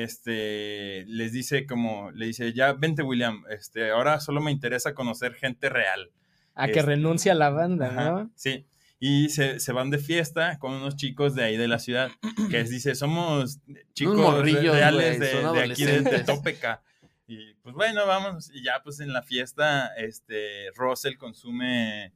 este, 0.05 1.05
les 1.07 1.33
dice 1.33 1.67
como, 1.67 2.11
le 2.12 2.27
dice, 2.27 2.53
ya 2.53 2.73
vente 2.75 3.03
William, 3.03 3.45
este, 3.51 3.90
ahora 3.90 4.21
solo 4.21 4.40
me 4.40 4.51
interesa 4.51 4.95
conocer 4.95 5.35
gente 5.35 5.69
real. 5.69 6.11
A 6.55 6.67
que 6.67 6.79
este, 6.79 6.83
renuncia 6.83 7.33
a 7.33 7.37
la 7.37 7.51
banda, 7.51 7.87
Ajá, 7.88 8.11
¿no? 8.11 8.31
Sí. 8.35 8.67
Y 9.07 9.29
se, 9.29 9.61
se 9.61 9.73
van 9.75 9.90
de 9.90 9.99
fiesta 9.99 10.59
con 10.59 10.73
unos 10.73 10.97
chicos 10.97 11.35
de 11.35 11.45
ahí 11.45 11.59
de 11.59 11.69
la 11.69 11.79
ciudad, 11.79 12.11
que 12.51 12.61
es, 12.61 12.71
dice, 12.71 12.95
somos 12.95 13.59
chicos 13.93 14.43
reales 14.43 15.21
de, 15.21 15.47
aquí 15.62 15.85
de, 15.85 16.01
de. 16.01 16.79
Y 17.27 17.53
pues 17.57 17.75
bueno, 17.75 18.07
vamos. 18.07 18.51
Y 18.55 18.64
ya 18.64 18.81
pues 18.83 19.01
en 19.01 19.12
la 19.12 19.23
fiesta, 19.23 19.88
este, 19.99 20.71
Russell 20.75 21.19
consume, 21.19 22.14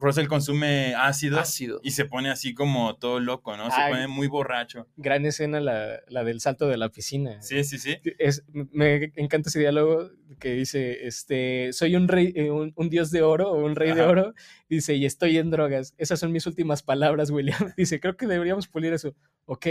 Russell 0.00 0.26
consume 0.26 0.94
ácido, 0.94 1.38
Ácido. 1.38 1.80
y 1.82 1.90
se 1.90 2.06
pone 2.06 2.30
así 2.30 2.54
como 2.54 2.96
todo 2.96 3.20
loco, 3.20 3.56
¿no? 3.56 3.70
Se 3.70 3.80
Ay. 3.80 3.92
pone 3.92 4.08
muy 4.08 4.26
borracho. 4.26 4.88
Gran 4.96 5.26
escena 5.26 5.60
la, 5.60 6.00
la 6.08 6.24
del 6.24 6.40
salto 6.40 6.66
de 6.66 6.78
la 6.78 6.88
piscina. 6.88 7.42
Sí, 7.42 7.62
sí, 7.64 7.78
sí. 7.78 7.98
Es, 8.18 8.44
me 8.52 9.12
encanta 9.16 9.50
ese 9.50 9.58
diálogo 9.60 10.10
que 10.38 10.54
dice, 10.54 11.06
este, 11.06 11.72
soy 11.72 11.94
un 11.94 12.08
rey, 12.08 12.32
eh, 12.34 12.50
un, 12.50 12.72
un 12.74 12.88
dios 12.88 13.10
de 13.10 13.22
oro 13.22 13.50
o 13.50 13.64
un 13.64 13.76
rey 13.76 13.92
de 13.92 14.02
oro, 14.02 14.34
dice, 14.68 14.94
y 14.94 15.04
estoy 15.04 15.38
en 15.38 15.50
drogas. 15.50 15.94
Esas 15.98 16.20
son 16.20 16.32
mis 16.32 16.46
últimas 16.46 16.82
palabras, 16.82 17.30
William. 17.30 17.56
Dice, 17.76 18.00
creo 18.00 18.16
que 18.16 18.26
deberíamos 18.26 18.68
pulir 18.68 18.92
eso. 18.92 19.14
Ok, 19.44 19.66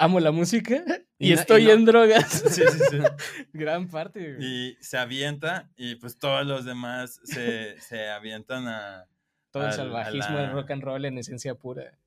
amo 0.00 0.18
la 0.20 0.30
música 0.32 0.82
y, 1.18 1.28
Y 1.28 1.30
no- 1.30 1.36
y 1.36 1.38
estoy 1.38 1.64
no- 1.66 1.70
en 1.72 1.84
drogas. 1.84 2.28
Sí, 2.48 2.62
sí, 2.70 2.78
sí. 2.90 2.98
Gran 3.52 3.88
parte. 3.88 4.34
güey. 4.34 4.46
Y 4.46 4.76
se 4.80 4.98
avienta 4.98 5.70
y 5.76 5.94
pues 5.96 6.18
todos 6.18 6.46
los 6.46 6.64
demás 6.64 7.20
se, 7.24 7.78
se 7.80 8.08
avientan 8.08 8.66
a... 8.66 9.06
Todo 9.52 9.66
el 9.66 9.72
salvajismo 9.72 10.36
la- 10.36 10.42
del 10.42 10.52
rock 10.52 10.70
and 10.70 10.82
roll 10.82 11.04
en 11.04 11.18
esencia 11.18 11.54
pura. 11.54 11.98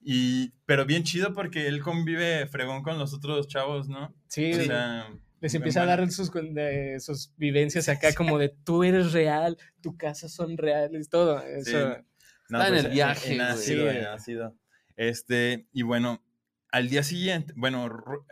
Y, 0.00 0.50
pero 0.66 0.84
bien 0.86 1.02
chido 1.04 1.32
porque 1.32 1.66
él 1.66 1.80
convive 1.82 2.46
fregón 2.46 2.82
con 2.82 2.98
los 2.98 3.14
otros 3.14 3.48
chavos, 3.48 3.88
¿no? 3.88 4.14
Sí, 4.28 4.52
O 4.52 4.62
sea, 4.64 5.08
les 5.40 5.54
empieza 5.54 5.82
a 5.82 5.86
dar 5.86 6.10
sus, 6.10 6.30
de- 6.32 6.98
sus 7.00 7.32
vivencias 7.36 7.88
acá 7.88 8.12
como 8.14 8.38
de 8.38 8.48
tú 8.64 8.84
eres 8.84 9.12
real, 9.12 9.56
tu 9.80 9.96
casa 9.96 10.28
son 10.28 10.56
reales, 10.56 11.08
todo. 11.08 11.40
Sí. 11.40 11.70
Eso. 11.74 11.96
No, 12.48 12.58
Está 12.62 12.68
en 12.68 12.74
pues, 12.74 12.84
el 12.86 12.90
viaje, 12.92 13.30
En 13.32 13.36
güey. 13.38 13.48
ácido, 13.50 13.90
Sí. 13.90 13.96
en 13.98 14.04
ácido. 14.06 14.56
Este, 14.96 15.66
y 15.72 15.82
bueno, 15.82 16.22
al 16.70 16.88
día 16.88 17.02
siguiente, 17.02 17.52
bueno, 17.56 17.88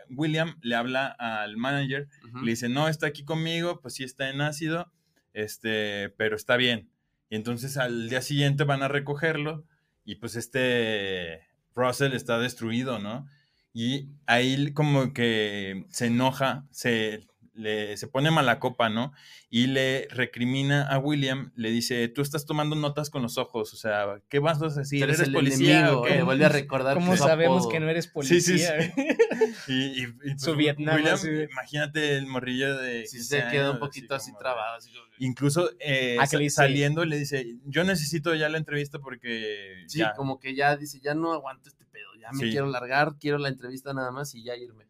William 0.09 0.57
le 0.61 0.75
habla 0.75 1.07
al 1.07 1.57
manager, 1.57 2.07
le 2.43 2.51
dice, 2.51 2.69
no, 2.69 2.87
está 2.87 3.07
aquí 3.07 3.23
conmigo, 3.23 3.81
pues 3.81 3.95
sí 3.95 4.03
está 4.03 4.29
en 4.29 4.41
ácido, 4.41 4.91
este, 5.33 6.09
pero 6.17 6.35
está 6.35 6.55
bien. 6.55 6.89
Y 7.29 7.35
entonces 7.35 7.77
al 7.77 8.09
día 8.09 8.21
siguiente 8.21 8.63
van 8.63 8.83
a 8.83 8.87
recogerlo 8.87 9.65
y 10.05 10.15
pues 10.15 10.35
este 10.35 11.47
Russell 11.75 12.13
está 12.13 12.39
destruido, 12.39 12.99
¿no? 12.99 13.27
Y 13.73 14.09
ahí 14.25 14.71
como 14.73 15.13
que 15.13 15.85
se 15.89 16.07
enoja, 16.07 16.65
se, 16.71 17.27
le, 17.57 17.97
se 17.97 18.07
pone 18.07 18.31
mala 18.31 18.59
copa, 18.59 18.89
¿no? 18.89 19.11
Y 19.49 19.67
le 19.67 20.07
recrimina 20.11 20.87
a 20.87 20.99
William, 20.99 21.51
le 21.55 21.71
dice, 21.71 22.07
tú 22.07 22.21
estás 22.21 22.45
tomando 22.45 22.75
notas 22.75 23.09
con 23.09 23.21
los 23.23 23.37
ojos, 23.37 23.73
o 23.73 23.77
sea, 23.77 24.21
¿qué 24.29 24.39
vas 24.39 24.61
a 24.61 24.67
decir? 24.69 25.01
Eres 25.03 25.17
¿Eres 25.17 25.27
el 25.29 25.33
policía 25.33 25.79
enemigo, 25.79 26.01
o 26.01 26.03
qué?" 26.03 26.15
le 26.15 26.23
vuelve 26.23 26.45
a 26.45 26.49
recordar 26.49 26.93
¿Cómo 26.95 27.17
sabemos 27.17 27.57
apodo. 27.63 27.69
que 27.71 27.79
no 27.79 27.89
eres 27.89 28.05
Sí, 28.05 28.09
sí, 28.09 28.13
policía? 28.13 28.81
sí. 28.81 28.91
Y, 29.67 29.73
y- 29.73 30.03
y, 30.03 30.07
pues, 30.07 30.41
Su 30.41 30.55
Vietnam, 30.55 30.95
William, 30.95 31.17
imagínate 31.51 32.15
el 32.17 32.25
morrillo 32.27 32.77
de... 32.77 33.05
Sí 33.05 33.17
15 33.17 33.41
se 33.41 33.47
queda 33.49 33.71
un 33.71 33.79
poquito 33.79 34.15
así 34.15 34.31
como 34.31 34.39
trabado. 34.39 34.77
así 34.77 34.91
como- 34.91 35.03
Incluso 35.19 35.69
eh, 35.79 36.17
Ah, 36.19 36.25
le 36.37 36.49
saliendo 36.49 37.03
le 37.05 37.17
dice, 37.17 37.55
yo 37.65 37.83
necesito 37.83 38.33
ya 38.35 38.49
la 38.49 38.57
entrevista 38.57 38.99
porque 38.99 39.83
Sí, 39.87 39.99
ya". 39.99 40.13
como 40.13 40.39
que 40.39 40.55
ya 40.55 40.75
dice, 40.77 40.99
ya 41.01 41.13
no 41.15 41.33
aguanto 41.33 41.69
este 41.69 41.85
pedo, 41.85 42.07
ya 42.19 42.31
me 42.31 42.45
Sí. 42.45 42.51
quiero 42.51 42.67
largar, 42.67 43.15
quiero 43.19 43.37
la 43.39 43.49
entrevista 43.49 43.93
nada 43.93 44.11
más 44.11 44.33
y 44.35 44.43
ya 44.43 44.55
irme. 44.55 44.86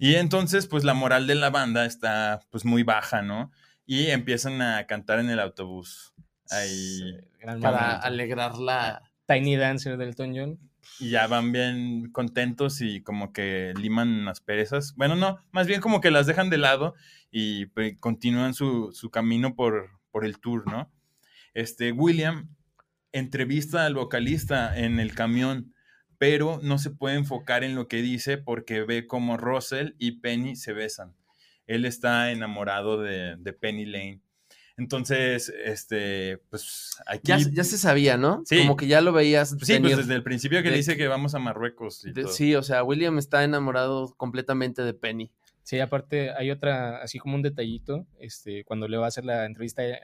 Y 0.00 0.14
entonces, 0.14 0.66
pues 0.66 0.82
la 0.82 0.94
moral 0.94 1.26
de 1.26 1.34
la 1.36 1.50
banda 1.50 1.84
está 1.84 2.40
pues 2.50 2.64
muy 2.64 2.82
baja, 2.82 3.20
¿no? 3.22 3.52
Y 3.86 4.06
empiezan 4.06 4.62
a 4.62 4.86
cantar 4.86 5.20
en 5.20 5.28
el 5.30 5.38
autobús. 5.38 6.14
Ahí. 6.50 7.18
Gran 7.38 7.60
Para 7.60 7.80
momento. 7.80 8.06
alegrar 8.06 8.58
la... 8.58 9.02
Tiny 9.26 9.56
Dancer 9.56 9.96
del 9.96 10.08
Elton 10.08 10.34
John. 10.34 10.58
Y 10.98 11.10
ya 11.10 11.26
van 11.26 11.52
bien 11.52 12.10
contentos 12.10 12.80
y 12.80 13.02
como 13.02 13.32
que 13.32 13.74
liman 13.76 14.24
las 14.24 14.40
perezas. 14.40 14.94
Bueno, 14.96 15.14
no, 15.14 15.38
más 15.52 15.66
bien 15.68 15.80
como 15.80 16.00
que 16.00 16.10
las 16.10 16.26
dejan 16.26 16.50
de 16.50 16.58
lado 16.58 16.94
y 17.30 17.66
pues, 17.66 17.96
continúan 18.00 18.54
su, 18.54 18.90
su 18.92 19.10
camino 19.10 19.54
por, 19.54 19.90
por 20.10 20.24
el 20.24 20.40
tour, 20.40 20.66
¿no? 20.66 20.90
Este, 21.54 21.92
William 21.92 22.48
entrevista 23.12 23.86
al 23.86 23.94
vocalista 23.94 24.76
en 24.76 24.98
el 24.98 25.14
camión, 25.14 25.74
pero 26.20 26.60
no 26.62 26.76
se 26.76 26.90
puede 26.90 27.16
enfocar 27.16 27.64
en 27.64 27.74
lo 27.74 27.88
que 27.88 28.02
dice 28.02 28.36
porque 28.36 28.82
ve 28.82 29.06
como 29.06 29.38
Russell 29.38 29.94
y 29.98 30.20
Penny 30.20 30.54
se 30.54 30.74
besan. 30.74 31.14
Él 31.66 31.86
está 31.86 32.30
enamorado 32.30 33.00
de, 33.00 33.36
de 33.38 33.52
Penny 33.54 33.86
Lane. 33.86 34.20
Entonces, 34.76 35.50
este, 35.64 36.36
pues 36.50 36.90
aquí... 37.06 37.22
Ya, 37.28 37.38
ya 37.38 37.64
se 37.64 37.78
sabía, 37.78 38.18
¿no? 38.18 38.42
Sí. 38.44 38.58
Como 38.58 38.76
que 38.76 38.86
ya 38.86 39.00
lo 39.00 39.12
veías 39.12 39.56
Sí, 39.62 39.78
pues 39.80 39.96
desde 39.96 40.14
el 40.14 40.22
principio 40.22 40.62
que 40.62 40.68
de- 40.70 40.76
dice 40.76 40.98
que 40.98 41.08
vamos 41.08 41.34
a 41.34 41.38
Marruecos. 41.38 42.04
Y 42.04 42.12
De- 42.12 42.24
todo. 42.24 42.32
sí, 42.32 42.54
o 42.54 42.62
sea, 42.62 42.82
William 42.84 43.16
está 43.18 43.42
enamorado 43.42 44.12
completamente 44.18 44.82
de 44.82 44.92
Penny. 44.92 45.30
Sí, 45.62 45.80
aparte 45.80 46.32
hay 46.32 46.50
otra, 46.50 47.00
así 47.02 47.18
como 47.18 47.34
un 47.34 47.42
detallito, 47.42 48.06
este, 48.18 48.64
cuando 48.64 48.88
le 48.88 48.98
va 48.98 49.06
a 49.06 49.08
hacer 49.08 49.24
la 49.24 49.46
entrevista 49.46 49.86
eh, 49.86 50.00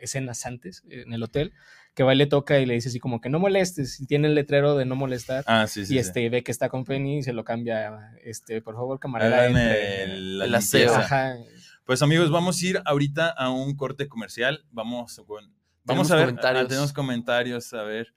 escenas 0.00 0.46
antes 0.46 0.84
en 0.88 1.12
el 1.12 1.22
hotel, 1.24 1.52
que 1.94 2.02
va 2.02 2.14
y 2.14 2.16
le 2.16 2.26
toca 2.26 2.58
y 2.60 2.66
le 2.66 2.74
dice 2.74 2.88
así 2.88 2.98
como 3.00 3.20
que 3.20 3.28
no 3.28 3.38
molestes, 3.38 4.00
y 4.00 4.06
tiene 4.06 4.28
el 4.28 4.34
letrero 4.34 4.76
de 4.76 4.84
no 4.86 4.94
molestar, 4.96 5.44
Ah, 5.46 5.66
sí, 5.66 5.84
sí. 5.84 5.94
y 5.94 5.96
sí. 5.96 5.98
este 5.98 6.28
ve 6.30 6.42
que 6.42 6.52
está 6.52 6.68
con 6.68 6.84
Penny 6.84 7.18
y 7.18 7.22
se 7.22 7.32
lo 7.32 7.44
cambia, 7.44 8.12
este, 8.24 8.62
por 8.62 8.74
favor, 8.74 8.98
camarada, 9.00 9.46
entre. 9.46 10.02
el, 10.04 10.38
la. 10.38 10.58
Ajá. 10.96 11.36
Pues 11.84 12.02
amigos, 12.02 12.30
vamos 12.30 12.62
a 12.62 12.66
ir 12.66 12.80
ahorita 12.84 13.28
a 13.30 13.50
un 13.50 13.76
corte 13.76 14.08
comercial. 14.08 14.64
Vamos, 14.70 15.20
con- 15.26 15.52
vamos 15.84 16.10
a 16.12 16.16
ver. 16.16 16.26
comentarios. 16.26 16.64
ah, 16.64 16.68
tenemos 16.68 16.92
comentarios. 16.92 17.72
A 17.74 17.82
ver. 17.82 18.14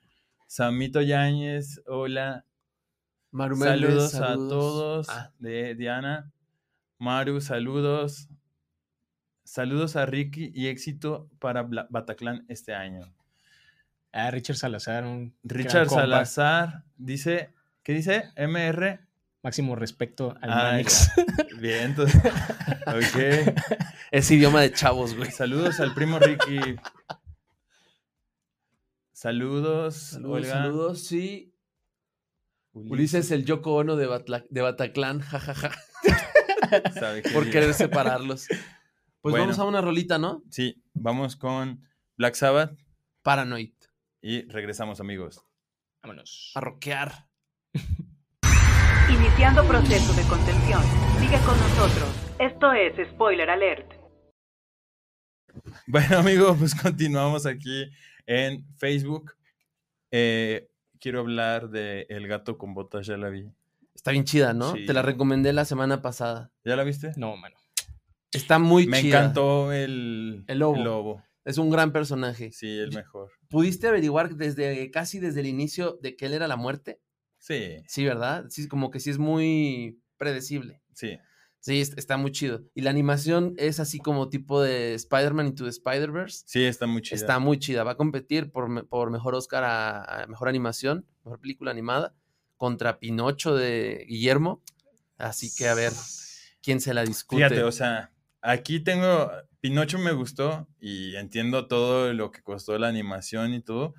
Samito 0.48 1.02
Yáñez, 1.02 1.82
hola. 1.88 2.46
Maru 3.32 3.58
Méndez, 3.58 4.12
Saludos, 4.12 4.16
a 4.16 4.34
todos. 4.36 5.10
Ah, 5.10 5.32
De 5.40 5.74
Diana. 5.74 6.32
Maru, 7.00 7.42
saludos. 7.42 8.30
Saludos 9.44 9.96
a 9.96 10.06
Ricky 10.06 10.52
y 10.54 10.68
éxito 10.68 11.30
para 11.40 11.64
Bla- 11.64 11.88
Bataclan 11.90 12.46
este 12.48 12.74
año. 12.76 13.12
Ah, 14.14 14.30
Richard 14.32 14.56
Salazar, 14.58 15.04
un 15.06 15.36
gran 15.44 15.64
Richard. 15.64 15.90
Salazar 15.90 16.84
dice, 16.98 17.52
¿qué 17.84 17.94
dice? 17.94 18.32
MR. 18.38 19.00
Máximo 19.42 19.76
respeto 19.76 20.36
al 20.42 20.52
Ah, 20.54 20.56
Manix. 20.72 21.12
ya. 21.18 21.60
Bien, 21.60 21.84
entonces. 21.86 22.22
Ok. 22.88 23.56
es 24.12 24.30
idioma 24.32 24.62
de 24.62 24.72
chavos, 24.72 25.16
güey. 25.16 25.32
Saludos 25.32 25.80
al 25.80 25.94
primo 25.94 26.20
Ricky. 26.20 26.76
Saludos, 29.12 29.96
Saludos, 29.96 30.38
Olga. 30.38 30.50
saludos, 30.54 31.04
sí. 31.04 31.54
Ulises, 32.74 33.32
el 33.32 33.46
Yoko 33.46 33.76
Ono 33.76 33.96
de, 33.96 34.08
Batla- 34.08 34.46
de 34.50 34.62
Bataclan, 34.62 35.20
jajaja, 35.22 35.72
sabe 37.00 37.22
qué 37.22 37.30
por 37.30 37.50
querer 37.50 37.74
separarlos. 37.74 38.48
Pues 38.48 39.32
Bueno. 39.32 39.46
vamos 39.46 39.60
a 39.60 39.64
una 39.66 39.80
rolita, 39.82 40.18
¿no? 40.18 40.44
Sí, 40.50 40.82
vamos 40.94 41.36
con 41.36 41.88
Black 42.18 42.34
Sabbath 42.36 42.76
Paranoid. 43.22 43.74
Y 44.24 44.48
regresamos, 44.48 45.02
amigos. 45.02 45.44
Vámonos. 46.02 46.54
A 46.56 46.62
rockear. 46.62 47.28
Iniciando 49.10 49.68
proceso 49.68 50.14
de 50.14 50.24
contención. 50.30 50.82
Sigue 51.20 51.38
con 51.46 51.60
nosotros. 51.60 52.10
Esto 52.40 52.72
es 52.72 53.10
Spoiler 53.10 53.50
Alert. 53.50 53.92
Bueno, 55.88 56.18
amigos, 56.20 56.58
pues 56.58 56.74
continuamos 56.74 57.46
aquí 57.46 57.92
en 58.26 58.66
Facebook. 58.78 59.34
Eh, 60.10 60.70
quiero 61.02 61.20
hablar 61.20 61.70
de 61.70 62.06
El 62.10 62.28
gato 62.30 62.58
con 62.58 62.74
botas, 62.74 63.06
ya 63.06 63.18
la 63.18 63.30
vi. 63.30 63.52
Está 63.94 64.12
bien 64.12 64.24
chida, 64.24 64.54
¿no? 64.54 64.72
Sí. 64.74 64.86
Te 64.86 64.94
la 64.94 65.02
recomendé 65.02 65.52
la 65.52 65.66
semana 65.66 66.02
pasada. 66.02 66.50
¿Ya 66.64 66.78
la 66.78 66.84
viste? 66.86 67.12
No, 67.18 67.36
mano. 67.36 67.58
Está 68.32 68.58
muy 68.58 68.88
Me 68.88 69.02
chida. 69.02 69.20
encantó 69.20 69.74
el, 69.74 70.46
El 70.48 70.60
lobo. 70.60 71.22
Es 71.46 71.58
un 71.58 71.70
gran 71.70 71.92
personaje. 71.92 72.54
Sí, 72.54 72.80
el 72.80 72.94
mejor. 72.94 73.30
¿Pudiste 73.54 73.88
averiguar 73.88 74.36
desde 74.36 74.90
casi 74.90 75.20
desde 75.20 75.42
el 75.42 75.46
inicio 75.46 76.00
de 76.02 76.16
que 76.16 76.26
él 76.26 76.34
era 76.34 76.48
la 76.48 76.56
muerte? 76.56 77.00
Sí, 77.38 77.84
Sí, 77.88 78.04
¿verdad? 78.04 78.46
Sí, 78.50 78.68
como 78.68 78.90
que 78.90 79.00
sí 79.00 79.12
es 79.12 79.20
muy 79.20 80.02
predecible. 80.18 80.82
sí. 80.94 81.20
Sí, 81.60 81.80
es- 81.80 81.94
está 81.96 82.18
muy 82.18 82.32
chido. 82.32 82.64
Y 82.74 82.82
la 82.82 82.90
animación 82.90 83.54
es 83.58 83.80
así 83.80 84.00
como 84.00 84.28
tipo 84.28 84.62
de 84.62 84.96
Spider-Man 84.96 85.48
Into 85.48 85.64
the 85.64 85.70
Spider-Verse. 85.70 86.44
Sí, 86.46 86.64
está 86.66 86.88
muy 86.88 87.02
chida. 87.02 87.16
Está 87.16 87.40
muy 87.40 87.58
chida. 87.58 87.84
Va 87.86 87.92
a 87.92 87.96
competir 87.96 88.52
por 88.52 88.68
mejor 89.12 89.34
Oscar 89.36 89.64
a, 89.64 90.24
a 90.24 90.28
mejor 90.28 90.50
animación, 90.50 91.06
mejor 91.24 91.40
película 91.40 91.72
animada, 91.72 92.16
contra 92.58 93.00
Pinocho 93.00 93.56
de 93.56 94.04
Guillermo. 94.10 94.62
Así 95.18 95.56
que 95.56 95.70
a 95.70 95.74
ver 95.74 95.94
quién 96.62 96.82
se 96.82 96.94
la 96.94 97.06
discute. 97.06 97.38
Fíjate, 97.46 97.64
o 97.64 97.72
sea, 97.72 98.12
aquí 98.42 98.82
tengo. 98.82 99.32
Pinocho 99.64 99.98
me 99.98 100.12
gustó 100.12 100.68
y 100.82 101.16
entiendo 101.16 101.68
todo 101.68 102.12
lo 102.12 102.32
que 102.32 102.42
costó 102.42 102.78
la 102.78 102.90
animación 102.90 103.54
y 103.54 103.62
todo. 103.62 103.94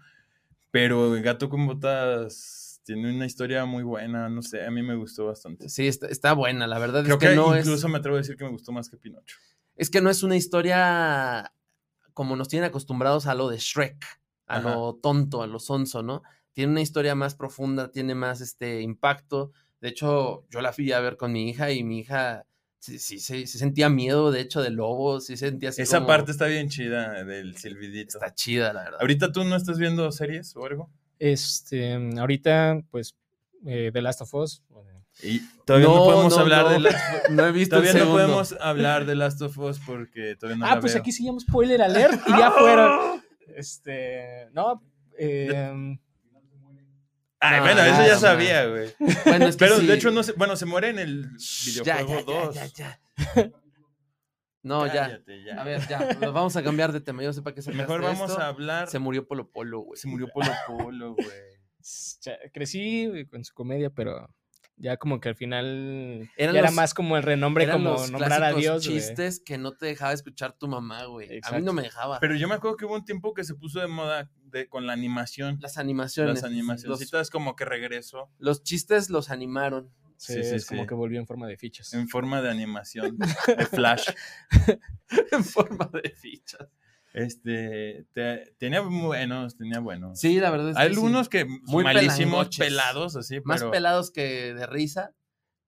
Pero 0.71 1.17
el 1.17 1.23
Gato 1.23 1.49
con 1.49 1.67
Botas 1.67 2.83
tiene 2.85 3.11
una 3.11 3.25
historia 3.25 3.65
muy 3.65 3.83
buena. 3.83 4.29
No 4.29 4.43
sé, 4.43 4.63
a 4.67 4.71
mí 4.71 4.83
me 4.83 4.95
gustó 4.95 5.25
bastante. 5.25 5.71
Sí, 5.71 5.89
está, 5.89 6.09
está 6.09 6.35
buena. 6.35 6.67
La 6.67 6.79
verdad 6.79 7.03
Creo 7.03 7.15
es 7.15 7.19
que, 7.21 7.29
que, 7.31 7.35
no 7.35 7.57
incluso 7.57 7.87
es. 7.87 7.91
me 7.91 7.97
atrevo 7.97 8.17
a 8.17 8.21
decir 8.21 8.37
que 8.37 8.45
me 8.45 8.51
gustó 8.51 8.73
más 8.73 8.91
que 8.91 8.99
Pinocho. 8.99 9.39
Es 9.75 9.89
que 9.89 10.03
no 10.03 10.11
es 10.11 10.23
una 10.23 10.37
historia 10.37 11.51
como 12.13 12.37
nos 12.37 12.49
tienen 12.49 12.69
acostumbrados 12.69 13.27
a 13.27 13.35
lo 13.35 13.49
de 13.49 13.57
Shrek, 13.57 14.05
a 14.47 14.59
Ajá. 14.59 14.75
lo 14.75 14.97
tonto, 15.03 15.41
a 15.43 15.47
lo 15.47 15.61
sonso, 15.61 16.03
¿no? 16.03 16.23
Tiene 16.53 16.73
una 16.73 16.83
historia 16.83 17.15
más 17.15 17.35
profunda, 17.37 17.91
tiene 17.91 18.15
más 18.15 18.43
este 18.43 18.83
impacto. 18.83 19.53
De 19.81 19.89
hecho, 19.89 20.45
yo 20.51 20.61
la 20.61 20.75
fui 20.75 20.93
a 20.93 21.01
ver 21.01 21.17
con 21.17 21.33
mi 21.33 21.49
hija 21.49 21.71
y 21.73 21.85
mi 21.85 22.01
hija 22.01 22.45
sí, 22.85 22.99
sí, 22.99 23.19
sí, 23.19 23.47
sí 23.47 23.59
sentía 23.59 23.89
miedo, 23.89 24.31
de 24.31 24.41
hecho, 24.41 24.63
del 24.63 24.75
lobo, 24.75 25.21
sí 25.21 25.37
sentía 25.37 25.71
así 25.71 25.83
Esa 25.83 25.97
como- 25.99 26.09
parte 26.09 26.31
está 26.33 26.47
bien 26.47 26.69
chida 26.69 27.25
del 27.25 27.57
silbidito. 27.57 28.19
está 28.19 28.35
chida, 28.35 28.73
la 28.73 28.85
verdad. 28.85 29.01
¿Ahorita 29.01 29.33
tú 29.33 29.45
no 29.45 29.57
estás 29.57 29.79
viendo 29.79 30.11
series 30.13 30.55
o 30.57 30.65
algo? 30.67 30.91
Este, 31.19 31.95
ahorita, 32.19 32.81
pues, 32.91 33.15
eh, 33.67 33.91
The 33.93 34.03
Last 34.03 34.21
of 34.21 34.35
Us. 34.35 34.63
Y 35.23 35.41
todavía 35.65 35.87
no, 35.89 35.95
podemos 35.95 36.35
no, 36.35 36.43
hablar 36.43 36.65
no. 36.65 36.71
de 36.71 36.81
Last 36.81 36.97
No 37.31 37.47
he 37.47 37.53
visto 37.53 37.77
Todavía 37.81 38.05
no 38.05 38.11
podemos 38.11 38.53
hablar 38.61 39.07
de 39.07 39.15
Last 39.15 39.41
of 39.43 39.57
Us 39.59 39.79
porque 39.87 40.35
todavía 40.35 40.59
no 40.59 40.67
ah, 40.67 40.75
la 40.75 40.81
pues 40.81 40.93
veo. 40.95 41.01
aquí 41.01 41.13
se 41.13 41.23
llama 41.23 41.39
spoiler 41.39 41.81
alert 41.83 42.21
y 42.27 42.31
ya 42.33 42.51
fueron. 42.51 43.23
Este, 43.57 44.49
no, 44.53 44.83
eh, 45.19 45.97
Ay, 47.47 47.59
No, 47.59 47.65
bueno, 47.65 47.83
eso 47.83 48.07
ya 48.07 48.15
no. 48.15 48.21
sabía, 48.21 48.67
güey. 48.67 48.95
Bueno, 49.25 49.47
es 49.47 49.57
que 49.57 49.65
Pero 49.65 49.79
sí. 49.79 49.87
de 49.87 49.95
hecho 49.95 50.11
no 50.11 50.23
se, 50.23 50.33
bueno, 50.33 50.57
se 50.57 50.67
muere 50.67 50.89
en 50.91 50.99
el 50.99 51.29
videojuego 51.67 52.53
ya, 52.53 52.63
ya, 52.71 52.71
2. 52.73 52.75
ya, 52.75 53.01
ya. 53.37 53.51
No, 54.63 54.87
ya. 54.87 54.93
Cállate, 54.95 55.45
ya. 55.45 55.61
A 55.61 55.65
ver, 55.65 55.87
ya. 55.89 55.99
nos 56.21 56.33
Vamos 56.33 56.57
a 56.57 56.63
cambiar 56.63 56.91
de 56.93 57.01
tema. 57.03 57.23
Yo 57.23 57.29
no 57.29 57.33
sé 57.35 57.43
para 57.43 57.55
qué 57.55 57.61
sacaste 57.61 57.83
Mejor 57.83 58.01
vamos 58.01 58.31
esto. 58.31 58.41
a 58.41 58.49
hablar. 58.49 58.89
Se 58.89 58.99
murió 58.99 59.27
Polo 59.29 59.51
Polo, 59.51 59.81
güey. 59.81 60.01
Se 60.01 60.09
murió 60.09 60.29
Polo 60.33 60.51
Polo, 60.67 61.15
güey. 61.15 61.27
crecí 62.53 63.27
con 63.31 63.45
su 63.45 63.53
comedia, 63.53 63.91
pero 63.91 64.27
ya 64.77 64.97
como 64.97 65.21
que 65.21 65.29
al 65.29 65.37
final 65.37 66.31
Eran 66.37 66.55
ya 66.55 66.61
era 66.61 66.69
los- 66.69 66.75
más 66.77 66.95
como 66.95 67.17
el 67.19 67.23
renombre, 67.23 67.71
como 67.71 67.91
los 67.91 68.11
nombrar 68.11 68.43
a 68.43 68.53
Dios. 68.55 68.87
güey. 68.87 68.99
chistes 68.99 69.41
que 69.45 69.59
no 69.59 69.73
te 69.77 69.85
dejaba 69.87 70.13
escuchar 70.15 70.57
tu 70.57 70.67
mamá, 70.67 71.05
güey. 71.05 71.41
A 71.43 71.53
mí 71.53 71.63
no 71.63 71.75
me 71.75 71.83
dejaba. 71.83 72.19
Pero 72.21 72.35
yo 72.35 72.49
me 72.49 72.55
acuerdo 72.55 72.77
que 72.79 72.87
hubo 72.87 72.95
un 72.95 73.05
tiempo 73.05 73.35
que 73.35 73.45
se 73.45 73.55
puso 73.55 73.81
de 73.81 73.87
moda 73.87 74.31
de, 74.55 74.69
con 74.69 74.87
la 74.87 74.93
animación. 74.95 75.59
Las 75.61 75.77
animaciones. 75.77 76.37
Las 76.37 76.45
animacioncitas 76.45 77.29
como 77.29 77.55
que 77.57 77.65
regresó 77.67 78.31
Los, 78.39 78.63
chistes 78.63 79.11
los 79.11 79.29
animaron. 79.31 79.91
Sí, 80.17 80.35
Sí, 80.35 80.45
sí, 80.45 80.55
es 80.55 80.67
como 80.67 80.83
sí. 80.83 80.87
que 80.89 80.95
volvió 80.95 81.19
en 81.21 81.27
forma 81.27 81.47
de 81.49 81.57
fichas. 81.59 81.93
en 81.93 82.09
forma 82.09 82.41
de 82.41 82.49
animación 82.49 83.19
de 83.59 83.67
Flash. 83.67 84.09
en 85.33 85.45
forma 85.45 85.91
de 85.93 86.09
fichas. 86.11 86.69
Este, 87.13 88.07
te- 88.13 88.55
tenía 88.59 88.81
buenos, 88.81 89.57
tenía 89.57 89.79
buenos. 89.81 90.19
Sí, 90.19 90.41
la 90.41 90.51
verdad 90.51 90.71
es 90.71 90.77
que 90.77 90.83
Hay 90.83 90.89
sí. 90.89 90.95
algunos 90.95 91.29
que 91.29 91.45
Muy 91.45 91.85
malísimos, 91.85 92.49
pelados, 92.57 93.17
así, 93.17 93.41
Más 93.45 93.61
pero 93.61 93.71
pelados 93.71 94.11
que 94.11 94.55
de 94.55 94.67
risa, 94.67 95.13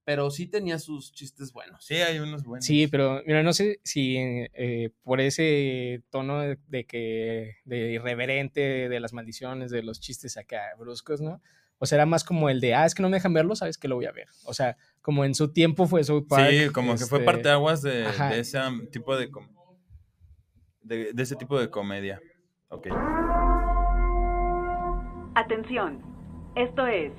pero 0.07 0.31
sí 0.31 0.47
tenía 0.47 0.79
sus 0.79 1.11
chistes 1.13 1.53
buenos. 1.53 1.85
sí 1.85 1.97
hay 1.97 2.21
unos 2.21 2.45
buenos. 2.45 2.65
Sí, 2.65 2.87
pero 2.87 3.23
mira, 3.27 3.43
no 3.43 3.53
sé 3.53 3.81
si 3.83 4.17
eh, 4.19 4.91
por 5.03 5.21
ese 5.21 6.03
tono 6.11 6.41
de, 6.41 6.59
de 6.69 6.85
que 6.87 7.57
de 7.65 7.91
irreverente, 7.91 8.89
de 8.89 9.01
las 9.01 9.13
maldiciones, 9.13 9.73
de 9.73 9.83
los 9.83 9.99
chistes 10.01 10.37
acá 10.37 10.63
bruscos, 10.79 11.21
¿no? 11.21 11.43
O 11.79 11.87
sea, 11.87 11.97
era 11.97 12.07
más 12.07 12.23
como 12.23 12.49
el 12.49 12.61
de, 12.61 12.75
ah, 12.75 12.87
es 12.87 12.95
que 12.95 13.03
no 13.03 13.09
me 13.11 13.17
dejan 13.17 13.35
verlo, 13.35 13.57
sabes 13.57 13.79
que 13.79 13.89
lo 13.89 13.97
voy 13.97 14.07
a 14.07 14.13
ver. 14.13 14.29
O 14.45 14.55
sea, 14.55 14.77
como 15.03 15.25
en 15.25 15.35
su 15.35 15.53
tiempo 15.53 15.87
fue 15.89 16.05
South 16.05 16.27
Park. 16.29 16.51
Sí, 16.51 16.69
como 16.71 16.93
que 16.95 17.05
fue 17.05 17.19
este, 17.19 17.25
parteaguas 17.27 17.83
de, 17.83 18.07
ajá. 18.07 18.31
de 18.31 18.39
ese 18.41 18.61
um, 18.61 18.87
tipo 18.87 19.17
de, 19.17 19.29
com- 19.31 19.49
de, 20.83 21.13
de 21.13 21.23
ese 21.23 21.35
tipo 21.35 21.59
de 21.59 21.69
comedia. 21.69 22.21
Ok. 22.69 22.87
Atención, 25.35 26.01
esto 26.55 26.87
es 26.87 27.13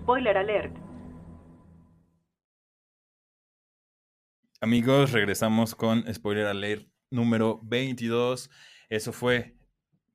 Spoiler 0.00 0.36
Alert. 0.36 0.76
Amigos, 4.62 5.12
regresamos 5.12 5.74
con 5.74 6.02
Spoiler 6.12 6.46
Alert 6.46 6.88
número 7.10 7.60
22. 7.62 8.48
Eso 8.88 9.12
fue 9.12 9.54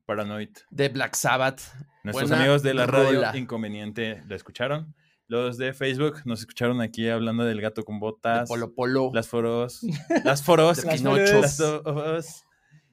Paranoid. 0.04 0.50
De 0.70 0.88
Black 0.88 1.14
Sabbath. 1.14 1.60
Nuestros 2.02 2.28
Buena 2.28 2.42
amigos 2.42 2.62
de 2.64 2.74
la 2.74 2.86
radio 2.86 3.20
rola. 3.20 3.36
Inconveniente 3.36 4.20
lo 4.26 4.34
escucharon. 4.34 4.96
Los 5.28 5.58
de 5.58 5.72
Facebook 5.72 6.22
nos 6.24 6.40
escucharon 6.40 6.80
aquí 6.80 7.08
hablando 7.08 7.44
del 7.44 7.60
gato 7.60 7.84
con 7.84 7.96
de 7.96 8.00
botas. 8.00 8.48
Polo 8.48 8.74
Polo. 8.74 9.10
Las 9.14 9.28
foros. 9.28 9.80
Las 10.24 10.42
foros. 10.42 10.78
De 10.78 10.86
las 10.88 11.02
foros, 11.02 11.60
las. 11.60 12.44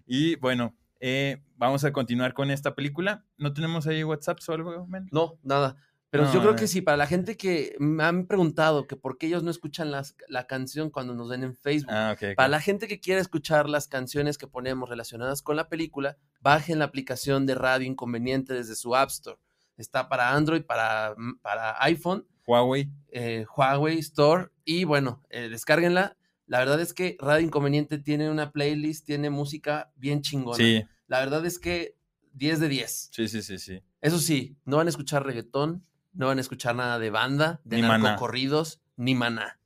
Y 0.06 0.36
bueno, 0.36 0.78
eh, 1.00 1.42
vamos 1.56 1.84
a 1.84 1.92
continuar 1.92 2.36
con 2.36 2.52
esta 2.52 2.76
película. 2.76 3.26
¿No 3.38 3.54
tenemos 3.54 3.88
ahí 3.88 4.04
WhatsApp 4.04 4.38
o 4.48 4.52
algo, 4.54 4.86
men? 4.86 5.08
No, 5.12 5.40
nada. 5.42 5.78
Pero 6.12 6.26
No, 6.26 6.34
yo 6.34 6.42
creo 6.42 6.56
que 6.56 6.68
sí, 6.68 6.82
para 6.82 6.98
la 6.98 7.06
gente 7.06 7.38
que 7.38 7.76
me 7.80 8.04
han 8.04 8.26
preguntado 8.26 8.88
que 8.88 8.96
por 8.96 9.18
qué 9.18 9.28
ellos 9.28 9.44
no 9.44 9.52
escuchan 9.52 9.92
las, 9.92 10.16
la 10.28 10.48
canción 10.48 10.90
cuando 10.90 11.14
nos 11.14 11.30
ven 11.30 11.44
en 11.44 11.56
Facebook. 11.56 11.92
Ah. 11.94 12.16
Para 12.36 12.50
la 12.50 12.60
gente 12.60 12.88
que 12.88 13.00
quiere 13.00 13.22
escuchar 13.22 13.70
las 13.70 13.88
canciones 13.88 14.38
que 14.40 14.48
ponemos 14.48 14.90
relacionadas 14.90 15.44
con 15.44 15.56
la 15.56 15.70
película, 15.70 16.18
bajen 16.42 16.80
la 16.80 16.86
aplicación 16.86 17.46
de 17.46 17.54
Radio 17.56 17.86
Inconveniente 17.88 18.54
desde 18.56 18.76
su 18.76 18.96
App 18.96 19.10
Store. 19.10 19.38
Está 19.78 20.10
para 20.10 20.32
Android, 20.36 20.64
para, 20.64 21.16
para 21.42 21.82
iPhone, 21.84 22.26
Huawei. 22.48 22.90
eh, 23.12 23.46
Huawei 23.56 24.00
Store 24.00 24.50
y 24.66 24.84
bueno, 24.86 25.24
eh, 25.30 25.48
descárguenla. 25.50 26.18
La 26.48 26.58
verdad 26.58 26.82
es 26.82 26.94
que 26.96 27.16
Radio 27.20 27.46
Inconveniente 27.46 28.00
tiene 28.00 28.32
una 28.32 28.52
playlist, 28.52 29.06
tiene 29.06 29.30
música 29.30 29.92
bien 29.96 30.22
chingona. 30.24 30.58
Sí, 30.58 30.84
La 31.06 31.20
verdad 31.20 31.46
es 31.46 31.60
que 31.60 31.96
10 32.34 32.60
de 32.62 32.68
10. 32.70 33.10
sí, 33.12 33.28
sí, 33.28 33.44
sí, 33.44 33.60
sí. 33.60 33.84
Eso 34.02 34.18
sí, 34.18 34.58
no 34.66 34.78
van 34.78 34.88
a 34.88 34.90
escuchar 34.90 35.26
reggaetón, 35.26 35.84
no 36.20 36.28
van 36.28 36.38
a 36.38 36.42
escuchar 36.42 36.76
nada 36.76 37.00
de 37.00 37.10
banda, 37.10 37.62
de 37.64 37.78
Ni 37.78 37.82
Maná. 37.84 37.98
narcocorridos, 38.10 38.82
ni 38.98 39.16
maná. 39.16 39.58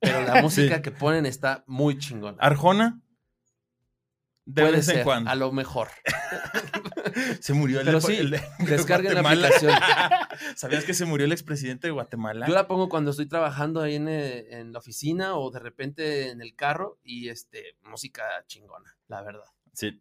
Pero 0.00 0.20
la 0.22 0.42
música 0.42 0.76
Sí. 0.76 0.82
que 0.82 0.90
ponen 0.90 1.26
está 1.26 1.62
muy 1.68 1.96
chingona. 1.96 2.36
Arjona. 2.40 3.00
De 4.44 4.62
Puede 4.62 4.76
vez 4.78 4.88
en 4.88 4.94
ser, 4.96 5.04
cuando. 5.04 5.30
a 5.30 5.36
lo 5.36 5.52
mejor. 5.52 5.88
Se 7.40 7.52
murió 7.52 7.78
el 7.80 7.86
Pero 7.86 8.00
sí, 8.00 8.16
el 8.16 8.30
descarguen 8.58 9.14
la 9.14 9.20
Guatemala. 9.22 9.48
aplicación. 9.48 9.78
¿Sabías 10.56 10.84
que 10.84 10.94
se 10.94 11.04
murió 11.04 11.26
el 11.26 11.32
expresidente 11.32 11.86
de 11.86 11.92
Guatemala? 11.92 12.46
Yo 12.48 12.54
la 12.54 12.66
pongo 12.66 12.88
cuando 12.88 13.12
estoy 13.12 13.26
trabajando 13.26 13.80
ahí 13.80 13.94
en, 13.96 14.08
eh, 14.08 14.58
en 14.58 14.72
la 14.72 14.78
oficina 14.80 15.36
o 15.36 15.50
de 15.52 15.60
repente 15.60 16.30
en 16.30 16.40
el 16.40 16.54
carro 16.56 16.98
y 17.04 17.28
este, 17.28 17.76
música 17.82 18.24
chingona, 18.46 18.96
la 19.08 19.22
verdad. 19.22 19.44
Sí. 19.72 20.00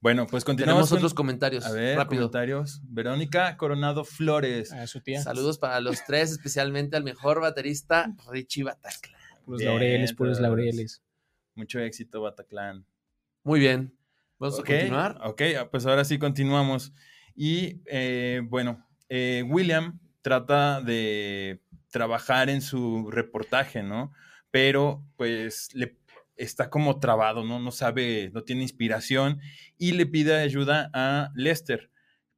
Bueno, 0.00 0.26
pues 0.28 0.44
continuamos. 0.44 0.74
Tenemos 0.76 0.88
con- 0.90 0.98
otros 0.98 1.14
comentarios. 1.14 1.66
A 1.66 1.72
ver, 1.72 1.96
rápido. 1.96 2.22
comentarios. 2.30 2.80
Verónica 2.84 3.56
Coronado 3.56 4.04
Flores. 4.04 4.72
A 4.72 4.86
su 4.86 5.00
tía. 5.00 5.20
Saludos 5.22 5.58
para 5.58 5.80
los 5.80 6.04
tres, 6.04 6.30
especialmente 6.30 6.96
al 6.96 7.02
mejor 7.04 7.40
baterista, 7.40 8.14
Richie 8.30 8.62
Bataclan. 8.64 9.20
Puros 9.44 9.58
Bien, 9.60 9.70
laureles, 9.72 10.12
puros 10.14 10.40
laureles. 10.40 11.02
Mucho 11.54 11.80
éxito, 11.80 12.20
Bataclan. 12.20 12.86
Muy 13.42 13.58
bien. 13.58 13.92
Vamos 14.38 14.60
a 14.60 14.62
continuar. 14.62 15.18
Ok, 15.24 15.42
pues 15.72 15.84
ahora 15.86 16.04
sí 16.04 16.18
continuamos. 16.18 16.92
Y 17.34 17.82
eh, 17.86 18.40
bueno, 18.44 18.86
eh, 19.08 19.42
William 19.48 19.98
trata 20.22 20.80
de 20.80 21.60
trabajar 21.90 22.50
en 22.50 22.60
su 22.62 23.10
reportaje, 23.10 23.82
¿no? 23.82 24.12
Pero 24.52 25.04
pues 25.16 25.70
le 25.74 25.97
está 26.38 26.70
como 26.70 26.98
trabado, 27.00 27.44
¿no? 27.44 27.58
No 27.60 27.70
sabe, 27.70 28.30
no 28.32 28.42
tiene 28.44 28.62
inspiración 28.62 29.40
y 29.76 29.92
le 29.92 30.06
pide 30.06 30.36
ayuda 30.36 30.90
a 30.94 31.30
Lester 31.34 31.90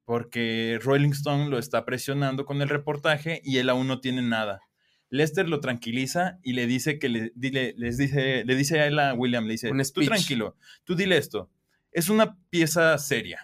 porque 0.05 0.79
Rolling 0.83 1.11
Stone 1.11 1.49
lo 1.49 1.59
está 1.59 1.85
presionando 1.85 2.45
con 2.45 2.61
el 2.63 2.69
reportaje 2.69 3.41
y 3.45 3.59
él 3.59 3.69
aún 3.69 3.87
no 3.87 4.01
tiene 4.01 4.23
nada. 4.23 4.61
Lester 5.09 5.49
lo 5.49 5.61
tranquiliza 5.61 6.39
y 6.43 6.53
le 6.55 6.67
dice 6.67 6.99
que 6.99 7.09
le, 7.09 7.33
dile- 7.35 7.75
les 7.77 7.97
dice, 7.97 8.45
le 8.45 8.55
dice 8.57 8.81
a 8.81 8.87
él 8.87 8.99
a 8.99 9.15
William, 9.15 9.45
le 9.45 9.53
dice, 9.53 9.69
tú 9.93 10.01
tranquilo, 10.17 10.57
tú 10.85 10.95
dile 10.97 11.17
esto, 11.17 11.51
es 11.93 12.09
una 12.09 12.37
pieza 12.51 12.97
seria. 12.99 13.41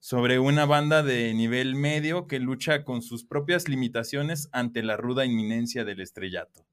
sobre 0.00 0.38
una 0.38 0.64
banda 0.64 1.02
de 1.02 1.34
nivel 1.34 1.74
medio 1.74 2.28
que 2.28 2.38
lucha 2.38 2.84
con 2.84 3.02
sus 3.02 3.24
propias 3.24 3.68
limitaciones 3.68 4.48
ante 4.52 4.82
la 4.84 4.96
ruda 4.96 5.26
inminencia 5.26 5.84
del 5.84 6.00
estrellato. 6.00 6.64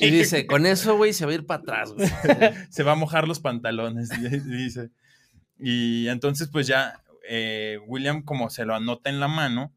Y 0.00 0.10
dice, 0.10 0.46
con 0.46 0.66
eso, 0.66 0.96
güey, 0.96 1.12
se 1.12 1.24
va 1.24 1.32
a 1.32 1.34
ir 1.34 1.46
para 1.46 1.62
atrás, 1.62 1.92
güey. 1.92 2.08
se 2.70 2.82
va 2.82 2.92
a 2.92 2.96
mojar 2.96 3.26
los 3.28 3.40
pantalones, 3.40 4.10
dice. 4.46 4.90
Y 5.58 6.08
entonces, 6.08 6.48
pues 6.48 6.66
ya, 6.66 7.02
eh, 7.28 7.78
William 7.86 8.22
como 8.22 8.50
se 8.50 8.64
lo 8.64 8.74
anota 8.74 9.08
en 9.08 9.20
la 9.20 9.28
mano 9.28 9.72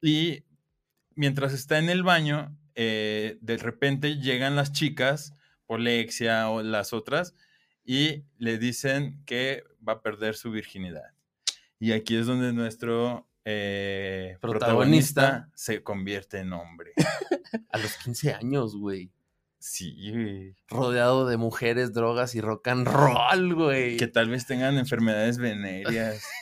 y 0.00 0.44
mientras 1.14 1.52
está 1.52 1.78
en 1.78 1.90
el 1.90 2.02
baño, 2.02 2.56
eh, 2.74 3.38
de 3.40 3.56
repente 3.58 4.16
llegan 4.16 4.56
las 4.56 4.72
chicas, 4.72 5.34
Polexia 5.66 6.48
o 6.48 6.62
las 6.62 6.92
otras, 6.92 7.34
y 7.84 8.24
le 8.38 8.58
dicen 8.58 9.22
que 9.26 9.64
va 9.86 9.94
a 9.94 10.02
perder 10.02 10.34
su 10.34 10.50
virginidad. 10.50 11.14
Y 11.78 11.92
aquí 11.92 12.16
es 12.16 12.26
donde 12.26 12.52
nuestro 12.52 13.29
eh, 13.44 14.36
Protagonista. 14.40 15.20
protagonista 15.20 15.50
se 15.54 15.82
convierte 15.82 16.38
en 16.38 16.52
hombre. 16.52 16.92
A 17.70 17.78
los 17.78 17.96
15 17.96 18.34
años, 18.34 18.76
güey. 18.76 19.10
Sí, 19.58 20.10
güey. 20.12 20.54
Rodeado 20.68 21.26
de 21.26 21.36
mujeres, 21.36 21.92
drogas 21.92 22.34
y 22.34 22.40
rock 22.40 22.68
and 22.68 22.86
roll, 22.86 23.54
güey. 23.54 23.96
Que 23.96 24.06
tal 24.06 24.30
vez 24.30 24.46
tengan 24.46 24.78
enfermedades 24.78 25.38
venéreas. 25.38 26.22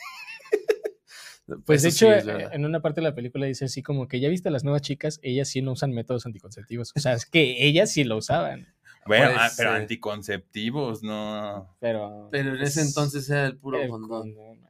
Pues 1.65 1.81
de 1.81 1.89
Eso 1.89 1.97
sí 1.97 2.05
hecho, 2.05 2.29
eh, 2.29 2.47
en 2.51 2.63
una 2.63 2.79
parte 2.79 3.01
de 3.01 3.05
la 3.05 3.15
película 3.15 3.47
dice 3.47 3.65
así 3.65 3.81
como 3.81 4.07
que 4.07 4.19
ya 4.19 4.29
viste 4.29 4.49
a 4.49 4.51
las 4.51 4.63
nuevas 4.63 4.83
chicas, 4.83 5.19
ellas 5.23 5.47
sí 5.47 5.63
no 5.63 5.71
usan 5.71 5.93
métodos 5.93 6.27
anticonceptivos. 6.27 6.93
O 6.95 6.99
sea, 6.99 7.13
es 7.13 7.25
que 7.25 7.65
ellas 7.65 7.91
sí 7.91 8.03
lo 8.03 8.17
usaban, 8.17 8.67
Bueno, 9.07 9.25
Puede 9.25 9.39
ah, 9.39 9.49
pero 9.57 9.71
ser. 9.71 9.81
anticonceptivos, 9.81 11.01
no. 11.01 11.75
pero... 11.79 12.27
Pero 12.31 12.55
en 12.55 12.61
ese 12.61 12.81
pues, 12.81 12.87
entonces 12.89 13.27
era 13.31 13.47
el 13.47 13.57
puro 13.57 13.81
el 13.81 13.89
condón. 13.89 14.35
condón. 14.35 14.68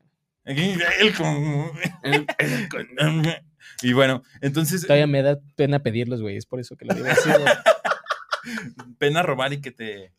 El 0.50 1.14
con- 1.18 1.72
el- 2.04 3.44
Y 3.82 3.94
bueno, 3.94 4.24
entonces 4.42 4.82
Todavía 4.82 5.08
me 5.08 5.22
da 5.22 5.40
pena 5.56 5.80
pedirlos, 5.84 6.22
güey, 6.22 6.38
es 6.38 6.46
por 6.46 6.60
eso 6.60 6.76
que 6.76 6.86
lo 6.86 6.94
digo 6.96 7.08
así. 7.10 7.30
pena 8.98 9.22
robar 9.22 9.54
y 9.54 9.62
que 9.62 9.72
te 9.72 10.14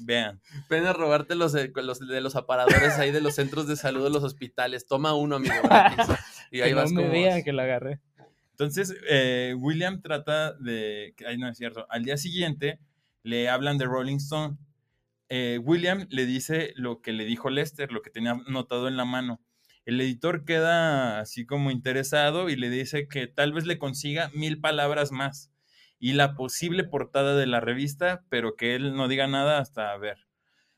vean. 0.00 0.40
Pena 0.68 0.92
robarte 0.92 1.34
los 1.34 1.52
de 1.52 1.72
los, 1.74 1.98
de 2.00 2.20
los 2.20 2.36
aparadores 2.36 2.98
ahí 2.98 3.10
de 3.10 3.20
los 3.20 3.34
centros 3.34 3.66
de 3.66 3.76
salud 3.76 4.04
de 4.04 4.10
los 4.10 4.22
hospitales. 4.24 4.86
Toma 4.86 5.14
uno, 5.14 5.36
amigo. 5.36 5.54
gratis. 5.62 6.06
Y 6.50 6.60
ahí 6.60 6.68
que 6.68 6.74
no 6.74 6.80
vas 6.82 6.92
me 6.92 7.00
como... 7.02 7.12
vean 7.12 7.42
que 7.42 7.52
lo 7.54 7.62
agarré. 7.62 7.98
Entonces, 8.50 8.94
eh, 9.08 9.54
William 9.58 10.02
trata 10.02 10.52
de. 10.52 11.14
Ay, 11.26 11.38
no 11.38 11.48
es 11.48 11.56
cierto. 11.56 11.86
Al 11.88 12.04
día 12.04 12.18
siguiente 12.18 12.78
le 13.22 13.48
hablan 13.48 13.78
de 13.78 13.86
Rolling 13.86 14.16
Stone. 14.18 14.58
Eh, 15.30 15.58
William 15.62 16.06
le 16.10 16.26
dice 16.26 16.74
lo 16.76 17.00
que 17.00 17.12
le 17.14 17.24
dijo 17.24 17.48
Lester, 17.48 17.90
lo 17.90 18.02
que 18.02 18.10
tenía 18.10 18.32
anotado 18.46 18.86
en 18.86 18.98
la 18.98 19.06
mano. 19.06 19.40
El 19.84 20.00
editor 20.00 20.44
queda 20.44 21.20
así 21.20 21.44
como 21.44 21.70
interesado 21.70 22.48
y 22.48 22.56
le 22.56 22.70
dice 22.70 23.08
que 23.08 23.26
tal 23.26 23.52
vez 23.52 23.66
le 23.66 23.78
consiga 23.78 24.30
mil 24.34 24.60
palabras 24.60 25.10
más 25.12 25.52
y 25.98 26.12
la 26.12 26.34
posible 26.34 26.84
portada 26.84 27.36
de 27.36 27.46
la 27.46 27.60
revista, 27.60 28.24
pero 28.28 28.56
que 28.56 28.74
él 28.74 28.94
no 28.94 29.08
diga 29.08 29.26
nada 29.26 29.58
hasta 29.58 29.96
ver. 29.98 30.18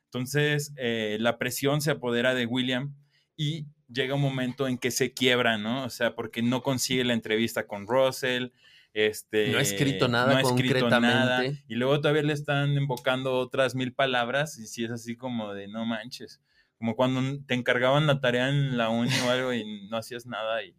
Entonces, 0.06 0.72
eh, 0.76 1.16
la 1.18 1.38
presión 1.38 1.80
se 1.80 1.90
apodera 1.90 2.34
de 2.34 2.46
William 2.46 2.94
y 3.36 3.66
llega 3.88 4.14
un 4.14 4.20
momento 4.20 4.68
en 4.68 4.78
que 4.78 4.90
se 4.90 5.12
quiebra, 5.12 5.58
¿no? 5.58 5.84
O 5.84 5.90
sea, 5.90 6.14
porque 6.14 6.42
no 6.42 6.62
consigue 6.62 7.04
la 7.04 7.14
entrevista 7.14 7.66
con 7.66 7.86
Russell. 7.86 8.48
Este, 8.92 9.50
No 9.50 9.58
ha 9.58 9.62
escrito 9.62 10.06
nada 10.06 10.40
concretamente. 10.42 11.64
y 11.66 11.74
luego 11.74 12.00
todavía 12.00 12.22
le 12.22 12.32
están 12.32 12.74
invocando 12.74 13.32
otras 13.38 13.74
mil 13.74 13.92
palabras 13.92 14.56
y 14.58 14.66
si 14.66 14.84
es 14.84 14.90
así 14.90 15.16
como 15.16 15.52
de 15.52 15.66
no 15.66 15.84
manches. 15.84 16.40
Como 16.84 16.96
cuando 16.96 17.42
te 17.46 17.54
encargaban 17.54 18.06
la 18.06 18.20
tarea 18.20 18.50
en 18.50 18.76
la 18.76 18.90
uni 18.90 19.10
o 19.26 19.30
algo 19.30 19.54
y 19.54 19.88
no 19.88 19.96
hacías 19.96 20.26
nada 20.26 20.62
y 20.62 20.76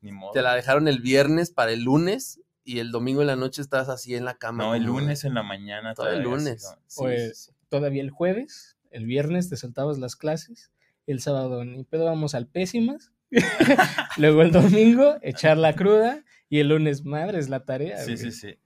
ni 0.00 0.10
modo. 0.10 0.32
Te 0.32 0.40
la 0.40 0.54
dejaron 0.54 0.88
el 0.88 1.00
viernes 1.00 1.50
para 1.50 1.72
el 1.72 1.82
lunes 1.82 2.40
y 2.64 2.78
el 2.78 2.90
domingo 2.90 3.20
en 3.20 3.26
la 3.26 3.36
noche 3.36 3.60
estás 3.60 3.90
así 3.90 4.14
en 4.14 4.24
la 4.24 4.38
cama. 4.38 4.64
No, 4.64 4.74
el 4.74 4.84
lunes 4.84 5.24
en 5.24 5.34
la 5.34 5.42
mañana. 5.42 5.92
Todo 5.92 6.06
el 6.06 6.22
todavía, 6.22 6.38
lunes. 6.38 6.64
así, 6.64 6.74
¿no? 6.74 6.82
Sí, 6.86 7.04
Oye, 7.04 7.34
sí, 7.34 7.34
sí. 7.34 7.52
Todavía 7.68 8.00
el 8.00 8.08
jueves, 8.08 8.78
el 8.90 9.04
viernes 9.04 9.50
te 9.50 9.58
saltabas 9.58 9.98
las 9.98 10.16
clases, 10.16 10.72
el 11.06 11.20
sábado 11.20 11.66
ni 11.66 11.84
pedo 11.84 12.06
vamos 12.06 12.34
al 12.34 12.46
pésimas, 12.46 13.12
luego 14.16 14.40
el 14.40 14.52
domingo 14.52 15.18
echar 15.20 15.58
la 15.58 15.74
cruda 15.74 16.24
y 16.48 16.60
el 16.60 16.68
lunes 16.70 17.04
madre 17.04 17.40
es 17.40 17.50
la 17.50 17.66
tarea. 17.66 17.98
Sí, 17.98 18.14
güey. 18.14 18.16
sí, 18.16 18.32
sí. 18.32 18.58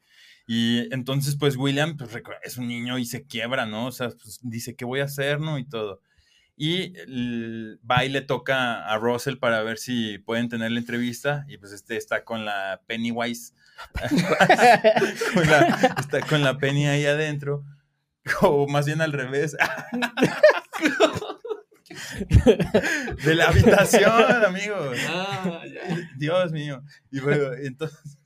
Y 0.47 0.95
entonces, 0.95 1.35
pues 1.35 1.57
William 1.57 1.97
pues, 1.97 2.11
es 2.45 2.59
un 2.59 2.69
niño 2.69 2.97
y 2.97 3.07
se 3.07 3.27
quiebra, 3.27 3.67
¿no? 3.67 3.87
O 3.87 3.93
sea, 3.93 4.11
pues, 4.11 4.39
dice, 4.45 4.77
¿qué 4.77 4.85
voy 4.85 5.01
a 5.01 5.07
hacer, 5.07 5.41
no? 5.41 5.59
Y 5.59 5.69
todo. 5.69 6.01
Y 6.57 6.93
va 7.91 8.05
y 8.05 8.09
le 8.11 8.21
toca 8.21 8.85
a 8.87 8.99
Russell 8.99 9.37
para 9.39 9.63
ver 9.63 9.79
si 9.79 10.19
pueden 10.19 10.49
tener 10.49 10.71
la 10.73 10.79
entrevista. 10.81 11.45
Y 11.49 11.57
pues 11.59 11.73
este 11.73 11.97
está 11.97 12.25
con 12.25 12.45
la 12.45 12.83
Pennywise. 12.87 13.55
con 15.35 15.49
la- 15.49 15.95
está 15.99 16.21
con 16.21 16.43
la 16.43 16.59
Penny 16.59 16.87
ahí 16.87 17.07
adentro. 17.07 17.65
O 18.43 18.69
más 18.69 18.85
bien 18.87 19.01
al 19.01 19.13
revés. 19.13 19.57
De 23.25 23.35
la 23.35 23.49
habitación, 23.49 24.45
amigos. 24.45 24.97
Ah. 25.09 25.63
Dios 26.17 26.53
mío. 26.53 26.83
Y 27.11 27.21
bueno, 27.21 27.53
entonces, 27.55 28.19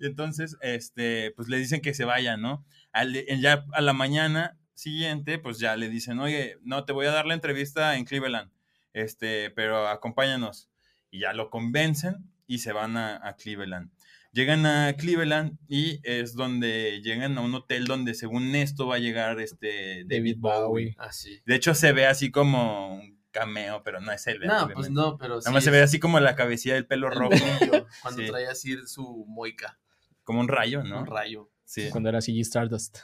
entonces, 0.00 0.56
este, 0.60 1.32
pues 1.36 1.48
le 1.48 1.56
dicen 1.58 1.80
que 1.80 1.94
se 1.94 2.04
vayan, 2.04 2.40
¿no? 2.40 2.64
Al- 2.92 3.24
ya 3.40 3.64
a 3.72 3.80
la 3.80 3.92
mañana 3.92 4.56
siguiente, 4.80 5.38
pues 5.38 5.58
ya 5.58 5.76
le 5.76 5.88
dicen, 5.88 6.18
oye, 6.18 6.56
no, 6.62 6.84
te 6.84 6.92
voy 6.92 7.06
a 7.06 7.12
dar 7.12 7.26
la 7.26 7.34
entrevista 7.34 7.96
en 7.96 8.04
Cleveland, 8.04 8.50
este, 8.92 9.50
pero 9.50 9.88
acompáñanos. 9.88 10.68
Y 11.10 11.20
ya 11.20 11.32
lo 11.32 11.50
convencen 11.50 12.30
y 12.46 12.58
se 12.58 12.72
van 12.72 12.96
a, 12.96 13.20
a 13.26 13.36
Cleveland. 13.36 13.90
Llegan 14.32 14.64
a 14.64 14.92
Cleveland 14.96 15.58
y 15.68 15.98
es 16.04 16.34
donde 16.34 17.00
llegan 17.02 17.36
a 17.36 17.40
un 17.40 17.52
hotel 17.54 17.86
donde 17.86 18.14
según 18.14 18.54
esto 18.54 18.86
va 18.86 18.94
a 18.94 18.98
llegar 19.00 19.40
este 19.40 20.04
David, 20.06 20.36
David 20.36 20.38
Bowie. 20.38 20.94
Ah, 20.98 21.12
sí. 21.12 21.40
De 21.44 21.56
hecho 21.56 21.74
se 21.74 21.92
ve 21.92 22.06
así 22.06 22.30
como 22.30 22.94
un 22.94 23.20
cameo, 23.32 23.82
pero 23.82 24.00
no 24.00 24.12
es 24.12 24.24
él. 24.28 24.38
No, 24.38 24.46
obviamente. 24.54 24.74
pues 24.74 24.90
no, 24.90 25.18
pero 25.18 25.40
sí. 25.40 25.46
Nada 25.46 25.54
más 25.54 25.64
se 25.64 25.72
ve 25.72 25.82
así 25.82 25.98
como 25.98 26.20
la 26.20 26.36
cabecilla 26.36 26.74
del 26.74 26.86
pelo 26.86 27.08
el 27.08 27.14
rojo, 27.18 27.30
Cuando 28.02 28.22
Sí. 28.22 28.28
traía 28.28 28.52
así 28.52 28.76
su 28.86 29.24
moica, 29.26 29.80
como 30.22 30.38
un 30.38 30.48
rayo, 30.48 30.84
¿no? 30.84 31.00
un 31.00 31.06
rayo. 31.06 31.50
Sí. 31.64 31.88
Cuando 31.90 32.08
era 32.08 32.20
CG 32.20 32.38
Stardust. 32.42 32.98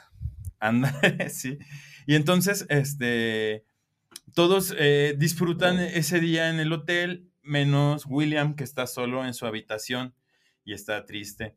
Anda, 0.59 0.93
sí. 1.29 1.57
Y 2.05 2.15
entonces, 2.15 2.65
este, 2.69 3.65
todos 4.33 4.73
eh, 4.77 5.15
disfrutan 5.17 5.79
ese 5.79 6.19
día 6.19 6.49
en 6.49 6.59
el 6.59 6.71
hotel, 6.73 7.29
menos 7.43 8.05
William, 8.07 8.55
que 8.55 8.63
está 8.63 8.87
solo 8.87 9.25
en 9.25 9.33
su 9.33 9.45
habitación 9.45 10.13
y 10.63 10.73
está 10.73 11.05
triste. 11.05 11.55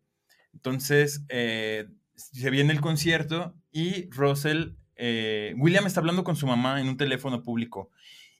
Entonces, 0.52 1.24
eh, 1.28 1.88
se 2.14 2.50
viene 2.50 2.72
el 2.72 2.80
concierto 2.80 3.54
y 3.72 4.08
Russell, 4.10 4.74
eh, 4.96 5.54
William 5.56 5.86
está 5.86 6.00
hablando 6.00 6.24
con 6.24 6.36
su 6.36 6.46
mamá 6.46 6.80
en 6.80 6.88
un 6.88 6.96
teléfono 6.96 7.42
público 7.42 7.90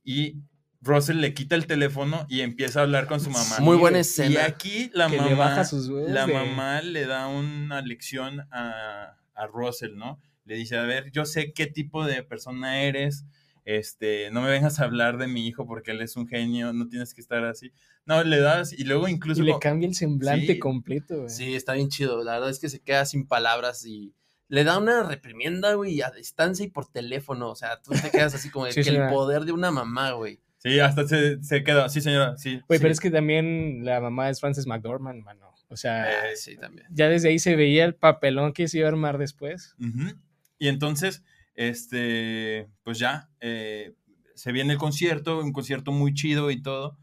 y 0.04 0.42
Russell 0.82 1.18
le 1.20 1.34
quita 1.34 1.54
el 1.56 1.66
teléfono 1.66 2.26
y 2.28 2.40
empieza 2.40 2.80
a 2.80 2.82
hablar 2.84 3.06
con 3.06 3.20
su 3.20 3.30
mamá. 3.30 3.58
Muy 3.61 3.76
buena 3.76 3.98
Y 3.98 4.00
escena. 4.00 4.44
aquí 4.44 4.90
la 4.94 5.08
le 5.08 5.16
mamá, 5.18 5.64
sus 5.64 5.88
huevos 5.88 6.11
la 6.11 6.26
mamá 6.26 6.80
le 6.82 7.06
da 7.06 7.28
una 7.28 7.82
lección 7.82 8.40
a, 8.50 9.18
a 9.34 9.46
Russell, 9.46 9.96
¿no? 9.96 10.20
Le 10.51 10.57
dice, 10.57 10.76
a 10.76 10.82
ver, 10.82 11.12
yo 11.12 11.24
sé 11.26 11.53
qué 11.53 11.68
tipo 11.68 12.05
de 12.05 12.24
persona 12.24 12.82
eres, 12.82 13.24
este, 13.64 14.30
no 14.32 14.42
me 14.42 14.51
vengas 14.51 14.80
a 14.80 14.84
hablar 14.84 15.16
de 15.16 15.28
mi 15.28 15.46
hijo 15.46 15.64
porque 15.64 15.92
él 15.92 16.01
es 16.01 16.16
un 16.16 16.26
genio, 16.26 16.72
no 16.72 16.88
tienes 16.88 17.14
que 17.14 17.20
estar 17.20 17.44
así. 17.44 17.72
No, 18.05 18.24
le 18.24 18.40
das 18.40 18.72
y 18.72 18.82
luego 18.82 19.07
incluso... 19.07 19.42
Y 19.42 19.46
le 19.46 19.59
cambia 19.61 19.86
el 19.88 19.94
semblante 19.94 20.55
Sí. 20.55 20.59
completo, 20.59 21.18
güey. 21.18 21.30
Sí, 21.30 21.55
está 21.55 21.74
bien 21.74 21.88
chido. 21.88 22.24
La 22.24 22.32
verdad 22.32 22.51
es 22.51 22.59
que 22.59 22.68
se 22.68 22.80
queda 22.80 23.05
sin 23.07 23.28
palabras 23.28 23.86
y 23.86 24.12
le 24.48 24.64
da 24.64 24.78
una 24.78 25.05
reprimienda, 25.05 25.74
güey, 25.74 26.03
a 26.03 26.11
distancia 26.11 26.64
y 26.66 26.68
por 26.68 26.88
teléfono. 26.90 27.48
O 27.51 27.55
sea, 27.55 27.80
tú 27.80 27.92
te 27.92 28.11
quedas 28.11 28.34
así 28.34 28.51
como 28.51 28.64
de 28.66 28.72
Sí, 28.72 28.82
que 28.82 28.90
el 28.90 29.09
poder 29.09 29.44
de 29.44 29.53
una 29.53 29.70
mamá, 29.70 30.11
güey. 30.12 30.40
Sí, 30.59 30.80
hasta 30.80 31.07
se, 31.07 31.40
se 31.44 31.62
queda, 31.62 31.88
sí 31.88 32.01
señora, 32.01 32.36
sí. 32.38 32.61
Güey, 32.66 32.78
sí. 32.78 32.82
pero 32.82 32.88
es 32.92 32.98
que 32.98 33.12
también 33.12 33.84
la 33.84 34.01
mamá 34.01 34.28
es 34.30 34.40
Frances 34.40 34.66
McDormand, 34.66 35.22
mano. 35.22 35.48
O 35.68 35.76
sea, 35.76 36.03
Ah, 36.09 36.26
sí, 36.34 36.57
también. 36.57 36.88
ya 36.90 37.09
desde 37.09 37.28
ahí 37.28 37.38
se 37.38 37.55
veía 37.55 37.84
el 37.84 37.94
papelón 37.94 38.53
que 38.53 38.66
se 38.66 38.78
iba 38.78 38.88
a 38.88 38.90
armar 38.90 39.16
después. 39.18 39.76
Ujú. 39.78 40.12
Y 40.61 40.68
entonces, 40.68 41.24
este, 41.54 42.68
pues 42.84 42.98
ya, 42.98 43.30
eh, 43.40 43.94
se 44.36 44.52
viene 44.52 44.74
el 44.74 44.78
concierto, 44.78 45.40
un 45.40 45.52
concierto 45.52 45.90
muy 45.90 46.14
chido 46.14 46.50
y 46.50 46.62
todo. 46.62 46.98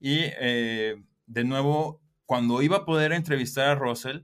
Y 0.00 0.18
eh, 0.40 0.96
de 1.26 1.44
nuevo, 1.44 2.02
cuando 2.26 2.62
iba 2.62 2.78
a 2.78 2.84
poder 2.84 3.12
entrevistar 3.12 3.68
a 3.68 3.74
Russell, 3.74 4.22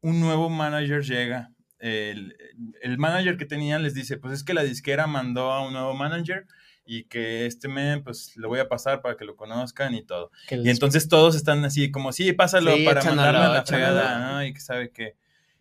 un 0.00 0.18
nuevo 0.18 0.48
manager 0.48 1.04
llega. 1.04 1.52
El, 1.78 2.36
el 2.82 2.98
manager 2.98 3.36
que 3.36 3.44
tenían 3.44 3.82
les 3.82 3.94
dice, 3.94 4.16
pues 4.16 4.32
es 4.34 4.44
que 4.44 4.54
la 4.54 4.62
disquera 4.62 5.06
mandó 5.06 5.52
a 5.52 5.64
un 5.66 5.74
nuevo 5.74 5.94
manager 5.94 6.46
y 6.86 7.04
que 7.04 7.44
este 7.44 7.68
men, 7.68 8.02
pues 8.02 8.34
lo 8.36 8.48
voy 8.48 8.60
a 8.60 8.68
pasar 8.68 9.02
para 9.02 9.16
que 9.16 9.26
lo 9.26 9.36
conozcan 9.36 9.94
y 9.94 10.02
todo. 10.02 10.30
Que 10.48 10.56
Y 10.56 10.70
entonces 10.70 11.06
todos 11.06 11.36
están 11.36 11.64
así, 11.66 11.90
como, 11.90 12.12
sí, 12.12 12.32
pásalo 12.32 12.74
Sí, 12.74 12.84
para 12.84 13.04
mandarme 13.04 13.40
a 13.40 13.48
la 13.48 13.64
fregada, 13.64 14.32
¿no? 14.32 14.44
Y 14.44 14.54
que 14.54 14.60
sabe 14.60 14.90
qué. 14.90 15.16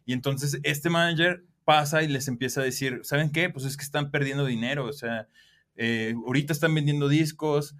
Y 0.05 0.13
entonces 0.13 0.59
este 0.63 0.89
manager 0.89 1.43
pasa 1.69 2.01
y 2.01 2.07
les 2.07 2.27
empieza 2.27 2.61
a 2.61 2.63
decir, 2.63 3.01
¿saben 3.03 3.31
qué? 3.31 3.51
Pues 3.51 3.63
es 3.63 3.77
que 3.77 3.83
están 3.83 4.09
perdiendo 4.09 4.43
dinero, 4.43 4.87
o 4.87 4.91
sea, 4.91 5.27
eh, 5.75 6.15
ahorita 6.25 6.51
están 6.51 6.73
vendiendo 6.73 7.07
discos, 7.07 7.75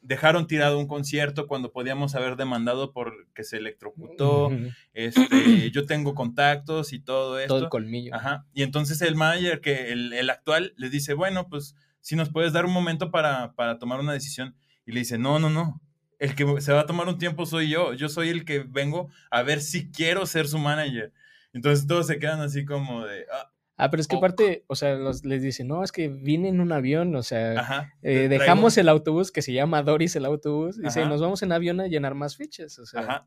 dejaron 0.00 0.46
tirado 0.46 0.78
un 0.78 0.86
concierto 0.86 1.48
cuando 1.48 1.72
podíamos 1.72 2.14
haber 2.14 2.36
demandado 2.36 2.92
porque 2.92 3.42
se 3.42 3.56
electrocutó, 3.56 4.52
este, 4.92 5.70
yo 5.72 5.86
tengo 5.86 6.14
contactos 6.14 6.92
y 6.92 7.00
todo 7.00 7.40
esto. 7.40 7.54
Todo 7.54 7.64
el 7.64 7.68
colmillo. 7.68 8.14
Ajá. 8.14 8.46
Y 8.54 8.62
entonces 8.62 9.02
el 9.02 9.16
manager, 9.16 9.60
que 9.60 9.90
el, 9.90 10.12
el 10.12 10.30
actual, 10.30 10.72
le 10.76 10.88
dice, 10.88 11.14
bueno, 11.14 11.48
pues 11.48 11.74
si 12.00 12.14
nos 12.14 12.30
puedes 12.30 12.52
dar 12.52 12.64
un 12.64 12.72
momento 12.72 13.10
para, 13.10 13.54
para 13.54 13.80
tomar 13.80 13.98
una 13.98 14.12
decisión. 14.12 14.54
Y 14.86 14.92
le 14.92 15.00
dice, 15.00 15.18
no, 15.18 15.40
no, 15.40 15.50
no. 15.50 15.80
El 16.20 16.36
que 16.36 16.60
se 16.60 16.72
va 16.72 16.82
a 16.82 16.86
tomar 16.86 17.08
un 17.08 17.18
tiempo 17.18 17.44
soy 17.44 17.70
yo. 17.70 17.92
Yo 17.94 18.08
soy 18.08 18.28
el 18.28 18.44
que 18.44 18.60
vengo 18.60 19.08
a 19.32 19.42
ver 19.42 19.60
si 19.60 19.90
quiero 19.90 20.26
ser 20.26 20.46
su 20.46 20.58
manager. 20.58 21.12
Entonces 21.52 21.86
todos 21.86 22.06
se 22.06 22.18
quedan 22.18 22.40
así 22.40 22.64
como 22.64 23.04
de, 23.06 23.26
ah, 23.32 23.48
Ah, 23.78 23.90
pero 23.90 24.00
es 24.02 24.06
que 24.06 24.16
Ok. 24.16 24.20
aparte, 24.22 24.64
o 24.68 24.76
sea, 24.76 24.94
los- 24.94 25.24
les 25.24 25.42
dicen, 25.42 25.66
no, 25.66 25.82
es 25.82 25.90
que 25.92 26.08
vine 26.08 26.50
en 26.50 26.60
un 26.60 26.70
avión, 26.72 27.16
o 27.16 27.22
sea, 27.22 27.58
ajá. 27.58 27.90
eh, 28.02 28.28
dejamos 28.28 28.76
el 28.78 28.88
autobús 28.88 29.32
que 29.32 29.42
se 29.42 29.52
llama 29.52 29.82
Doris 29.82 30.14
el 30.14 30.26
autobús, 30.26 30.76
dice, 30.80 31.00
Ajá. 31.00 31.08
nos 31.08 31.20
vamos 31.20 31.42
en 31.42 31.52
avión 31.52 31.80
a 31.80 31.86
llenar 31.88 32.14
más 32.14 32.36
fichas, 32.36 32.78
o 32.78 32.86
sea, 32.86 33.00
Ajá. 33.00 33.26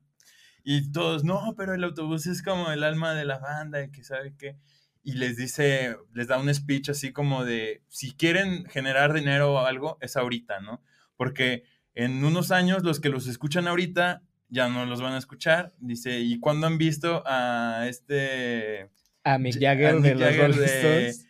Y 0.64 0.92
todos, 0.92 1.24
no, 1.24 1.56
pero 1.58 1.74
el 1.74 1.84
autobús 1.84 2.26
es 2.28 2.42
como 2.42 2.72
el 2.72 2.84
alma 2.84 3.14
de 3.16 3.26
la 3.26 3.40
banda, 3.40 3.84
y 3.84 3.92
que 3.92 4.04
sabe 4.04 4.36
qué. 4.38 4.58
Y 5.04 5.14
les 5.14 5.36
dice, 5.36 5.98
les 6.14 6.28
da 6.28 6.38
un 6.40 6.54
speech 6.54 6.90
así 6.90 7.12
como 7.12 7.44
de, 7.44 7.84
si 7.90 8.14
quieren 8.16 8.66
generar 8.66 9.14
dinero 9.14 9.54
o 9.56 9.58
algo, 9.60 9.98
es 10.00 10.16
ahorita, 10.16 10.62
¿no? 10.62 10.82
Porque 11.18 11.64
en 11.96 12.24
unos 12.24 12.52
años 12.52 12.84
los 12.84 13.00
que 13.00 13.10
los 13.10 13.28
escuchan 13.28 13.68
ahorita 13.68 14.22
ya 14.56 14.70
no 14.70 14.86
los 14.86 15.02
van 15.02 15.14
a 15.14 15.18
escuchar. 15.18 15.74
Dice, 15.80 16.20
¿y 16.20 16.40
cuándo 16.40 16.66
han 16.68 16.78
visto 16.78 17.22
a 17.26 17.86
este... 17.88 18.90
a 19.24 19.38
Mick 19.38 19.58
a 19.58 19.60
Jagger 19.60 19.96
de 20.02 20.10
Mick 20.12 20.14
los 20.14 20.22
Jagger 20.22 20.42
Rolling 20.48 20.60
de- 20.60 20.66
Stones. 21.08 21.28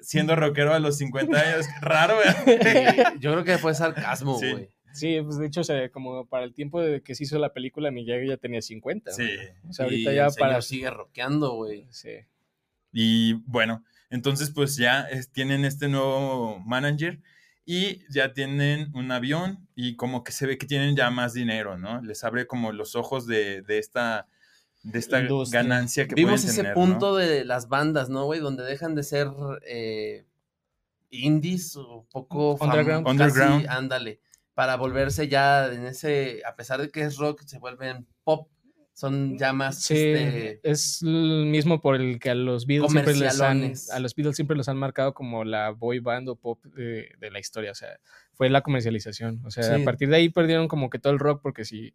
Siendo 0.00 0.36
rockero 0.36 0.74
a 0.74 0.78
los 0.78 0.96
50 0.98 1.36
años? 1.40 1.66
Raro, 1.80 2.18
¿verdad? 2.18 3.14
Yo 3.18 3.32
creo 3.32 3.44
que 3.44 3.58
fue 3.58 3.74
sarcasmo, 3.74 4.38
Sí. 4.38 4.50
güey. 4.52 4.68
Sí, 4.92 5.20
pues 5.22 5.38
de 5.38 5.46
hecho, 5.46 5.60
o 5.60 5.64
sea, 5.64 5.90
como 5.90 6.26
para 6.26 6.44
el 6.44 6.54
tiempo 6.54 6.80
de 6.80 7.02
que 7.02 7.14
se 7.14 7.24
hizo 7.24 7.38
la 7.38 7.52
película, 7.52 7.90
Mick 7.90 8.06
Jagger 8.08 8.26
ya 8.28 8.36
tenía 8.36 8.62
50. 8.62 9.12
Sí. 9.12 9.28
O 9.68 9.72
sea, 9.72 9.86
Y 9.86 9.88
ahorita 9.88 10.10
el 10.10 10.16
ya 10.16 10.30
señor 10.30 10.48
para... 10.50 10.62
sigue 10.62 10.90
rockeando, 10.90 11.54
güey. 11.54 11.86
Sí. 11.90 12.10
Y 12.92 13.34
bueno, 13.46 13.84
entonces 14.10 14.50
pues 14.50 14.76
ya 14.76 15.02
es- 15.02 15.30
tienen 15.30 15.64
este 15.64 15.88
nuevo 15.88 16.58
manager 16.60 17.20
y 17.70 18.02
ya 18.10 18.32
tienen 18.32 18.90
un 18.94 19.12
avión 19.12 19.68
y 19.74 19.94
como 19.96 20.24
que 20.24 20.32
se 20.32 20.46
ve 20.46 20.56
que 20.56 20.66
tienen 20.66 20.96
ya 20.96 21.10
más 21.10 21.34
dinero, 21.34 21.76
¿no? 21.76 22.00
Les 22.00 22.24
abre 22.24 22.46
como 22.46 22.72
los 22.72 22.96
ojos 22.96 23.26
de, 23.26 23.60
de 23.60 23.76
esta, 23.78 24.26
de 24.84 24.98
esta 24.98 25.20
Industria. 25.20 25.62
ganancia 25.62 26.08
que 26.08 26.14
Vimos 26.14 26.40
pueden 26.40 26.48
ese 26.48 26.56
tener, 26.62 26.74
¿no? 26.76 26.82
punto 26.82 27.14
de 27.16 27.44
las 27.44 27.68
bandas, 27.68 28.08
¿no, 28.08 28.24
güey? 28.24 28.40
Donde 28.40 28.62
dejan 28.64 28.94
de 28.94 29.02
ser 29.02 29.28
eh, 29.66 30.24
indies 31.10 31.76
o 31.76 32.06
poco 32.10 32.56
fam- 32.56 32.68
Underground. 32.70 33.04
casi, 33.04 33.20
Underground. 33.22 33.66
ándale, 33.68 34.20
para 34.54 34.76
volverse 34.76 35.28
ya 35.28 35.66
en 35.70 35.84
ese, 35.84 36.40
a 36.46 36.56
pesar 36.56 36.80
de 36.80 36.90
que 36.90 37.02
es 37.02 37.16
rock, 37.18 37.42
se 37.44 37.58
vuelven 37.58 38.06
pop, 38.24 38.48
son 38.98 39.38
ya 39.38 39.52
más, 39.52 39.80
Sí, 39.80 39.94
este, 39.94 40.60
es 40.68 41.02
el 41.02 41.46
mismo 41.46 41.80
por 41.80 41.94
el 41.94 42.18
que 42.18 42.30
a 42.30 42.34
los 42.34 42.66
Beatles 42.66 42.90
siempre 42.90 43.14
les 43.14 43.40
han, 43.40 43.72
a 43.92 44.00
los 44.00 44.14
Beatles 44.16 44.34
siempre 44.34 44.56
los 44.56 44.68
han 44.68 44.76
marcado 44.76 45.14
como 45.14 45.44
la 45.44 45.70
boy 45.70 46.00
band 46.00 46.28
o 46.28 46.34
pop 46.36 46.64
de, 46.74 47.10
de 47.20 47.30
la 47.30 47.38
historia, 47.38 47.70
o 47.70 47.74
sea, 47.76 48.00
fue 48.32 48.50
la 48.50 48.62
comercialización, 48.62 49.40
o 49.46 49.50
sea, 49.52 49.62
Sí. 49.62 49.80
a 49.80 49.84
partir 49.84 50.08
de 50.08 50.16
ahí 50.16 50.28
perdieron 50.30 50.66
como 50.66 50.90
que 50.90 50.98
todo 50.98 51.12
el 51.12 51.20
rock 51.20 51.40
porque 51.42 51.64
si 51.64 51.94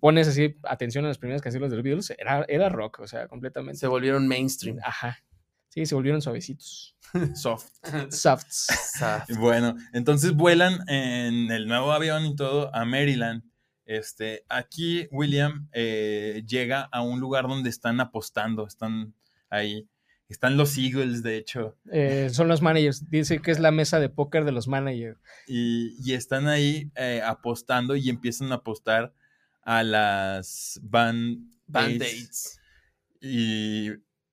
pones 0.00 0.28
así 0.28 0.56
atención 0.64 1.06
a 1.06 1.08
las 1.08 1.16
primeras 1.16 1.40
canciones 1.40 1.70
de 1.70 1.76
los 1.76 1.84
Beatles 1.84 2.10
era, 2.18 2.44
era 2.48 2.68
rock, 2.68 3.00
o 3.00 3.06
sea, 3.06 3.28
completamente. 3.28 3.78
se 3.78 3.86
volvieron 3.86 4.28
mainstream. 4.28 4.78
Ajá. 4.84 5.18
Sí, 5.68 5.86
se 5.86 5.94
volvieron 5.94 6.20
suavecitos. 6.20 6.96
Soft. 7.34 7.70
Softs. 8.10 8.66
Y 9.28 9.34
Bueno, 9.34 9.74
entonces 9.92 10.34
vuelan 10.34 10.86
en 10.88 11.50
el 11.50 11.66
nuevo 11.66 11.92
avión 11.92 12.26
y 12.26 12.36
todo 12.36 12.74
a 12.74 12.84
Maryland. 12.84 13.42
Este, 13.86 14.44
aquí 14.48 15.08
William 15.10 15.68
eh, 15.72 16.42
llega 16.46 16.82
a 16.92 17.02
un 17.02 17.20
lugar 17.20 17.48
donde 17.48 17.70
están 17.70 18.00
apostando, 18.00 18.66
están 18.66 19.14
ahí. 19.48 19.88
Están 20.28 20.56
los 20.56 20.76
Eagles, 20.76 21.22
de 21.22 21.36
hecho. 21.36 21.76
Eh, 21.92 22.30
son 22.32 22.48
los 22.48 22.60
managers. 22.60 23.08
Dice 23.08 23.40
que 23.40 23.52
es 23.52 23.60
la 23.60 23.70
mesa 23.70 24.00
de 24.00 24.08
póker 24.08 24.44
de 24.44 24.50
los 24.50 24.66
managers. 24.66 25.20
y, 25.46 25.94
y 26.02 26.14
están 26.14 26.48
ahí 26.48 26.90
eh, 26.96 27.22
apostando 27.24 27.94
y 27.94 28.08
empiezan 28.08 28.50
a 28.50 28.56
apostar 28.56 29.14
a 29.62 29.84
las 29.84 30.80
band 30.82 31.48
Band-Aids. 31.68 32.60
y 33.20 33.90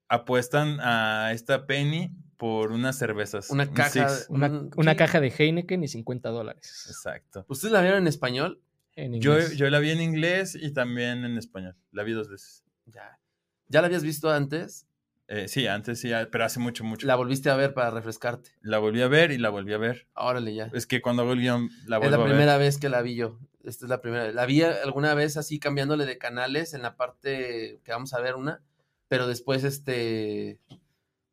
apuestan 0.07 0.79
a 0.79 1.31
esta 1.33 1.65
Penny 1.65 2.11
por 2.37 2.71
unas 2.71 2.97
cervezas. 2.97 3.49
Una 3.49 3.63
un 3.63 3.73
caja. 3.73 4.07
Una, 4.29 4.95
caja 4.95 5.19
de 5.19 5.29
Heineken 5.29 5.83
y 5.83 5.87
50 5.87 6.29
dólares. 6.29 6.85
Exacto. 6.87 7.45
¿Ustedes 7.47 7.71
la 7.71 7.81
vieron 7.81 7.99
en 7.99 8.07
español? 8.07 8.61
En 8.95 9.19
Yo, 9.19 9.33
inglés. 9.33 9.57
yo 9.57 9.69
la 9.69 9.79
vi 9.79 9.91
en 9.91 10.01
inglés 10.01 10.55
y 10.59 10.71
también 10.71 11.25
en 11.25 11.37
español. 11.37 11.75
La 11.91 12.03
vi 12.03 12.11
dos 12.13 12.29
veces. 12.29 12.63
Ya. 12.85 13.19
¿Ya 13.67 13.81
la 13.81 13.87
habías 13.87 14.03
visto 14.03 14.29
antes? 14.29 14.85
Eh, 15.27 15.47
sí, 15.47 15.65
antes 15.67 15.99
sí, 16.01 16.11
pero 16.31 16.43
hace 16.45 16.59
mucho, 16.59 16.83
mucho. 16.83 17.07
La 17.07 17.15
volviste 17.15 17.49
a 17.49 17.55
ver 17.55 17.73
para 17.73 17.89
refrescarte. 17.89 18.51
La 18.61 18.77
volví 18.77 19.01
a 19.01 19.07
ver 19.07 19.31
y 19.31 19.37
la 19.37 19.49
volví 19.49 19.73
a 19.73 19.77
ver. 19.77 20.07
Órale, 20.15 20.53
ya. 20.53 20.69
Es 20.73 20.85
que 20.85 21.01
cuando 21.01 21.23
hago 21.23 21.33
el 21.33 21.39
guion 21.39 21.69
la 21.87 21.95
Es 21.95 22.01
vuelvo 22.01 22.09
la 22.09 22.15
a 22.15 22.19
ver. 22.19 22.27
primera 22.35 22.57
vez 22.57 22.77
que 22.77 22.89
la 22.89 23.01
vi 23.01 23.15
yo. 23.15 23.39
Esta 23.63 23.85
es 23.85 23.89
la 23.89 24.01
primera 24.01 24.25
vez. 24.25 24.35
La 24.35 24.45
vi 24.45 24.61
alguna 24.61 25.13
vez 25.15 25.37
así 25.37 25.57
cambiándole 25.59 26.05
de 26.05 26.17
canales 26.17 26.73
en 26.73 26.81
la 26.81 26.97
parte 26.97 27.79
que 27.83 27.91
vamos 27.93 28.13
a 28.13 28.19
ver 28.19 28.35
una, 28.35 28.61
pero 29.07 29.25
después 29.25 29.63
este 29.63 30.59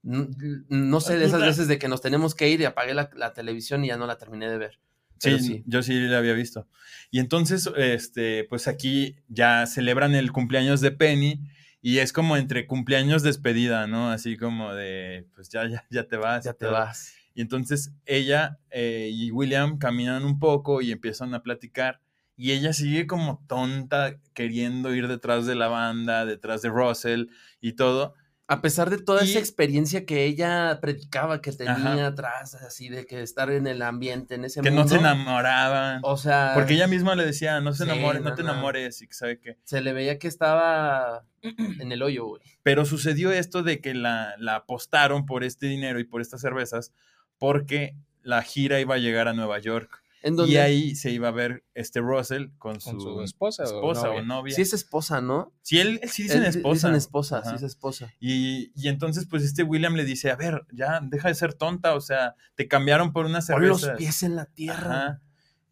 no 0.03 1.01
sé 1.01 1.19
de 1.19 1.27
esas 1.27 1.43
veces 1.43 1.69
de 1.69 1.79
que 1.79 1.89
nos 1.89 2.01
tenemos 2.01 2.35
que 2.35 2.49
ir 2.49 2.61
y 2.61 2.65
apagué 2.65 2.95
la, 2.95 3.11
la 3.15 3.35
televisión 3.35 3.85
y 3.85 3.89
ya 3.89 3.97
no 3.99 4.07
la 4.07 4.17
terminé 4.17 4.49
de 4.49 4.57
ver. 4.57 4.81
Sí, 5.21 5.39
sí. 5.39 5.63
yo 5.67 5.83
sí 5.83 5.93
la 6.01 6.19
había 6.19 6.33
visto. 6.33 6.67
Y 7.11 7.19
entonces, 7.19 7.69
este, 7.77 8.45
pues 8.45 8.69
aquí 8.69 9.17
ya 9.29 9.67
celebran 9.67 10.15
el 10.15 10.33
cumpleaños 10.33 10.81
de 10.81 10.93
Penny 10.93 11.41
y 11.83 11.99
es 11.99 12.13
como 12.13 12.37
entre 12.37 12.67
cumpleaños 12.67 13.23
despedida, 13.23 13.87
¿no? 13.87 14.11
Así 14.11 14.37
como 14.37 14.73
de, 14.73 15.27
pues 15.35 15.51
ya, 15.51 15.67
ya, 15.69 15.85
ya 15.91 16.05
te 16.05 16.17
vas. 16.17 16.45
Ya 16.45 16.55
te 16.55 16.67
todo. 16.67 16.73
vas. 16.73 17.15
Y 17.35 17.43
entonces 17.43 17.93
ella 18.07 18.59
eh, 18.71 19.11
y 19.13 19.31
William 19.31 19.79
caminan 19.79 20.25
un 20.25 20.39
poco 20.39 20.81
y 20.83 20.91
empiezan 20.91 21.35
a 21.35 21.43
platicar. 21.43 22.01
Y 22.37 22.53
ella 22.53 22.73
sigue 22.73 23.07
como 23.07 23.45
tonta 23.47 24.19
queriendo 24.33 24.95
ir 24.95 25.07
detrás 25.07 25.45
de 25.45 25.55
la 25.55 25.69
banda, 25.69 26.25
detrás 26.25 26.63
de 26.63 26.71
Russell 26.71 27.27
y 27.61 27.73
todo. 27.73 28.15
A 28.53 28.61
pesar 28.63 28.91
de 28.91 28.99
toda 28.99 29.25
Y- 29.25 29.31
esa 29.31 29.39
experiencia 29.39 30.05
que 30.05 30.25
ella 30.25 30.79
predicaba 30.81 31.41
que 31.41 31.53
tenía 31.53 31.73
Ajá. 31.75 32.07
atrás, 32.09 32.55
así 32.57 32.89
de 32.89 33.07
que 33.07 33.23
estar 33.23 33.49
en 33.51 33.69
el 33.69 33.81
ambiente, 33.81 34.35
en 34.35 34.45
ese 34.45 34.61
Que 34.61 34.71
mundo. 34.73 34.83
no 34.83 34.89
se 34.89 34.97
enamoraban. 34.97 36.01
O 36.03 36.17
sea, 36.17 36.51
Porque 36.57 36.75
ella 36.75 36.89
misma 36.89 37.15
le 37.15 37.25
decía, 37.25 37.61
no 37.61 37.73
se 37.73 37.85
Sí, 37.85 37.91
enamores, 37.91 38.23
no 38.23 38.31
no, 38.31 38.35
te 38.35 38.43
enamores 38.43 39.03
y 39.03 39.07
que 39.07 39.15
sabe 39.15 39.39
qué. 39.39 39.57
se 39.63 39.81
le 39.81 39.93
veía 39.93 40.19
que 40.19 40.27
estaba 40.27 41.23
en 41.43 41.93
el 41.93 42.03
hoyo, 42.03 42.27
güey. 42.27 42.43
Pero 42.65 42.85
sucedió 42.85 43.31
esto 43.31 43.63
de 43.63 43.81
que 43.81 43.95
la, 43.95 44.35
la 44.39 44.57
apostaron 44.57 45.27
por 45.27 45.45
este 45.45 45.67
dinero 45.67 46.01
y 46.01 46.05
por 46.05 46.21
estas 46.21 46.41
cervezas 46.41 46.93
porque 47.39 47.95
la 48.23 48.43
gira 48.43 48.81
iba 48.81 48.97
a 48.97 48.99
llegar 48.99 49.29
a 49.29 49.33
Nueva 49.33 49.61
York. 49.61 50.03
En 50.23 50.37
donde 50.37 50.53
Y 50.53 50.57
ahí 50.59 50.95
se 50.95 51.11
iba 51.11 51.29
a 51.29 51.31
ver 51.31 51.65
este 51.75 52.01
Russell 52.01 52.49
con 52.59 52.81
su, 52.81 52.91
Con 52.91 53.01
su 53.01 53.23
esposa, 53.23 53.65
esposa 53.65 54.09
o 54.09 54.13
o 54.13 54.15
novia. 54.17 54.23
novia. 54.23 54.55
sí 54.55 54.63
es 54.63 54.73
esposa, 54.75 55.21
¿no? 55.21 55.53
Sí, 55.63 55.79
él, 55.81 55.99
él 56.03 56.11
sí 56.11 56.25
dicen 56.25 56.43
Él- 56.43 56.49
esposa. 56.51 56.89
Dicen 56.89 56.95
esposa, 56.97 57.39
Ajá. 57.39 57.51
sí 57.51 57.57
es 57.57 57.63
esposa. 57.63 58.13
Y, 58.21 58.71
y 58.75 58.89
entonces, 58.89 59.27
pues, 59.31 59.43
este 59.45 59.63
William 59.63 59.95
le 59.95 60.05
dice, 60.05 60.31
a 60.31 60.37
ver, 60.37 60.63
ya, 60.73 61.01
deja 61.03 61.29
de 61.29 61.35
ser 61.35 61.55
tonta, 61.55 61.95
o 61.95 62.01
sea, 62.01 62.35
te 62.55 62.69
cambiaron 62.69 63.13
por 63.13 63.25
unas 63.27 63.47
Pon 63.49 63.67
los 63.67 63.87
pies 63.97 64.23
en 64.23 64.37
la 64.37 64.45
tierra. 64.47 64.97
Ajá. 65.07 65.23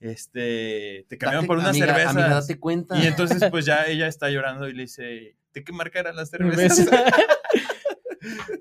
Este, 0.01 1.05
te 1.09 1.19
cambiaron 1.19 1.43
Date- 1.45 1.49
por 1.49 1.59
unas 1.59 1.71
amiga, 1.71 1.87
cervezas. 1.87 2.11
amiga, 2.17 2.29
date 2.29 2.59
cuenta. 2.61 2.97
Y 2.99 3.07
entonces, 3.07 3.43
pues, 3.51 3.67
ya 3.67 3.85
ella 3.85 4.07
está 4.07 4.31
llorando 4.31 4.69
y 4.69 4.73
le 4.73 4.83
dice, 4.83 5.37
¿de 5.53 5.65
qué 5.65 5.73
marca 5.73 5.99
eran 6.01 6.17
las 6.17 6.31
cervezas? 6.31 6.89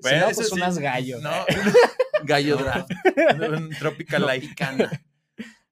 Bueno, 0.02 0.26
Si 0.26 0.28
no, 0.30 0.34
pues 0.36 0.48
sí. 0.48 0.54
unas 0.54 0.78
gallo. 0.78 1.20
No, 1.20 1.30
Gallo 2.24 2.56
No. 2.58 2.64
Draft. 2.64 2.90
un 3.50 3.70
Tropical 3.70 4.22
Light. 4.26 4.44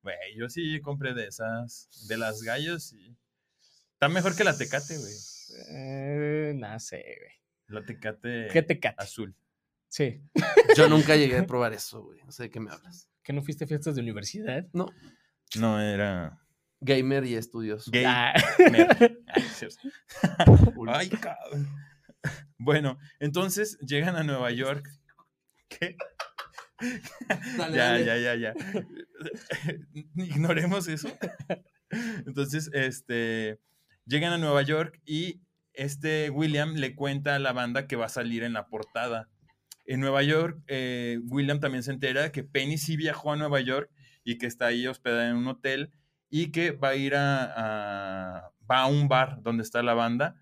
Güey, 0.06 0.36
yo 0.36 0.48
sí 0.48 0.80
compré 0.82 1.14
de 1.14 1.26
esas, 1.26 1.88
de 2.06 2.16
las 2.16 2.40
gallos 2.42 2.92
y... 2.92 3.16
Está 3.94 4.08
mejor 4.08 4.36
que 4.36 4.44
la 4.44 4.56
Tecate, 4.56 4.96
güey. 4.98 5.14
Eh, 5.70 6.52
no 6.54 6.78
sé, 6.78 7.02
güey. 7.02 7.32
La 7.66 7.84
Tecate 7.84 8.46
¿Qué 8.52 8.62
te 8.62 8.78
cate? 8.78 9.02
azul. 9.02 9.34
Sí. 9.88 10.22
Yo 10.76 10.88
nunca 10.88 11.16
llegué 11.16 11.38
a 11.38 11.44
probar 11.44 11.72
eso, 11.72 12.04
güey. 12.04 12.22
No 12.22 12.30
sé 12.30 12.44
de 12.44 12.50
qué 12.52 12.60
me 12.60 12.70
hablas. 12.70 13.08
¿Que 13.24 13.32
no 13.32 13.42
fuiste 13.42 13.64
a 13.64 13.66
fiestas 13.66 13.96
de 13.96 14.02
universidad? 14.02 14.68
No. 14.72 14.86
No, 15.56 15.80
era 15.80 16.40
Gamer 16.78 17.24
y 17.24 17.34
estudios. 17.34 17.90
gay. 17.90 18.04
Ah. 18.06 18.32
mer. 18.70 19.18
Ay, 19.26 19.42
cierto. 19.42 19.88
Ay, 20.86 21.08
cabrón. 21.08 21.68
Bueno, 22.58 22.96
entonces 23.18 23.76
llegan 23.80 24.14
a 24.14 24.22
Nueva 24.22 24.52
York. 24.52 24.88
¿Qué? 25.66 25.96
Dale, 27.56 27.76
ya, 27.76 27.84
dale. 27.92 28.04
ya, 28.04 28.16
ya, 28.18 28.34
ya. 28.34 28.54
Ignoremos 30.16 30.88
eso. 30.88 31.08
Entonces, 32.26 32.70
este, 32.72 33.60
llegan 34.04 34.32
a 34.32 34.38
Nueva 34.38 34.62
York 34.62 35.00
y 35.04 35.40
este 35.72 36.30
William 36.30 36.74
le 36.74 36.94
cuenta 36.94 37.34
a 37.34 37.38
la 37.38 37.52
banda 37.52 37.86
que 37.86 37.96
va 37.96 38.06
a 38.06 38.10
salir 38.10 38.42
en 38.42 38.52
la 38.52 38.68
portada. 38.68 39.28
En 39.84 40.00
Nueva 40.00 40.22
York, 40.22 40.60
eh, 40.66 41.18
William 41.28 41.60
también 41.60 41.82
se 41.82 41.92
entera 41.92 42.32
que 42.32 42.42
Penny 42.44 42.76
sí 42.78 42.96
viajó 42.96 43.32
a 43.32 43.36
Nueva 43.36 43.60
York 43.60 43.90
y 44.24 44.38
que 44.38 44.46
está 44.46 44.66
ahí 44.66 44.86
hospedada 44.86 45.28
en 45.30 45.36
un 45.36 45.46
hotel 45.48 45.92
y 46.28 46.50
que 46.50 46.72
va 46.72 46.88
a 46.90 46.96
ir 46.96 47.14
a, 47.14 47.44
a- 48.36 48.50
va 48.70 48.80
a 48.80 48.86
un 48.86 49.06
bar 49.08 49.42
donde 49.42 49.62
está 49.62 49.82
la 49.82 49.94
banda 49.94 50.34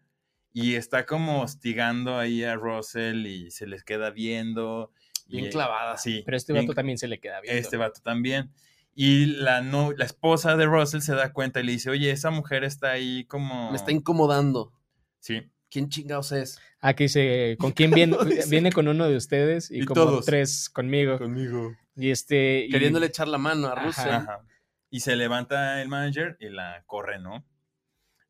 y 0.53 0.77
está 0.77 1.05
como 1.05 1.43
hostigando 1.43 2.19
ahí 2.19 2.43
a 2.45 2.55
Russell 2.57 3.27
y 3.27 3.51
se 3.51 3.67
les 3.67 3.85
queda 3.85 4.11
viendo. 4.11 4.93
Bien 5.27 5.47
y- 5.47 5.51
clavada. 5.51 5.97
Sí. 5.97 6.23
Pero 6.25 6.37
este 6.37 6.53
bien 6.53 6.67
vato 6.67 6.75
también 6.75 6.99
se 6.99 7.09
le 7.09 7.19
queda 7.21 7.41
bien. 7.41 7.57
este 7.57 7.77
vato 7.77 8.01
también. 8.03 8.51
Y 8.95 9.27
la, 9.27 9.61
no, 9.61 9.91
la 9.93 10.05
esposa 10.05 10.57
de 10.57 10.67
Russell 10.67 11.01
se 11.01 11.15
da 11.15 11.33
cuenta 11.33 11.61
y 11.61 11.65
le 11.65 11.73
dice, 11.73 11.91
oye, 11.91 12.11
esa 12.13 12.31
mujer 12.31 12.63
está 12.63 12.93
ahí 12.93 13.25
como... 13.25 13.71
Me 13.71 13.77
está 13.77 13.91
incomodando. 13.91 14.73
Sí. 15.19 15.51
¿Quién 15.69 15.89
chingados 15.89 16.31
es? 16.31 16.61
Aquí 16.81 17.05
dice, 17.05 17.57
¿con 17.59 17.73
quién 17.73 17.91
viene? 17.95 18.17
Viene 18.49 18.71
con 18.71 18.87
uno 18.87 19.09
de 19.09 19.17
ustedes 19.17 19.71
y, 19.73 19.81
Y 19.83 19.85
como 19.85 20.01
todos. 20.01 20.25
tres 20.27 20.69
conmigo. 20.71 21.19
Conmigo. 21.19 21.75
Y 21.97 22.11
este... 22.11 22.67
y- 22.67 22.71
Queriéndole 22.71 23.07
echar 23.07 23.27
la 23.27 23.39
mano 23.39 23.67
a 23.67 23.73
Ajá. 23.73 23.85
Russell. 23.85 24.11
Ajá. 24.13 24.45
Y 24.91 25.01
se 25.01 25.17
levanta 25.17 25.83
el 25.83 25.89
manager 25.89 26.37
y 26.39 26.51
la 26.51 26.85
corre, 26.87 27.19
¿no? 27.19 27.45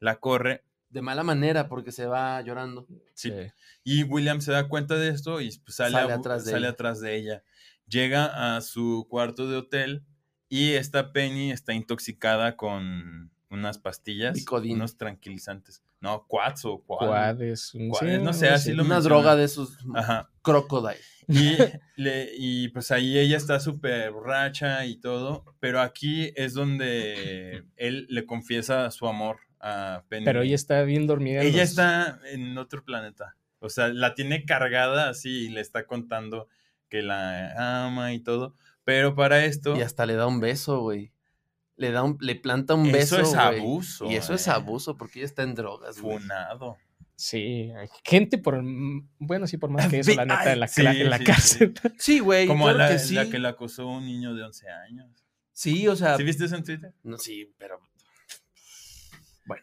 La 0.01 0.17
corre. 0.17 0.65
De 0.95 1.03
mala 1.03 1.23
manera 1.25 1.69
porque 1.69 1.93
se 1.93 2.07
va 2.07 2.41
llorando. 2.41 2.87
Sí. 3.15 3.31
Sí. 3.31 3.51
Y 3.83 4.03
William 4.05 4.41
se 4.41 4.53
da 4.53 4.69
cuenta 4.69 4.95
de 4.95 5.09
esto 5.09 5.41
y 5.41 5.51
pues, 5.65 5.77
sale, 5.77 5.91
Sale 5.93 6.13
a 6.13 6.17
atrás 6.17 6.45
de 6.45 6.53
sale 6.53 6.63
ella. 6.67 6.71
atrás 6.71 7.01
de 7.01 7.17
ella. 7.17 7.43
Llega 7.89 8.57
a 8.57 8.61
su 8.61 9.07
cuarto 9.11 9.49
de 9.51 9.57
hotel 9.57 10.05
y 10.49 10.73
esta 10.73 11.13
Penny 11.13 11.51
está 11.53 11.75
intoxicada 11.75 12.57
con 12.57 13.31
unas 13.51 13.79
pastillas, 13.79 14.35
Bicodín. 14.35 14.77
unos 14.77 14.97
tranquilizantes. 14.97 15.83
No, 16.01 16.27
quads 16.29 16.65
o 16.65 16.83
quad. 16.85 17.07
Quad 17.09 17.43
es 17.43 17.75
un- 17.75 17.89
Quad, 17.91 18.01
sí, 18.01 18.19
no 18.23 18.33
sé, 18.33 18.49
así 18.51 18.73
lo 18.73 18.85
Una 18.85 18.95
menciona. 18.97 19.17
droga 19.17 19.37
de 19.37 19.45
esos 19.45 19.77
Ajá. 19.95 20.31
crocodile. 20.43 21.01
Y, 21.29 21.57
le- 21.97 22.31
y 22.37 22.69
pues 22.69 22.91
ahí 22.91 23.19
ella 23.19 23.37
está 23.37 23.59
súper 23.61 24.11
borracha 24.13 24.85
y 24.87 24.97
todo, 24.97 25.45
pero 25.61 25.81
aquí 25.81 26.33
es 26.37 26.55
donde 26.55 27.65
él 27.77 28.07
le 28.11 28.27
confiesa 28.27 28.91
su 28.91 29.07
amor 29.09 29.39
a 29.67 30.05
Penny. 30.09 30.25
Pero 30.27 30.43
ella 30.43 30.55
está 30.55 30.83
bien 30.83 31.07
dormida. 31.07 31.41
en 31.41 31.47
Ella 31.47 31.63
los- 31.63 31.71
está 31.71 32.19
en 32.31 32.57
otro 32.59 32.85
planeta. 32.85 33.37
O 33.61 33.71
sea, 33.71 33.89
la 33.89 34.15
tiene 34.15 34.45
cargada 34.45 35.09
así 35.09 35.47
y 35.47 35.49
le 35.49 35.63
está 35.63 35.87
contando 35.87 36.49
que 36.91 37.01
la 37.03 37.87
ama 37.87 38.13
y 38.13 38.21
todo. 38.21 38.55
Pero 38.85 39.15
para 39.15 39.47
esto, 39.47 39.75
Y 39.75 39.81
hasta 39.81 40.05
le 40.05 40.15
da 40.17 40.27
un 40.27 40.41
beso, 40.41 40.81
güey. 40.81 41.13
Le 41.77 41.91
da 41.91 42.03
un, 42.03 42.19
le 42.21 42.35
planta 42.37 42.75
un 42.75 42.87
eso 42.95 43.17
beso. 43.17 43.21
es 43.21 43.35
güey. 43.35 43.59
abuso. 43.61 44.11
Y 44.11 44.17
eso 44.17 44.35
es 44.35 44.47
eh. 44.47 44.51
abuso 44.51 44.97
porque 44.99 45.21
ella 45.21 45.27
está 45.27 45.43
en 45.43 45.55
drogas, 45.55 45.99
güey. 46.01 46.19
Funado. 46.19 46.77
Sí, 47.17 47.73
hay 47.77 47.89
gente 48.05 48.37
por... 48.39 48.61
Bueno, 49.19 49.47
sí, 49.47 49.57
por 49.57 49.71
más 49.71 49.89
que 49.89 50.01
eso, 50.01 50.13
la 50.17 50.27
neta, 50.27 50.53
en 50.53 50.61
la, 50.61 50.69
sí, 50.69 50.83
en 50.85 51.09
la 51.11 51.19
sí, 51.19 51.25
cárcel. 51.25 51.75
Sí, 51.99 52.19
güey. 52.19 52.47
Como 52.47 52.65
claro 52.65 52.79
la, 52.81 52.89
que 52.91 52.99
sí. 52.99 53.15
la 53.15 53.31
que 53.31 53.39
la 53.39 53.51
acosó 53.51 53.87
un 53.87 54.05
niño 54.05 54.35
de 54.35 54.43
11 54.45 54.69
años. 54.69 55.25
Sí, 55.53 55.89
o 55.89 55.97
sea. 55.97 56.17
¿Sí 56.19 56.23
viste 56.25 56.45
eso 56.45 56.57
en 56.57 56.65
Twitter? 56.65 56.93
No, 57.03 57.17
sí, 57.17 57.51
pero. 57.57 57.81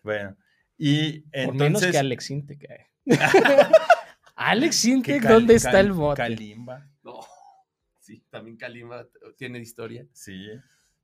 Bueno. 0.03 0.35
Y 0.77 1.19
Por 1.21 1.29
entonces... 1.33 1.59
menos 1.59 1.85
que 1.91 1.97
Alex 1.97 2.31
Intec. 2.31 2.63
eh. 2.63 2.87
Alex 4.35 4.87
Cal- 5.03 5.21
¿dónde 5.21 5.55
está 5.55 5.79
el 5.79 5.91
bote? 5.91 6.21
Kalimba. 6.21 6.87
No. 7.03 7.19
Sí, 7.99 8.23
también 8.29 8.57
Kalima 8.57 9.05
tiene 9.37 9.59
historia. 9.59 10.05
Sí. 10.13 10.47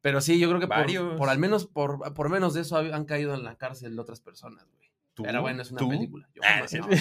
Pero 0.02 0.22
sí, 0.22 0.40
yo 0.40 0.48
creo 0.50 0.60
que 0.60 0.68
por, 0.68 1.18
por 1.18 1.30
al 1.30 1.38
menos, 1.38 1.66
por, 1.68 2.14
por 2.14 2.30
menos 2.30 2.54
de 2.54 2.62
eso 2.62 2.78
han 2.78 3.06
caído 3.06 3.34
en 3.36 3.44
la 3.44 3.56
cárcel 3.56 4.00
otras 4.00 4.22
personas, 4.22 4.66
güey. 4.76 4.87
¿Tú? 5.18 5.24
Pero 5.24 5.42
bueno, 5.42 5.64
es 5.64 5.72
una 5.72 5.80
¿Tú? 5.80 5.90
película. 5.90 6.30
Yo 6.36 6.42
Ah, 6.46 6.62
sí. 6.68 6.78
no. 6.78 6.88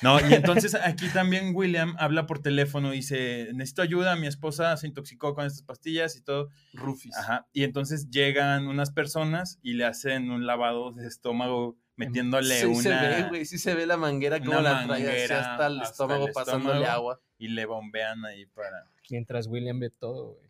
No, 0.00 0.18
y 0.28 0.32
entonces 0.34 0.74
aquí 0.74 1.08
también 1.10 1.54
William 1.54 1.94
habla 1.98 2.26
por 2.26 2.40
teléfono 2.40 2.92
y 2.92 2.96
dice, 2.96 3.50
necesito 3.52 3.82
ayuda, 3.82 4.16
mi 4.16 4.26
esposa 4.26 4.76
se 4.76 4.88
intoxicó 4.88 5.34
con 5.34 5.46
estas 5.46 5.62
pastillas 5.62 6.16
y 6.16 6.22
todo. 6.22 6.48
Rufis. 6.72 7.16
Ajá. 7.16 7.46
Y 7.52 7.62
entonces 7.62 8.10
llegan 8.10 8.66
unas 8.66 8.90
personas 8.90 9.60
y 9.62 9.74
le 9.74 9.84
hacen 9.84 10.30
un 10.30 10.44
lavado 10.46 10.90
de 10.92 11.06
estómago 11.06 11.76
metiéndole 11.94 12.54
Sí 12.62 12.74
se 12.74 12.88
una... 12.88 13.02
ve, 13.02 13.22
güey, 13.28 13.44
sí 13.44 13.58
se 13.58 13.74
ve 13.74 13.86
la 13.86 13.96
manguera 13.96 14.40
como 14.40 14.60
la 14.60 14.86
trae 14.86 15.24
hasta 15.24 15.66
el 15.68 15.80
hasta 15.80 15.92
estómago 15.92 16.26
el 16.26 16.32
pasándole 16.32 16.80
estómago. 16.80 16.92
agua. 16.94 17.20
y 17.38 17.48
le 17.48 17.64
bombean 17.66 18.24
ahí 18.24 18.46
para... 18.46 18.90
Mientras 19.10 19.46
William 19.46 19.78
ve 19.78 19.90
todo, 19.90 20.34
güey. 20.34 20.41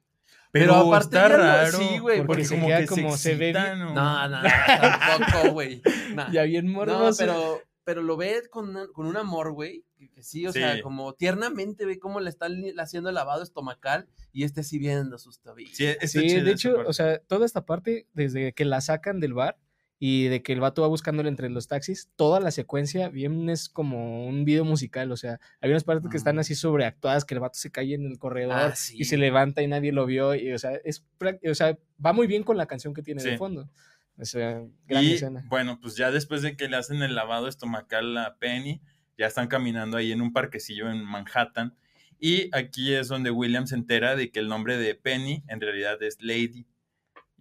Pero 0.53 0.74
aparte 0.74 1.16
está 1.16 1.28
no- 1.28 1.36
raro. 1.38 1.78
sí, 1.78 1.98
güey, 1.98 2.18
porque 2.18 2.26
porque 2.26 2.44
se 2.44 2.55
como 2.55 2.66
queda 2.68 2.80
que 2.80 2.86
como 2.86 3.16
se, 3.16 3.18
se 3.30 3.34
ve 3.36 3.53
bien. 3.53 3.82
¿o? 3.82 3.94
No, 3.94 4.28
no, 4.28 4.42
no, 4.42 4.48
tampoco, 4.48 5.50
güey. 5.53 5.82
Nah. 6.14 6.30
Ya 6.30 6.42
bien 6.42 6.66
No, 6.66 6.72
morboso. 6.72 7.16
pero, 7.18 7.62
pero 7.84 8.03
lo 8.03 8.16
ve 8.16 8.42
con, 8.50 8.76
con 8.92 9.07
un 9.07 9.16
amor, 9.16 9.53
güey. 9.53 9.84
Que, 9.98 10.11
que 10.11 10.22
sí, 10.22 10.46
o 10.46 10.53
Sí. 10.53 10.59
sea, 10.59 10.82
como 10.82 11.14
tiernamente 11.14 11.86
ve 11.86 11.98
cómo 11.98 12.20
le 12.20 12.28
están 12.28 12.62
haciendo 12.78 13.09
el 13.09 13.14
lavado 13.14 13.42
estomacal 13.42 14.09
y 14.32 14.44
este 14.44 14.61
así 14.61 14.78
viendo 14.78 15.16
sus 15.18 15.40
tobillos. 15.40 15.76
Sí, 15.76 15.86
está 15.86 16.07
Sí, 16.07 16.40
de 16.40 16.50
hecho, 16.50 16.74
parte. 16.74 16.90
o 16.90 16.92
sea, 16.92 17.18
toda 17.20 17.46
esta 17.46 17.64
parte, 17.64 18.07
desde 18.12 18.53
que 18.53 18.64
la 18.64 18.80
sacan 18.80 19.20
del 19.20 19.32
bar 19.34 19.57
y 20.05 20.24
de 20.24 20.42
que 20.42 20.53
el 20.53 20.59
vato 20.59 20.82
va 20.82 20.88
buscándole 20.88 21.28
entre 21.28 21.48
los 21.48 21.68
taxis, 21.68 22.11
toda 22.16 22.40
la 22.40 22.50
secuencia 22.50 23.09
bien 23.09 23.48
es 23.48 23.68
como 23.68 24.26
un 24.26 24.44
video 24.44 24.64
musical, 24.64 25.12
o 25.12 25.16
sea, 25.16 25.38
hay 25.61 25.70
unas 25.70 25.84
partes 25.84 26.11
que 26.11 26.16
están 26.16 26.34
Mm. 26.34 26.38
así 26.40 26.57
sobreactuadas, 26.57 27.24
que 27.24 27.34
el 27.34 27.40
vato 27.40 27.57
se 27.57 27.70
cae 27.70 27.94
en 27.94 28.07
el 28.07 28.18
corredor 28.18 28.53
Ah, 28.59 28.74
sí. 28.74 28.96
y 28.98 29.05
se 29.05 29.16
levanta 29.16 29.62
y 29.62 29.68
nadie 29.68 29.92
lo 29.92 30.05
vio, 30.05 30.34
y 30.34 30.50
o 30.53 30.59
sea, 30.59 30.72
es, 30.84 31.05
o 31.48 31.55
sea, 31.55 31.78
va 32.05 32.12
muy 32.12 32.26
bien 32.26 32.42
con 32.42 32.57
la 32.57 32.66
canción 32.66 32.94
que 32.94 33.03
tiene 33.03 33.22
de 33.22 33.30
Sí. 33.30 33.36
fondo. 33.36 33.70
O 34.18 34.24
sea, 34.24 34.61
gran 34.88 35.05
y 35.05 35.12
escena. 35.12 35.44
bueno, 35.48 35.78
pues 35.80 35.94
ya 35.96 36.11
después 36.11 36.42
de 36.42 36.57
que 36.57 36.68
le 36.68 36.76
hacen 36.76 37.00
el 37.03 37.14
lavado 37.14 37.46
estomacal 37.46 38.18
a 38.18 38.36
Penny, 38.40 38.82
ya 39.16 39.26
están 39.28 39.46
caminando 39.46 39.96
ahí 39.98 40.11
en 40.11 40.20
un 40.20 40.32
parquecillo 40.32 40.90
en 40.90 41.05
Manhattan. 41.05 41.76
Y 42.18 42.48
aquí 42.57 42.92
es 42.92 43.07
donde 43.07 43.30
William 43.30 43.66
se 43.68 43.76
entera 43.76 44.16
de 44.16 44.32
que 44.32 44.40
el 44.40 44.48
nombre 44.48 44.76
de 44.78 44.96
Penny 44.96 45.44
en 45.46 45.61
realidad 45.61 46.03
es 46.03 46.18
Lady. 46.20 46.66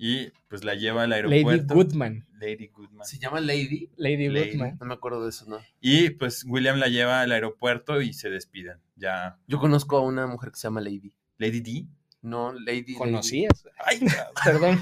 Y 0.04 0.32
pues 0.48 0.64
la 0.64 0.74
lleva 0.74 1.04
al 1.04 1.12
Lady 1.12 1.28
aeropuerto. 1.32 1.76
Goodman. 1.76 2.26
Lady 2.40 2.70
Goodman. 2.74 3.06
Se 3.06 3.20
llama 3.20 3.40
Lady. 3.40 3.88
Lady, 3.98 4.30
Lady. 4.30 4.50
Goodman. 4.54 4.78
No 4.80 4.88
me 4.88 4.96
acuerdo 4.96 5.24
de 5.24 5.30
eso, 5.30 5.46
¿no? 5.48 5.60
Y 5.80 6.10
pues 6.10 6.44
William 6.48 6.80
la 6.80 6.88
lleva 6.88 7.22
al 7.22 7.32
aeropuerto 7.32 8.02
y 8.02 8.12
se 8.14 8.32
despiden. 8.32 8.80
Ya. 8.96 9.38
Yo 9.46 9.60
conozco 9.60 9.98
a 9.98 10.02
una 10.02 10.26
mujer 10.26 10.50
que 10.50 10.58
se 10.58 10.64
llama 10.64 10.82
Lady. 10.82 11.14
Lady 11.38 11.60
D. 11.62 11.86
No, 12.24 12.52
Lady. 12.52 12.82
Lady. 12.82 12.94
¿Conocías? 12.96 13.64
Ay, 13.86 14.00
cabrón. 14.44 14.82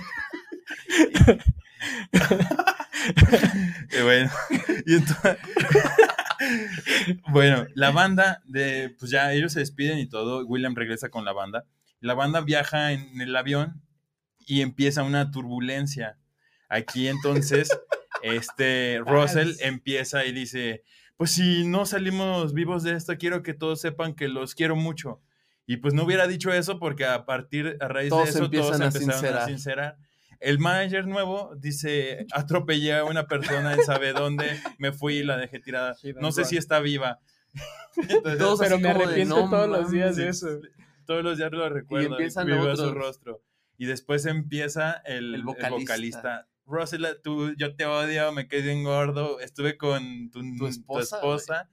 Perdón. 1.12 1.40
Bueno. 4.04 4.30
Y 4.86 4.94
entonces- 4.96 5.38
bueno, 7.32 7.68
la 7.76 7.92
banda 7.92 8.42
de, 8.46 8.96
pues 8.98 9.12
ya 9.12 9.34
ellos 9.34 9.54
se 9.54 9.60
despiden 9.60 10.00
y 10.00 10.08
todo. 10.08 10.46
William 10.46 10.76
regresa 10.76 11.10
con 11.10 11.26
la 11.26 11.34
banda. 11.34 11.66
La 12.00 12.14
banda 12.14 12.42
viaja 12.42 12.94
en 12.94 13.20
el 13.20 13.36
avión 13.36 13.82
y 14.50 14.62
empieza 14.62 15.04
una 15.04 15.30
turbulencia. 15.30 16.18
Aquí 16.70 17.08
entonces, 17.08 17.70
este 18.24 19.00
Russell 19.06 19.54
empieza 19.60 20.26
y 20.26 20.32
dice, 20.32 20.84
pues 21.18 21.32
si 21.32 21.66
no 21.66 21.86
salimos 21.86 22.54
vivos 22.54 22.82
de 22.82 22.94
esto, 22.94 23.16
quiero 23.18 23.44
que 23.44 23.54
todos 23.54 23.80
sepan 23.80 24.16
que 24.16 24.28
los 24.28 24.56
quiero 24.56 24.76
mucho. 24.76 25.22
Y 25.68 25.78
pues 25.78 25.94
no 25.94 26.04
hubiera 26.04 26.26
dicho 26.28 26.52
eso 26.52 26.80
porque 26.80 27.06
a 27.06 27.26
partir, 27.26 27.78
a 27.80 27.88
raíz 27.88 28.10
Todos 28.10 28.24
de 28.26 28.30
eso, 28.32 28.46
empiezan 28.46 28.80
todos 28.80 28.82
a 28.82 28.86
empezaron 28.86 29.10
a 29.12 29.14
sincerar. 29.22 29.48
sincerar. 29.48 29.98
El 30.40 30.58
manager 30.58 31.06
nuevo 31.06 31.54
dice, 31.56 32.26
atropellé 32.32 32.96
a 32.96 33.04
una 33.04 33.28
persona 33.28 33.74
en 33.76 33.84
sabe 33.84 34.14
dónde, 34.14 34.60
me 34.80 34.94
fui 34.94 35.18
y 35.18 35.24
la 35.24 35.38
dejé 35.38 35.60
tirada. 35.60 35.96
No 36.20 36.32
sé 36.32 36.46
si 36.46 36.58
está 36.58 36.80
viva. 36.80 37.20
Entonces, 37.98 38.40
Todos 38.40 38.60
Pero 38.62 38.78
me 38.80 38.84
de, 38.84 38.90
arrepiento 38.90 39.36
"No 39.42 39.50
todos 39.50 39.70
los 39.70 39.92
días 39.92 40.16
de 40.16 40.30
eso. 40.30 40.48
Todos 41.06 41.24
los 41.24 41.38
días 41.38 41.52
lo 41.52 41.70
recuerdo. 41.70 42.08
Y 42.10 42.12
empiezan 42.14 42.48
su 42.48 42.54
otros. 42.60 42.94
rostro. 42.96 43.42
Y 43.80 43.86
después 43.88 44.28
empieza 44.28 45.02
el, 45.06 45.30
El 45.30 45.36
el 45.36 45.44
vocalista. 45.44 45.70
vocalista. 45.94 46.48
Russell, 46.66 47.04
tú, 47.24 47.56
yo 47.58 47.76
te 47.76 47.86
odio, 47.88 48.32
me 48.32 48.48
quedé 48.48 48.62
bien 48.62 48.84
gordo, 48.84 49.40
estuve 49.40 49.76
con 49.78 50.30
tu, 50.30 50.42
tu 50.56 50.68
esposa, 50.68 51.16
esposa, 51.16 51.70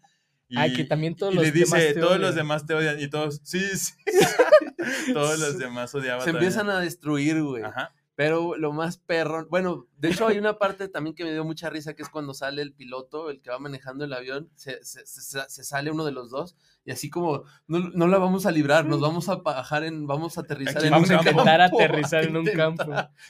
y, 0.49 0.57
Ah, 0.57 0.69
que 0.75 0.85
también 0.85 1.15
todos 1.17 1.35
y 1.35 1.37
los 1.37 1.45
le 1.45 1.53
dice, 1.53 1.77
demás 1.77 1.95
te 1.95 2.01
todos 2.01 2.13
los 2.19 2.31
odian". 2.31 2.35
demás 2.37 2.67
te 2.67 2.75
odian, 2.75 3.01
y 3.01 3.09
todos, 3.11 3.41
sí, 3.45 3.61
sí. 3.77 3.93
todos 5.13 5.39
los 5.39 5.59
demás 5.59 5.95
odiaban. 5.95 6.25
Se 6.25 6.31
empiezan 6.31 6.71
a 6.71 6.81
destruir, 6.81 7.43
güey. 7.43 7.65
Ajá. 7.65 7.93
Pero 8.17 8.57
lo 8.57 8.73
más 8.73 8.97
perro, 8.97 9.47
bueno, 9.51 9.87
de 9.99 10.09
hecho 10.09 10.27
hay 10.27 10.39
una 10.39 10.59
parte 10.59 10.89
también 10.89 11.15
que 11.15 11.23
me 11.23 11.33
dio 11.33 11.45
mucha 11.45 11.69
risa, 11.69 11.93
que 11.95 12.03
es 12.03 12.09
cuando 12.09 12.33
sale 12.33 12.63
el 12.63 12.73
piloto, 12.73 13.29
el 13.31 13.43
que 13.43 13.51
va 13.51 13.59
manejando 13.59 14.05
el 14.07 14.13
avión, 14.15 14.49
se, 14.55 14.83
se- 14.83 15.05
se- 15.07 15.49
se 15.49 15.65
sale 15.65 15.91
uno 15.91 16.03
de 16.07 16.13
los 16.13 16.31
dos 16.31 16.57
y 16.87 16.93
así 16.93 17.11
como, 17.11 17.45
no, 17.67 17.79
no 17.91 18.07
la 18.07 18.17
vamos 18.17 18.47
a 18.47 18.51
librar, 18.53 18.87
nos 18.87 19.01
vamos 19.01 19.29
a 19.29 19.37
bajar 19.37 19.85
en, 19.85 20.07
vamos 20.07 20.39
a 20.39 20.41
aterrizar 20.41 20.79
Aquí 20.79 20.87
en 20.87 20.93
Vamos 20.93 21.09
un 21.11 21.15
a 21.15 21.19
campo. 21.19 21.31
intentar 21.31 21.61
campo, 21.61 21.77
aterrizar 21.81 22.25
en 22.25 22.37
un 22.39 22.47
campo. 22.47 22.85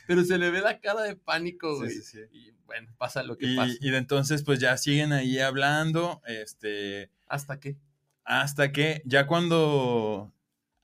Pero 0.07 0.23
se 0.25 0.39
le 0.39 0.51
ve 0.53 0.61
la 0.61 0.79
cara 0.81 1.03
de 1.03 1.17
pánico, 1.17 1.73
Sí, 1.75 1.79
güey. 1.81 1.91
sí, 1.91 2.03
sí. 2.03 2.19
Y 2.31 2.53
bueno, 2.67 2.89
pasa 2.97 3.25
lo 3.25 3.37
que 3.37 3.47
Y, 3.47 3.57
pasa. 3.57 3.75
y 3.81 3.91
de 3.91 3.97
entonces, 3.99 4.45
pues 4.45 4.61
ya 4.61 4.77
siguen 4.77 5.13
ahí 5.13 5.41
hablando, 5.41 6.23
este, 6.27 7.11
¿Hasta 7.27 7.59
qué? 7.59 7.77
hasta 8.25 8.71
que 8.73 9.03
ya 9.05 9.27
cuando, 9.27 10.33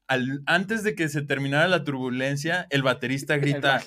al- 0.06 0.42
antes 0.46 0.82
de 0.82 0.94
que 0.94 1.08
se 1.08 1.22
terminara 1.22 1.68
la 1.68 1.84
turbulencia, 1.84 2.66
el 2.70 2.82
baterista 2.82 3.36
grita, 3.38 3.80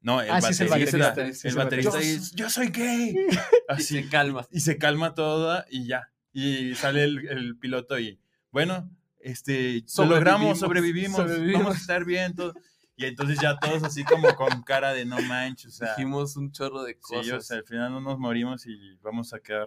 no, 0.00 0.20
el 0.20 0.30
Ah, 0.30 0.40
sí, 0.40 0.64
baterista, 0.64 1.32
sí, 1.32 1.50
baterista 1.54 2.00
yo 2.34 2.50
soy 2.50 2.68
gay, 2.68 3.14
Y 3.68 3.72
así, 3.72 4.02
se 4.02 4.08
calma. 4.08 4.46
y 4.50 4.60
se 4.60 4.76
calma 4.78 5.14
toda 5.14 5.64
y 5.70 5.86
ya, 5.86 6.10
y 6.32 6.74
sale 6.74 7.04
el, 7.04 7.28
el 7.28 7.56
piloto 7.58 7.98
y, 7.98 8.18
bueno, 8.50 8.90
este, 9.20 9.84
lo 9.98 10.06
logramos, 10.06 10.58
sobrevivimos, 10.58 11.16
Sobrevivimos. 11.16 11.62
vamos 11.62 11.76
a 11.76 11.80
estar 11.80 12.04
bien, 12.04 12.34
todo. 12.34 12.54
Y 12.94 13.06
entonces 13.06 13.38
ya 13.40 13.56
todos 13.58 13.82
así 13.84 14.04
como 14.04 14.36
con 14.36 14.62
cara 14.64 14.92
de 14.92 15.06
no 15.06 15.18
manches, 15.22 15.68
o 15.68 15.70
sea, 15.70 15.88
Dijimos 15.96 16.36
un 16.36 16.52
chorro 16.52 16.82
de 16.82 16.92
sí, 16.92 16.98
cosas. 17.00 17.32
o 17.32 17.40
sea, 17.40 17.56
al 17.56 17.64
final 17.64 17.90
no 17.90 18.00
nos 18.02 18.18
morimos 18.18 18.66
y 18.66 18.96
vamos 19.00 19.32
a 19.32 19.40
quedar 19.40 19.66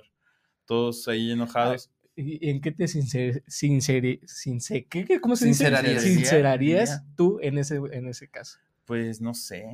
todos 0.65 1.07
ahí 1.07 1.31
enojados. 1.31 1.89
¿Y 2.17 2.49
¿En 2.49 2.61
qué 2.61 2.71
te 2.71 2.87
sincer, 2.87 3.43
sinceri- 3.45 4.21
since- 4.25 4.85
¿qué- 4.89 5.03
qué- 5.05 5.19
¿cómo 5.19 5.35
se 5.35 5.45
dice? 5.47 5.65
Sincerarías. 5.65 6.03
Sincerarías 6.03 7.03
tú 7.15 7.39
en 7.41 7.57
ese, 7.57 7.75
en 7.91 8.07
ese 8.07 8.29
caso. 8.29 8.57
Pues 8.85 9.19
no 9.21 9.33
sé. 9.33 9.65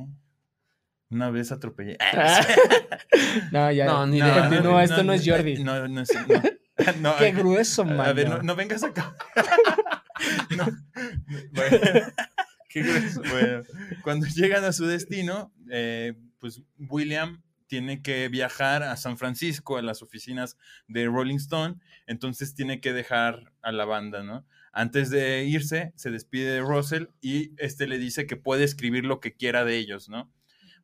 Una 1.10 1.30
vez 1.30 1.52
atropellé. 1.52 1.98
no, 3.52 3.70
ya. 3.70 3.86
No, 3.86 4.06
ni 4.06 4.18
No, 4.18 4.26
idea. 4.26 4.48
Continúa, 4.48 4.82
esto 4.84 5.02
no 5.04 5.12
es 5.12 5.22
Jordi. 5.28 5.62
No, 5.62 5.86
no 5.88 6.00
es. 6.00 6.10
No, 6.28 6.42
No, 7.00 7.16
Qué 7.16 7.26
ay, 7.26 7.32
grueso, 7.32 7.84
man. 7.84 8.00
A 8.00 8.12
ver, 8.12 8.28
no, 8.28 8.42
no 8.42 8.56
vengas 8.56 8.82
acá. 8.82 9.14
No, 10.56 10.66
bueno, 11.52 11.78
Qué 12.68 12.82
grueso. 12.82 13.22
bueno, 13.30 13.62
cuando 14.02 14.26
llegan 14.26 14.64
a 14.64 14.72
su 14.72 14.86
destino, 14.86 15.52
eh, 15.70 16.14
pues 16.40 16.60
William 16.88 17.42
tiene 17.72 18.02
que 18.02 18.28
viajar 18.28 18.82
a 18.82 18.98
San 18.98 19.16
Francisco, 19.16 19.78
a 19.78 19.82
las 19.82 20.02
oficinas 20.02 20.58
de 20.88 21.06
Rolling 21.06 21.36
Stone, 21.36 21.76
entonces 22.06 22.54
tiene 22.54 22.82
que 22.82 22.92
dejar 22.92 23.50
a 23.62 23.72
la 23.72 23.86
banda, 23.86 24.22
¿no? 24.22 24.44
Antes 24.74 25.08
de 25.08 25.44
irse, 25.44 25.94
se 25.96 26.10
despide 26.10 26.50
de 26.50 26.60
Russell 26.60 27.06
y 27.22 27.52
este 27.56 27.86
le 27.86 27.96
dice 27.96 28.26
que 28.26 28.36
puede 28.36 28.64
escribir 28.64 29.06
lo 29.06 29.20
que 29.20 29.32
quiera 29.32 29.64
de 29.64 29.78
ellos, 29.78 30.10
¿no? 30.10 30.30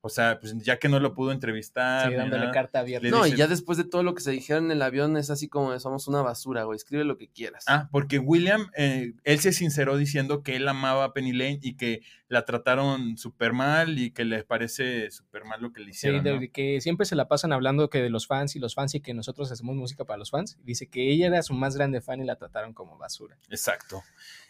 O 0.08 0.10
sea, 0.10 0.40
pues 0.40 0.56
ya 0.62 0.78
que 0.78 0.88
no 0.88 0.98
lo 1.00 1.14
pudo 1.14 1.32
entrevistar. 1.32 2.08
Sí, 2.10 2.14
dándole 2.16 2.40
nada, 2.42 2.52
carta 2.52 2.78
abierta. 2.80 3.04
le 3.04 3.10
No, 3.10 3.26
y 3.26 3.36
ya 3.36 3.46
después 3.46 3.76
de 3.78 3.84
todo 3.84 4.02
lo 4.02 4.14
que 4.14 4.22
se 4.22 4.30
dijeron 4.30 4.64
en 4.66 4.70
el 4.72 4.82
avión, 4.82 5.16
es 5.18 5.28
así 5.30 5.48
como 5.48 5.72
de, 5.72 5.80
somos 5.80 6.08
una 6.08 6.22
basura, 6.22 6.64
güey. 6.64 6.76
Escribe 6.76 7.04
lo 7.04 7.18
que 7.18 7.28
quieras. 7.28 7.64
Ah, 7.68 7.88
porque 7.92 8.18
William, 8.18 8.70
eh, 8.76 9.12
él 9.24 9.40
se 9.40 9.52
sinceró 9.52 9.96
diciendo 9.98 10.42
que 10.42 10.56
él 10.56 10.66
amaba 10.66 11.04
a 11.04 11.12
Penny 11.12 11.32
Lane 11.32 11.60
y 11.62 11.76
que 11.76 12.00
la 12.28 12.44
trataron 12.44 13.16
súper 13.18 13.52
mal 13.52 13.98
y 13.98 14.10
que 14.10 14.24
le 14.24 14.44
parece 14.44 15.10
súper 15.10 15.44
mal 15.44 15.60
lo 15.62 15.72
que 15.72 15.80
le 15.80 15.86
Sí, 15.86 15.90
hicieron. 15.92 16.24
de- 16.24 16.34
¿no? 16.34 16.40
de 16.40 16.50
que 16.50 16.80
siempre 16.80 17.06
se 17.06 17.14
la 17.16 17.28
pasan 17.28 17.52
hablando 17.52 17.88
que 17.90 18.02
de 18.02 18.10
los 18.10 18.26
fans 18.26 18.56
y 18.56 18.58
los 18.58 18.74
fans 18.74 18.94
y 18.94 19.00
que 19.00 19.14
nosotros 19.14 19.50
hacemos 19.52 19.76
música 19.76 20.04
para 20.04 20.18
los 20.18 20.30
fans. 20.30 20.58
Dice 20.62 20.88
que 20.88 21.10
ella 21.12 21.26
era 21.28 21.42
su 21.42 21.54
más 21.54 21.76
grande 21.76 22.00
fan 22.00 22.20
y 22.20 22.24
la 22.24 22.36
trataron 22.36 22.72
como 22.72 22.96
basura. 22.98 23.36
Exacto. 23.50 24.02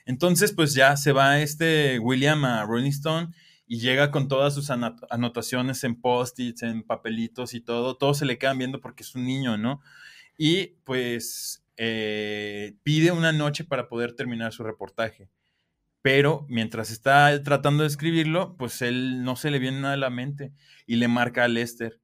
Entonces, 0.06 0.52
pues 0.52 0.74
ya 0.74 0.96
se 0.96 1.12
va 1.12 1.40
este 1.40 1.98
William 1.98 2.44
a 2.44 2.64
Rolling 2.64 2.90
Stone 2.90 3.28
y 3.68 3.80
llega 3.80 4.10
con 4.10 4.28
todas 4.28 4.54
sus 4.54 4.70
anotaciones 4.70 5.84
en 5.84 6.00
post-its, 6.00 6.62
en 6.62 6.82
papelitos 6.82 7.52
y 7.52 7.60
todo. 7.60 7.98
Todos 7.98 8.16
se 8.16 8.24
le 8.24 8.38
quedan 8.38 8.56
viendo 8.56 8.80
porque 8.80 9.02
es 9.02 9.14
un 9.14 9.26
niño, 9.26 9.58
¿no? 9.58 9.82
Y 10.38 10.68
pues 10.84 11.62
eh, 11.76 12.76
pide 12.82 13.12
una 13.12 13.30
noche 13.30 13.64
para 13.64 13.88
poder 13.88 14.14
terminar 14.14 14.54
su 14.54 14.64
reportaje. 14.64 15.28
Pero 16.00 16.46
mientras 16.48 16.90
está 16.90 17.42
tratando 17.42 17.82
de 17.82 17.88
escribirlo, 17.88 18.56
pues 18.56 18.80
él 18.80 19.22
no 19.22 19.36
se 19.36 19.50
le 19.50 19.58
viene 19.58 19.82
nada 19.82 19.94
a 19.94 19.98
la 19.98 20.10
mente 20.10 20.54
y 20.86 20.96
le 20.96 21.08
marca 21.08 21.44
a 21.44 21.48
Lester. 21.48 22.00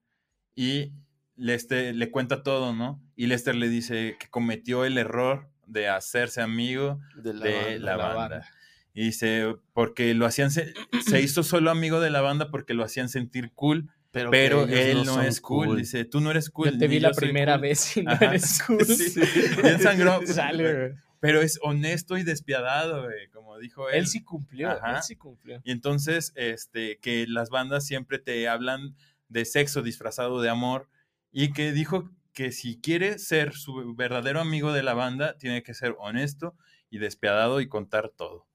Y 0.54 0.92
Lester 1.34 1.94
le 1.94 2.10
cuenta 2.10 2.42
todo, 2.42 2.74
¿no? 2.74 3.02
Y 3.16 3.26
Lester 3.26 3.54
le 3.54 3.70
dice 3.70 4.16
que 4.20 4.28
cometió 4.28 4.84
el 4.84 4.98
error 4.98 5.48
de 5.66 5.88
hacerse 5.88 6.42
amigo 6.42 7.00
de 7.16 7.32
la 7.32 7.46
de 7.46 7.54
banda. 7.54 7.70
la 7.70 7.78
la 7.78 7.96
banda. 7.96 8.16
banda. 8.16 8.50
Y 8.94 9.06
dice, 9.06 9.56
porque 9.72 10.14
lo 10.14 10.24
hacían, 10.24 10.50
se, 10.52 10.72
se 11.04 11.20
hizo 11.20 11.42
solo 11.42 11.70
amigo 11.72 12.00
de 12.00 12.10
la 12.10 12.20
banda 12.20 12.50
porque 12.50 12.74
lo 12.74 12.84
hacían 12.84 13.08
sentir 13.08 13.50
cool, 13.54 13.90
Pero, 14.12 14.30
pero, 14.30 14.64
él 14.68 14.98
no, 14.98 15.14
son 15.14 15.24
es 15.24 15.40
cool. 15.40 15.76
Dice, 15.76 16.04
tú 16.04 16.20
no 16.20 16.30
eres 16.30 16.48
cool. 16.48 16.70
yo 16.70 16.78
te 16.78 16.86
vi 16.86 17.00
la 17.00 17.10
primera 17.10 17.54
cool". 17.54 17.62
vez 17.62 17.96
y 17.96 18.02
no 18.04 18.12
Ajá. 18.12 18.26
eres 18.26 18.62
cool. 18.66 18.84
Sí, 18.84 19.20
bien 19.62 19.80
sangrón. 19.80 20.24
Sale. 20.28 20.94
Pero 21.18 21.40
es 21.42 21.58
honesto 21.62 22.18
y 22.18 22.22
despiadado, 22.22 23.04
güey, 23.04 23.28
como 23.30 23.58
dijo 23.58 23.88
él. 23.88 23.96
Él 24.00 24.06
sí 24.06 24.22
cumplió, 24.22 24.70
Ajá. 24.70 24.98
él 24.98 25.02
sí 25.02 25.16
cumplió. 25.16 25.60
Y 25.64 25.72
entonces, 25.72 26.32
este, 26.36 26.98
que 26.98 27.26
las 27.26 27.50
bandas 27.50 27.84
siempre 27.86 28.18
te 28.18 28.46
hablan 28.46 28.94
de 29.28 29.44
sexo 29.44 29.82
disfrazado 29.82 30.40
de 30.40 30.50
amor 30.50 30.88
y 31.32 31.52
que 31.52 31.72
dijo 31.72 32.10
que 32.34 32.52
si 32.52 32.80
quiere 32.80 33.18
ser 33.18 33.54
su 33.54 33.94
verdadero 33.96 34.40
amigo 34.40 34.72
de 34.72 34.82
la 34.82 34.94
banda, 34.94 35.36
tiene 35.38 35.62
que 35.62 35.72
ser 35.74 35.96
honesto 35.98 36.54
y 36.90 36.98
despiadado 36.98 37.60
y 37.60 37.68
contar 37.68 38.10
todo. 38.10 38.46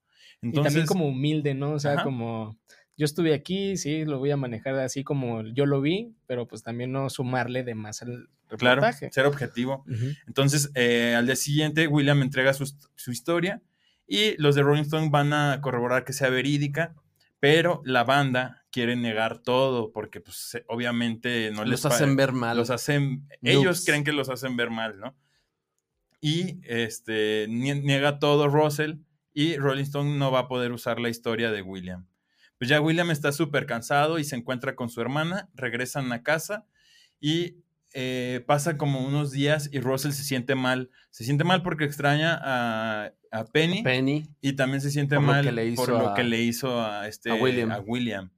Entonces, 0.42 0.72
y 0.72 0.76
también 0.76 0.88
como 0.88 1.08
humilde, 1.08 1.54
¿no? 1.54 1.72
O 1.74 1.80
sea, 1.80 1.94
Ajá. 1.94 2.04
como 2.04 2.58
yo 2.98 3.06
estuve 3.06 3.34
aquí, 3.34 3.78
sí, 3.78 4.06
lo 4.06 4.20
voy 4.20 4.32
a 4.32 4.38
manejar 4.38 4.76
así 4.76 5.04
como 5.04 5.42
yo 5.44 5.66
lo 5.66 5.82
vi, 5.82 6.14
pero 6.28 6.48
pues 6.48 6.64
también 6.64 6.92
no 6.92 7.10
sumarle 7.10 7.64
de 7.64 7.76
más 7.76 8.02
al 8.02 8.28
claro, 8.58 8.82
reportaje. 8.82 9.12
ser 9.12 9.26
objetivo. 9.26 9.86
Entonces, 10.28 10.72
eh, 10.76 11.16
al 11.18 11.26
día 11.26 11.36
siguiente, 11.36 11.88
William 11.88 12.22
entrega 12.22 12.54
su, 12.54 12.66
su 12.96 13.12
historia 13.12 13.62
y 14.08 14.36
los 14.42 14.56
de 14.56 14.64
Rolling 14.64 14.84
Stone 14.84 15.10
van 15.12 15.34
a 15.34 15.62
corroborar 15.62 16.04
que 16.04 16.14
sea 16.14 16.30
verídica, 16.30 16.94
pero 17.40 17.82
la 17.86 18.04
banda 18.04 18.64
quiere 18.72 18.96
negar 18.96 19.40
todo 19.40 19.92
porque, 19.92 20.20
pues, 20.22 20.62
obviamente 20.68 21.52
no 21.52 21.64
les 21.64 21.84
Los 21.84 21.86
hacen 21.86 22.16
ver 22.16 22.34
mal. 22.34 22.58
los 22.58 22.70
hacen, 22.70 23.28
ellos 23.42 23.84
creen 23.86 24.04
que 24.04 24.12
los 24.12 24.30
hacen 24.30 24.58
ver 24.58 24.70
mal, 24.72 25.00
¿no? 25.00 25.16
Y 26.22 26.60
este 26.64 27.48
nie- 27.48 27.82
niega 27.82 28.20
todo 28.20 28.48
Russell 28.50 28.96
y 29.42 29.58
Rolling 29.58 29.84
Stone 29.84 30.18
no 30.18 30.32
va 30.32 30.40
a 30.40 30.48
poder 30.48 30.72
usar 30.72 31.00
la 31.00 31.10
historia 31.10 31.52
de 31.52 31.62
William. 31.62 32.08
Pues 32.58 32.70
ya 32.70 32.82
William 32.82 33.10
está 33.12 33.32
súper 33.32 33.66
cansado 33.66 34.20
y 34.20 34.24
se 34.26 34.36
encuentra 34.36 34.76
con 34.76 34.90
su 34.90 35.00
hermana, 35.02 35.48
regresan 35.54 36.12
a 36.12 36.24
casa 36.24 36.66
y 37.22 37.56
eh, 37.94 38.44
pasa 38.46 38.78
como 38.78 39.00
unos 39.06 39.32
días 39.32 39.70
y 39.72 39.80
Russell 39.80 40.12
se 40.12 40.24
siente 40.24 40.56
mal. 40.56 40.90
Se 41.10 41.24
siente 41.24 41.44
mal 41.44 41.64
porque 41.64 41.86
extraña 41.86 42.38
a, 42.42 43.14
a 43.32 43.46
Penny 43.46 43.82
Penny. 43.82 44.28
y 44.42 44.54
también 44.54 44.82
se 44.82 44.92
siente 44.92 45.16
Por 45.16 45.24
lo 45.24 45.32
mal 45.32 45.44
que 45.46 45.74
por 45.76 45.90
lo 45.90 46.10
a- 46.10 46.16
que 46.16 46.24
le 46.24 46.42
hizo 46.42 46.82
a, 46.82 47.08
este, 47.08 47.32
a 47.32 47.36
William. 47.36 47.72
a 47.72 47.80
William. 47.80 48.32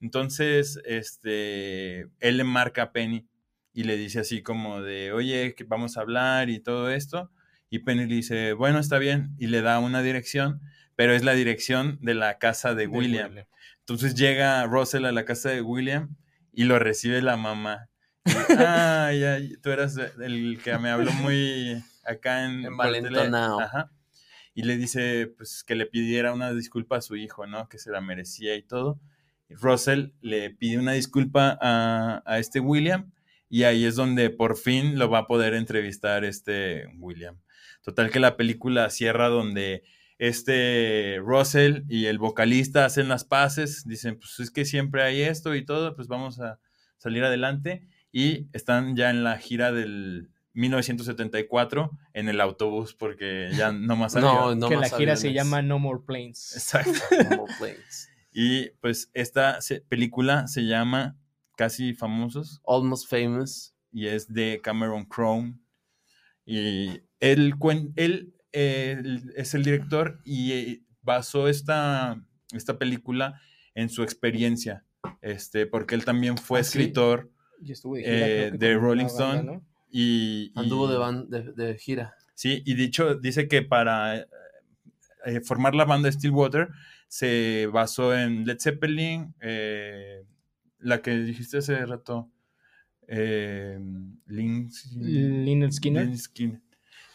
Entonces, 0.00 0.80
este, 0.84 2.00
él 2.20 2.36
le 2.36 2.44
marca 2.44 2.82
a 2.84 2.92
Penny 2.92 3.26
y 3.72 3.84
le 3.84 3.96
dice 3.96 4.20
así 4.20 4.42
como 4.42 4.80
de, 4.82 5.12
oye, 5.12 5.54
que 5.54 5.64
vamos 5.64 5.96
a 5.96 6.00
hablar 6.00 6.48
y 6.50 6.60
todo 6.60 6.90
esto. 6.90 7.30
Y 7.70 7.80
Penny 7.80 8.06
le 8.06 8.14
dice, 8.14 8.52
bueno, 8.52 8.78
está 8.78 8.98
bien, 8.98 9.34
y 9.38 9.48
le 9.48 9.62
da 9.62 9.78
una 9.78 10.02
dirección, 10.02 10.60
pero 10.96 11.12
es 11.12 11.24
la 11.24 11.34
dirección 11.34 11.98
de 12.00 12.14
la 12.14 12.38
casa 12.38 12.74
de 12.74 12.82
De 12.82 12.88
William. 12.88 13.28
William. 13.30 13.46
Entonces 13.80 14.14
llega 14.14 14.64
Russell 14.66 15.04
a 15.04 15.12
la 15.12 15.24
casa 15.24 15.50
de 15.50 15.62
William 15.62 16.16
y 16.52 16.64
lo 16.64 16.78
recibe 16.78 17.22
la 17.22 17.36
mamá. 17.36 17.88
Y, 18.24 18.30
ay, 18.58 19.24
ay, 19.24 19.56
tú 19.62 19.70
eras 19.70 19.96
el 19.96 20.60
que 20.62 20.76
me 20.78 20.90
habló 20.90 21.12
muy 21.12 21.82
acá 22.04 22.44
en... 22.44 22.62
por 22.62 22.86
tele". 22.86 22.98
Envalentonao. 22.98 23.60
Ajá. 23.60 23.90
Y 24.54 24.62
le 24.62 24.76
dice, 24.76 25.32
pues, 25.36 25.62
que 25.62 25.74
le 25.74 25.86
pidiera 25.86 26.32
una 26.32 26.52
disculpa 26.52 26.96
a 26.96 27.00
su 27.00 27.16
hijo, 27.16 27.46
¿no? 27.46 27.68
Que 27.68 27.78
se 27.78 27.90
la 27.90 28.00
merecía 28.00 28.56
y 28.56 28.62
todo. 28.62 29.00
Russell 29.50 30.10
le 30.20 30.50
pide 30.50 30.78
una 30.78 30.92
disculpa 30.92 31.56
a, 31.60 32.22
a 32.26 32.38
este 32.38 32.60
William 32.60 33.12
y 33.48 33.62
ahí 33.62 33.84
es 33.84 33.94
donde 33.94 34.30
por 34.30 34.56
fin 34.56 34.98
lo 34.98 35.08
va 35.08 35.20
a 35.20 35.26
poder 35.26 35.54
entrevistar 35.54 36.24
este 36.24 36.86
William. 36.98 37.38
Total 37.88 38.10
que 38.10 38.20
la 38.20 38.36
película 38.36 38.90
cierra 38.90 39.28
donde 39.28 39.82
este 40.18 41.20
Russell 41.24 41.84
y 41.88 42.04
el 42.04 42.18
vocalista 42.18 42.84
hacen 42.84 43.08
las 43.08 43.24
paces, 43.24 43.86
dicen, 43.86 44.18
pues 44.18 44.38
es 44.40 44.50
que 44.50 44.66
siempre 44.66 45.02
hay 45.02 45.22
esto 45.22 45.54
y 45.54 45.64
todo, 45.64 45.96
pues 45.96 46.06
vamos 46.06 46.38
a 46.38 46.60
salir 46.98 47.24
adelante 47.24 47.88
y 48.12 48.46
están 48.52 48.94
ya 48.94 49.08
en 49.08 49.24
la 49.24 49.38
gira 49.38 49.72
del 49.72 50.28
1974 50.52 51.90
en 52.12 52.28
el 52.28 52.42
autobús 52.42 52.92
porque 52.92 53.48
ya 53.56 53.72
no 53.72 53.96
más 53.96 54.14
No, 54.16 54.54
no 54.54 54.68
que 54.68 54.76
la 54.76 54.90
gira 54.90 55.16
se 55.16 55.32
llama 55.32 55.62
No 55.62 55.78
More 55.78 56.00
Planes. 56.06 56.52
Exacto. 56.56 56.92
No 57.30 57.36
more 57.38 57.54
planes. 57.58 58.10
Y 58.30 58.68
pues 58.82 59.10
esta 59.14 59.60
película 59.88 60.46
se 60.46 60.66
llama 60.66 61.16
Casi 61.56 61.94
Famosos 61.94 62.60
Almost 62.66 63.08
famous. 63.08 63.74
y 63.92 64.08
es 64.08 64.30
de 64.30 64.60
Cameron 64.62 65.06
Crowe. 65.06 65.54
Y 66.44 67.00
él, 67.20 67.54
cuen- 67.56 67.92
él 67.96 68.34
eh, 68.52 68.96
él 68.98 69.32
es 69.36 69.54
el 69.54 69.62
director 69.64 70.20
y 70.24 70.52
eh, 70.52 70.82
basó 71.02 71.48
esta, 71.48 72.22
esta 72.52 72.78
película 72.78 73.40
en 73.74 73.88
su 73.90 74.02
experiencia, 74.02 74.84
este, 75.20 75.66
porque 75.66 75.94
él 75.94 76.04
también 76.04 76.36
fue 76.38 76.58
¿Ah, 76.58 76.62
escritor 76.62 77.30
de, 77.60 77.74
gira, 77.74 78.66
Eh, 78.70 78.74
Rolling 78.74 79.06
banda, 79.06 79.08
Stone. 79.08 79.42
¿no? 79.44 79.66
y... 79.90 80.52
y- 80.54 80.58
Anduvo 80.58 80.86
de, 80.88 81.42
de, 81.42 81.52
de 81.52 81.78
gira. 81.78 82.14
Sí, 82.34 82.62
y 82.64 82.74
dicho, 82.74 83.14
dice 83.16 83.48
que 83.48 83.62
para 83.62 84.16
eh, 84.18 84.26
eh, 85.26 85.40
formar 85.40 85.74
la 85.74 85.84
banda 85.84 86.10
Stillwater 86.10 86.68
se 87.08 87.68
basó 87.72 88.14
en 88.16 88.44
Led 88.46 88.58
Zeppelin, 88.60 89.34
eh, 89.40 90.24
la 90.78 91.00
que 91.02 91.16
dijiste 91.16 91.58
hace 91.58 91.84
rato, 91.86 92.30
eh. 93.06 93.78
Lynyrd 94.26 95.72
Skynyrd. 95.72 96.60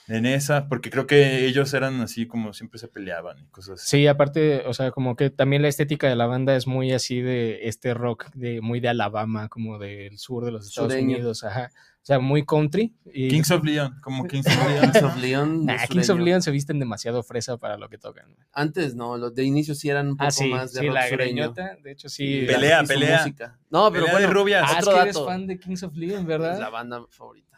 En 0.07 0.25
esa, 0.25 0.67
porque 0.67 0.89
creo 0.89 1.07
que 1.07 1.45
ellos 1.45 1.73
eran 1.73 2.01
así 2.01 2.27
como 2.27 2.53
siempre 2.53 2.79
se 2.79 2.87
peleaban 2.87 3.39
y 3.39 3.45
cosas 3.47 3.81
así. 3.81 3.97
Sí, 4.01 4.07
aparte, 4.07 4.63
o 4.67 4.73
sea, 4.73 4.91
como 4.91 5.15
que 5.15 5.29
también 5.29 5.61
la 5.61 5.69
estética 5.69 6.07
de 6.09 6.15
la 6.15 6.25
banda 6.25 6.55
es 6.55 6.67
muy 6.67 6.91
así 6.91 7.21
de 7.21 7.67
este 7.67 7.93
rock, 7.93 8.25
de 8.33 8.59
muy 8.61 8.79
de 8.79 8.89
Alabama, 8.89 9.47
como 9.49 9.79
del 9.79 10.17
sur 10.17 10.43
de 10.45 10.51
los 10.51 10.67
Estados 10.67 10.91
Sureño. 10.91 11.15
Unidos, 11.15 11.43
ajá. 11.43 11.69
O 11.75 12.05
sea, 12.05 12.19
muy 12.19 12.45
country. 12.45 12.93
Y, 13.13 13.29
Kings 13.29 13.49
of 13.51 13.63
Leon, 13.63 13.95
como 14.03 14.27
Kings 14.27 14.45
of 14.45 14.53
Leon. 14.67 14.91
Kings 14.91 15.03
of 15.03 15.15
Leon. 15.21 15.65
Nah, 15.65 15.77
de 15.83 15.87
Kings 15.87 16.09
of. 16.09 16.19
Leon 16.19 16.41
se 16.41 16.51
visten 16.51 16.77
demasiado 16.77 17.23
fresa 17.23 17.55
para 17.57 17.77
lo 17.77 17.87
que 17.87 17.97
tocan. 17.97 18.25
Antes 18.51 18.93
no, 18.93 19.17
los 19.17 19.33
de 19.33 19.45
inicio 19.45 19.73
sí 19.73 19.87
eran 19.87 20.09
un 20.09 20.17
poco 20.17 20.27
Ah, 20.27 20.31
sí, 20.31 20.49
más 20.49 20.73
de 20.73 20.81
sí, 20.81 20.87
rock 20.87 20.95
la 20.95 21.07
sureño. 21.07 21.33
greñota, 21.53 21.77
de 21.81 21.91
hecho 21.93 22.09
sí. 22.09 22.43
Pelea, 22.45 22.83
pelea. 22.83 23.19
música. 23.19 23.57
No, 23.69 23.89
pero 23.89 24.03
Pelea 24.07 24.19
de 24.19 24.25
bueno, 24.25 24.39
rubias. 24.41 24.63
Ah, 24.67 24.79
es 24.79 24.85
que 24.89 24.99
eres 24.99 25.17
fan 25.23 25.47
de 25.47 25.57
Kings 25.57 25.83
of 25.83 25.95
Leon, 25.95 26.19
es 26.19 26.25
¿verdad? 26.25 26.59
la 26.59 26.69
banda 26.69 27.05
favorita. 27.09 27.52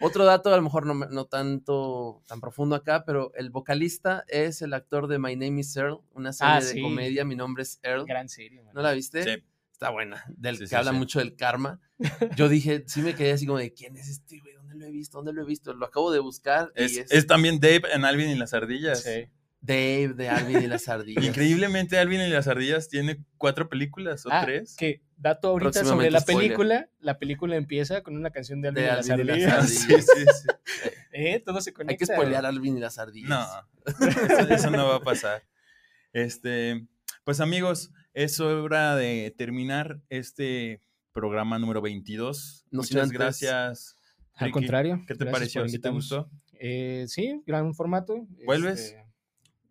Otro 0.00 0.24
dato, 0.24 0.52
a 0.52 0.56
lo 0.56 0.62
mejor 0.62 0.86
no, 0.86 0.94
no 0.94 1.24
tanto 1.26 2.22
tan 2.28 2.40
profundo 2.40 2.76
acá, 2.76 3.04
pero 3.04 3.32
el 3.34 3.50
vocalista 3.50 4.24
es 4.28 4.62
el 4.62 4.72
actor 4.74 5.06
de 5.08 5.18
My 5.18 5.34
Name 5.36 5.60
is 5.60 5.76
Earl, 5.76 6.00
una 6.12 6.32
serie 6.32 6.52
Ah, 6.54 6.60
de 6.60 6.66
sí. 6.66 6.82
comedia. 6.82 7.24
Mi 7.24 7.34
nombre 7.36 7.62
es 7.64 7.80
Earl. 7.82 8.04
Gran 8.06 8.28
serie, 8.28 8.62
man. 8.62 8.72
¿No 8.74 8.82
la 8.82 8.92
viste? 8.92 9.22
Sí. 9.24 9.42
Está 9.72 9.90
buena, 9.90 10.24
del 10.36 10.56
Sí, 10.56 10.62
que 10.62 10.66
sí, 10.68 10.74
habla 10.74 10.90
sí. 10.90 10.96
mucho 10.96 11.18
del 11.20 11.36
karma. 11.36 11.80
Yo 12.36 12.48
dije, 12.48 12.82
sí 12.88 13.00
me 13.00 13.14
quedé 13.14 13.32
así 13.32 13.46
como 13.46 13.58
de, 13.58 13.72
¿quién 13.72 13.96
es 13.96 14.08
este 14.08 14.40
güey? 14.40 14.54
¿Dónde 14.54 14.74
lo 14.76 14.86
he 14.86 14.90
visto? 14.90 15.18
¿Dónde 15.18 15.32
lo 15.32 15.42
he 15.42 15.44
visto? 15.46 15.72
Lo 15.72 15.86
acabo 15.86 16.10
de 16.10 16.18
buscar 16.18 16.72
y 16.76 16.82
Es, 16.84 16.96
es, 16.96 17.12
es 17.12 17.26
también 17.28 17.60
Dave 17.60 17.82
en 17.92 18.04
Alvin 18.04 18.28
y 18.28 18.34
las 18.36 18.54
ardillas. 18.54 19.02
Sí. 19.04 19.28
Dave 19.60 20.14
de 20.14 20.28
Alvin 20.28 20.62
y 20.62 20.66
las 20.68 20.88
ardillas. 20.88 21.24
Increíblemente, 21.24 21.98
Alvin 21.98 22.20
y 22.20 22.28
las 22.28 22.46
ardillas 22.48 22.88
tiene 22.88 23.24
cuatro 23.36 23.68
películas 23.68 24.24
o 24.24 24.30
Ah, 24.32 24.42
tres. 24.44 24.76
que 24.76 25.02
dato 25.16 25.48
ahorita 25.48 25.84
sobre 25.84 26.10
la 26.12 26.20
spoiler. 26.20 26.42
película, 26.44 26.88
la 27.00 27.18
película 27.18 27.56
empieza 27.56 28.02
con 28.02 28.16
una 28.16 28.30
canción 28.30 28.60
de 28.62 28.68
Alvin 28.68 28.84
De 28.84 28.88
y 28.88 28.94
las 28.94 29.10
Alvin 29.10 29.26
y 29.36 29.40
las 29.40 29.52
ardillas. 29.52 29.68
Sí, 29.70 29.94
sí, 30.00 30.24
sí. 30.42 30.48
Eh, 31.20 31.40
todo 31.44 31.60
se 31.60 31.72
conecta. 31.72 31.92
Hay 31.94 31.96
que 31.98 32.06
spoilear 32.06 32.44
a 32.46 32.48
Alvin 32.50 32.76
y 32.76 32.80
las 32.80 32.96
ardillas. 32.98 33.28
No, 33.28 34.06
eso, 34.06 34.54
eso 34.54 34.70
no 34.70 34.86
va 34.86 34.96
a 34.96 35.00
pasar. 35.00 35.42
Este, 36.12 36.86
pues 37.24 37.40
amigos, 37.40 37.90
es 38.14 38.38
hora 38.40 38.94
de 38.94 39.34
terminar 39.36 40.00
este 40.10 40.80
programa 41.12 41.58
número 41.58 41.80
22. 41.82 42.66
No 42.70 42.82
sin 42.84 42.96
Muchas 42.98 43.02
antes- 43.08 43.18
gracias. 43.18 43.96
Al 44.34 44.46
Ricky. 44.46 44.52
contrario. 44.52 45.02
¿Qué 45.08 45.14
te 45.16 45.26
pareció? 45.26 45.62
por 45.62 45.70
¿Sí 45.70 45.78
te 45.80 45.88
gustó? 45.88 46.30
Eh, 46.60 47.06
sí, 47.08 47.42
gran 47.46 47.74
formato. 47.74 48.26
¿Vuelves? 48.46 48.78
Este, 48.80 49.04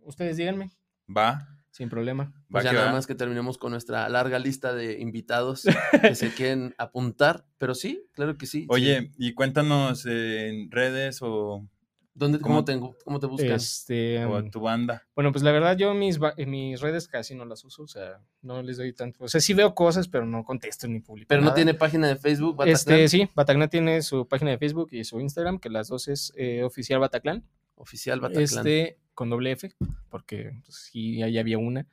ustedes 0.08 0.38
díganme, 0.38 0.72
Va. 1.16 1.48
sin 1.72 1.90
problema. 1.90 2.34
Pues 2.50 2.64
ya 2.64 2.74
nada 2.74 2.88
va. 2.88 2.92
más 2.94 3.06
que 3.08 3.16
terminemos 3.16 3.58
con 3.58 3.72
nuestra 3.72 4.10
larga 4.10 4.40
lista 4.40 4.74
de 4.74 5.00
invitados 5.00 5.64
que 6.02 6.16
se 6.16 6.30
quieren 6.34 6.74
apuntar, 6.78 7.46
pero 7.58 7.76
sí, 7.76 8.04
claro 8.14 8.38
que 8.38 8.46
sí. 8.46 8.62
sí. 8.62 8.68
Oye, 8.70 9.12
y 9.18 9.34
cuéntanos 9.34 10.06
eh, 10.06 10.50
en 10.50 10.72
redes 10.72 11.20
o, 11.22 11.68
¿Dónde, 12.14 12.40
¿cómo- 12.40 12.56
cómo, 12.56 12.66
tengo, 12.66 12.96
¿cómo 13.06 13.20
te 13.20 13.28
buscan? 13.28 13.52
Este, 13.52 14.26
o 14.26 14.40
um, 14.40 14.50
tu 14.50 14.60
banda. 14.60 15.06
bueno, 15.14 15.32
pues 15.32 15.44
la 15.44 15.52
verdad 15.52 15.78
yo 15.78 15.94
mis, 15.94 16.18
ba- 16.18 16.34
mis 16.48 16.82
redes 16.82 17.08
casi 17.08 17.36
no 17.36 17.46
las 17.46 17.64
uso, 17.64 17.84
o 17.84 17.88
sea, 17.88 18.20
no 18.42 18.64
les 18.64 18.78
doy 18.78 18.92
tanto. 18.92 19.24
O 19.26 19.28
sea, 19.28 19.40
sí 19.40 19.54
veo 19.54 19.76
cosas, 19.76 20.08
pero 20.08 20.26
no 20.26 20.44
contesto 20.44 20.88
ni 20.88 21.00
publico. 21.00 21.28
pero 21.30 21.44
no 21.44 21.54
tiene 21.54 21.76
página 21.76 22.08
de 22.08 22.16
Facebook, 22.16 22.56
Bataclan? 22.56 22.74
Este, 22.74 23.08
sí, 23.08 23.30
Bataclan 23.36 23.70
tiene 23.70 24.02
su 24.02 24.28
página 24.28 24.50
de 24.50 24.58
Facebook 24.58 24.88
y 24.94 25.04
su 25.04 25.20
Instagram, 25.20 25.60
que 25.60 25.70
las 25.70 25.90
dos 25.90 26.08
es 26.08 26.34
eh, 26.36 26.64
oficial 26.64 27.00
Bataclan. 27.00 27.44
Oficial 27.76 28.20
Bataclan. 28.20 28.44
Este, 28.44 28.98
con 29.18 29.32
doble 29.32 29.52
F, 29.52 29.74
porque 30.10 30.52
pues, 30.64 30.90
sí, 30.92 31.24
ahí 31.24 31.40
había 31.40 31.58
una. 31.58 31.88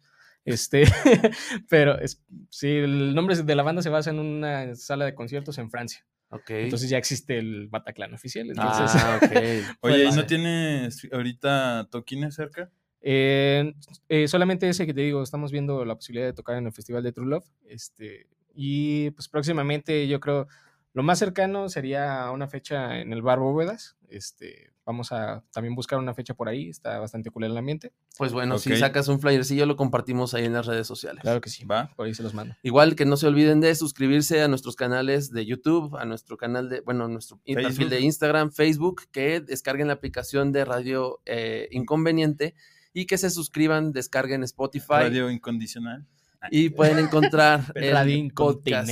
Este, 0.45 0.85
pero 1.71 1.99
es, 1.99 2.23
sí, 2.51 2.69
el 2.69 3.15
nombre 3.15 3.35
de 3.35 3.55
la 3.55 3.63
banda 3.63 3.81
se 3.81 3.89
basa 3.89 4.11
en 4.11 4.19
una 4.19 4.75
sala 4.75 5.07
de 5.07 5.15
conciertos 5.15 5.57
en 5.57 5.71
Francia. 5.71 6.05
Entonces 6.49 6.91
ya 6.91 6.99
existe 6.99 7.39
el 7.39 7.69
Bataclan 7.69 8.13
oficial. 8.13 8.51
Entonces, 8.51 8.91
ah. 9.03 9.21
Oye, 9.81 10.05
¿y 10.05 10.11
no 10.11 10.27
tienes 10.27 11.09
ahorita 11.11 11.89
toquines 11.91 12.35
cerca? 12.35 12.71
eh, 13.01 13.73
eh, 14.09 14.29
solamente 14.29 14.69
ese 14.69 14.85
que 14.85 14.93
te 14.93 15.03
digo, 15.03 15.23
estamos 15.23 15.53
viendo 15.53 15.85
la 15.85 15.95
posibilidad 15.95 16.27
de 16.27 16.33
tocar 16.33 16.57
en 16.57 16.67
el 16.67 16.73
Festival 16.73 17.03
de 17.05 17.13
True 17.13 17.29
Love. 17.29 17.47
Este, 17.67 18.27
y 18.55 19.11
pues 19.13 19.29
próximamente 19.29 20.09
yo 20.09 20.21
creo 20.21 20.49
lo 20.95 21.03
más 21.03 21.19
cercano 21.19 21.69
sería 21.69 22.31
una 22.31 22.47
fecha 22.47 23.01
en 23.01 23.13
el 23.13 23.21
Bar 23.21 23.41
Bóvedas. 23.41 23.97
Este, 24.09 24.73
vamos 24.87 25.11
a 25.11 25.43
también 25.53 25.75
buscar 25.75 25.99
una 25.99 26.15
fecha 26.15 26.35
por 26.35 26.49
ahí, 26.49 26.69
está 26.69 27.01
bastante 27.01 27.31
cool 27.31 27.45
el 27.45 27.57
ambiente. 27.57 27.93
Pues 28.17 28.33
bueno, 28.33 28.59
si 28.59 28.77
sacas 28.77 29.09
un 29.09 29.19
flyercillo, 29.19 29.67
lo 29.67 29.75
compartimos 29.75 30.35
ahí 30.35 30.45
en 30.45 30.53
las 30.53 30.67
redes 30.67 30.87
sociales. 30.87 31.23
Claro 31.23 31.41
que 31.41 31.51
sí, 31.51 31.65
Va. 31.65 31.93
por 31.97 32.07
ahí 32.07 32.15
se 32.15 32.23
los 32.23 32.33
mando. 32.33 32.55
Igual 32.63 32.95
que 32.95 33.07
no 33.07 33.17
se 33.17 33.27
olviden 33.27 33.61
de 33.61 33.75
suscribirse 33.75 34.41
a 34.41 34.47
nuestros 34.47 34.77
canales 34.77 35.33
de 35.33 35.45
YouTube, 35.45 35.97
a 35.97 36.05
nuestro 36.05 36.37
canal 36.37 36.69
de, 36.69 36.81
bueno, 36.81 37.09
nuestro 37.09 37.41
perfil 37.45 37.91
de 37.91 38.01
Instagram, 38.01 38.53
Facebook, 38.53 39.03
que 39.11 39.41
descarguen 39.41 39.89
la 39.89 39.95
aplicación 39.95 40.53
de 40.53 40.65
Radio 40.65 41.21
eh, 41.27 41.69
Inconveniente 41.73 42.55
y 42.93 43.07
que 43.07 43.19
se 43.19 43.31
suscriban, 43.31 43.91
descarguen 43.93 44.45
Spotify 44.45 44.87
Radio 44.91 45.29
incondicional. 45.29 46.07
y 46.53 46.71
pueden 46.71 47.01
encontrar 47.01 47.65
el 47.75 47.93
Radio 47.93 48.29
podcast. 48.33 48.91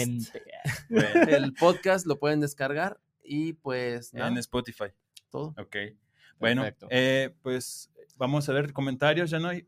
Bueno, 0.89 1.23
El 1.29 1.53
podcast 1.55 2.07
lo 2.07 2.19
pueden 2.19 2.41
descargar 2.41 3.01
y 3.23 3.55
pues 3.55 4.13
nada, 4.15 4.29
en 4.29 4.39
Spotify. 4.39 4.87
todo. 5.31 5.55
Ok. 5.59 5.77
Bueno, 6.39 6.65
eh, 6.91 7.35
pues 7.43 7.91
vamos 8.17 8.49
a 8.49 8.53
ver 8.53 8.73
comentarios, 8.73 9.31
ya 9.31 9.39
no 9.39 9.49
hay. 9.49 9.67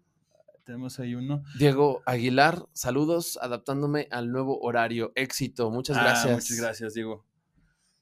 Tenemos 0.65 0.99
ahí 0.99 1.15
uno. 1.15 1.45
Diego 1.59 2.03
Aguilar, 2.07 2.65
saludos, 2.73 3.39
adaptándome 3.41 4.09
al 4.11 4.33
nuevo 4.33 4.59
horario. 4.61 5.13
Éxito, 5.15 5.71
muchas 5.71 5.97
Ah, 5.99 6.03
gracias. 6.05 6.33
muchas 6.33 6.57
gracias, 6.61 6.95
Diego. 6.95 7.25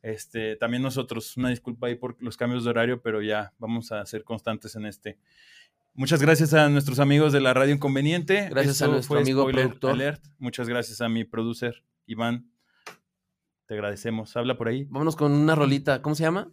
Este, 0.00 0.56
también 0.56 0.82
nosotros, 0.82 1.36
una 1.36 1.48
disculpa 1.50 1.88
ahí 1.88 1.96
por 1.96 2.16
los 2.22 2.36
cambios 2.36 2.64
de 2.64 2.70
horario, 2.70 3.02
pero 3.02 3.20
ya 3.20 3.52
vamos 3.58 3.92
a 3.92 4.04
ser 4.06 4.24
constantes 4.24 4.74
en 4.76 4.86
este. 4.86 5.18
Muchas 5.94 6.22
gracias 6.22 6.54
a 6.54 6.68
nuestros 6.68 6.98
amigos 7.00 7.32
de 7.32 7.40
la 7.40 7.52
Radio 7.52 7.74
Inconveniente. 7.74 8.48
Gracias 8.48 8.80
a 8.80 8.86
nuestro 8.86 9.18
amigo 9.18 9.42
Spoiler 9.42 9.66
productor. 9.66 9.92
Alert. 9.92 10.24
Muchas 10.38 10.68
gracias 10.68 11.00
a 11.00 11.08
mi 11.08 11.24
producer, 11.24 11.84
Iván. 12.06 12.50
Te 13.72 13.76
agradecemos. 13.76 14.36
Habla 14.36 14.58
por 14.58 14.68
ahí. 14.68 14.84
Vámonos 14.90 15.16
con 15.16 15.32
una 15.32 15.54
rolita, 15.54 16.02
¿cómo 16.02 16.14
se 16.14 16.24
llama? 16.24 16.52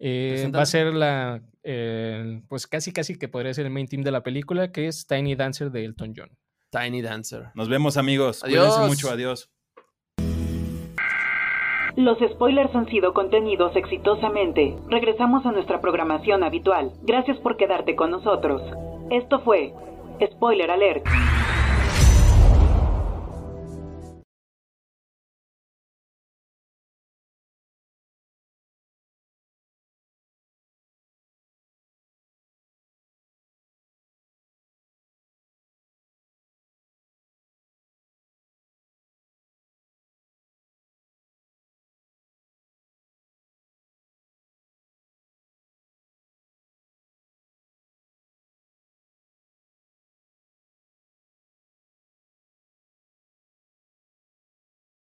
Eh, 0.00 0.50
va 0.52 0.62
a 0.62 0.66
ser 0.66 0.92
la, 0.92 1.40
eh, 1.62 2.42
pues 2.48 2.66
casi 2.66 2.92
casi 2.92 3.16
que 3.16 3.28
podría 3.28 3.54
ser 3.54 3.66
el 3.66 3.72
main 3.72 3.86
team 3.86 4.02
de 4.02 4.10
la 4.10 4.24
película, 4.24 4.72
que 4.72 4.88
es 4.88 5.06
Tiny 5.06 5.36
Dancer 5.36 5.70
de 5.70 5.84
Elton 5.84 6.14
John. 6.16 6.30
Tiny 6.72 7.02
Dancer. 7.02 7.50
Nos 7.54 7.68
vemos, 7.68 7.96
amigos. 7.96 8.42
Adiós. 8.42 8.74
Cuídense 8.74 8.88
mucho. 8.88 9.10
Adiós. 9.14 9.48
Los 11.94 12.18
spoilers 12.32 12.74
han 12.74 12.88
sido 12.88 13.14
contenidos 13.14 13.76
exitosamente. 13.76 14.74
Regresamos 14.88 15.46
a 15.46 15.52
nuestra 15.52 15.80
programación 15.80 16.42
habitual. 16.42 16.94
Gracias 17.02 17.38
por 17.38 17.56
quedarte 17.56 17.94
con 17.94 18.10
nosotros. 18.10 18.60
Esto 19.12 19.38
fue 19.44 19.72
Spoiler 20.20 20.72
Alert. 20.72 21.06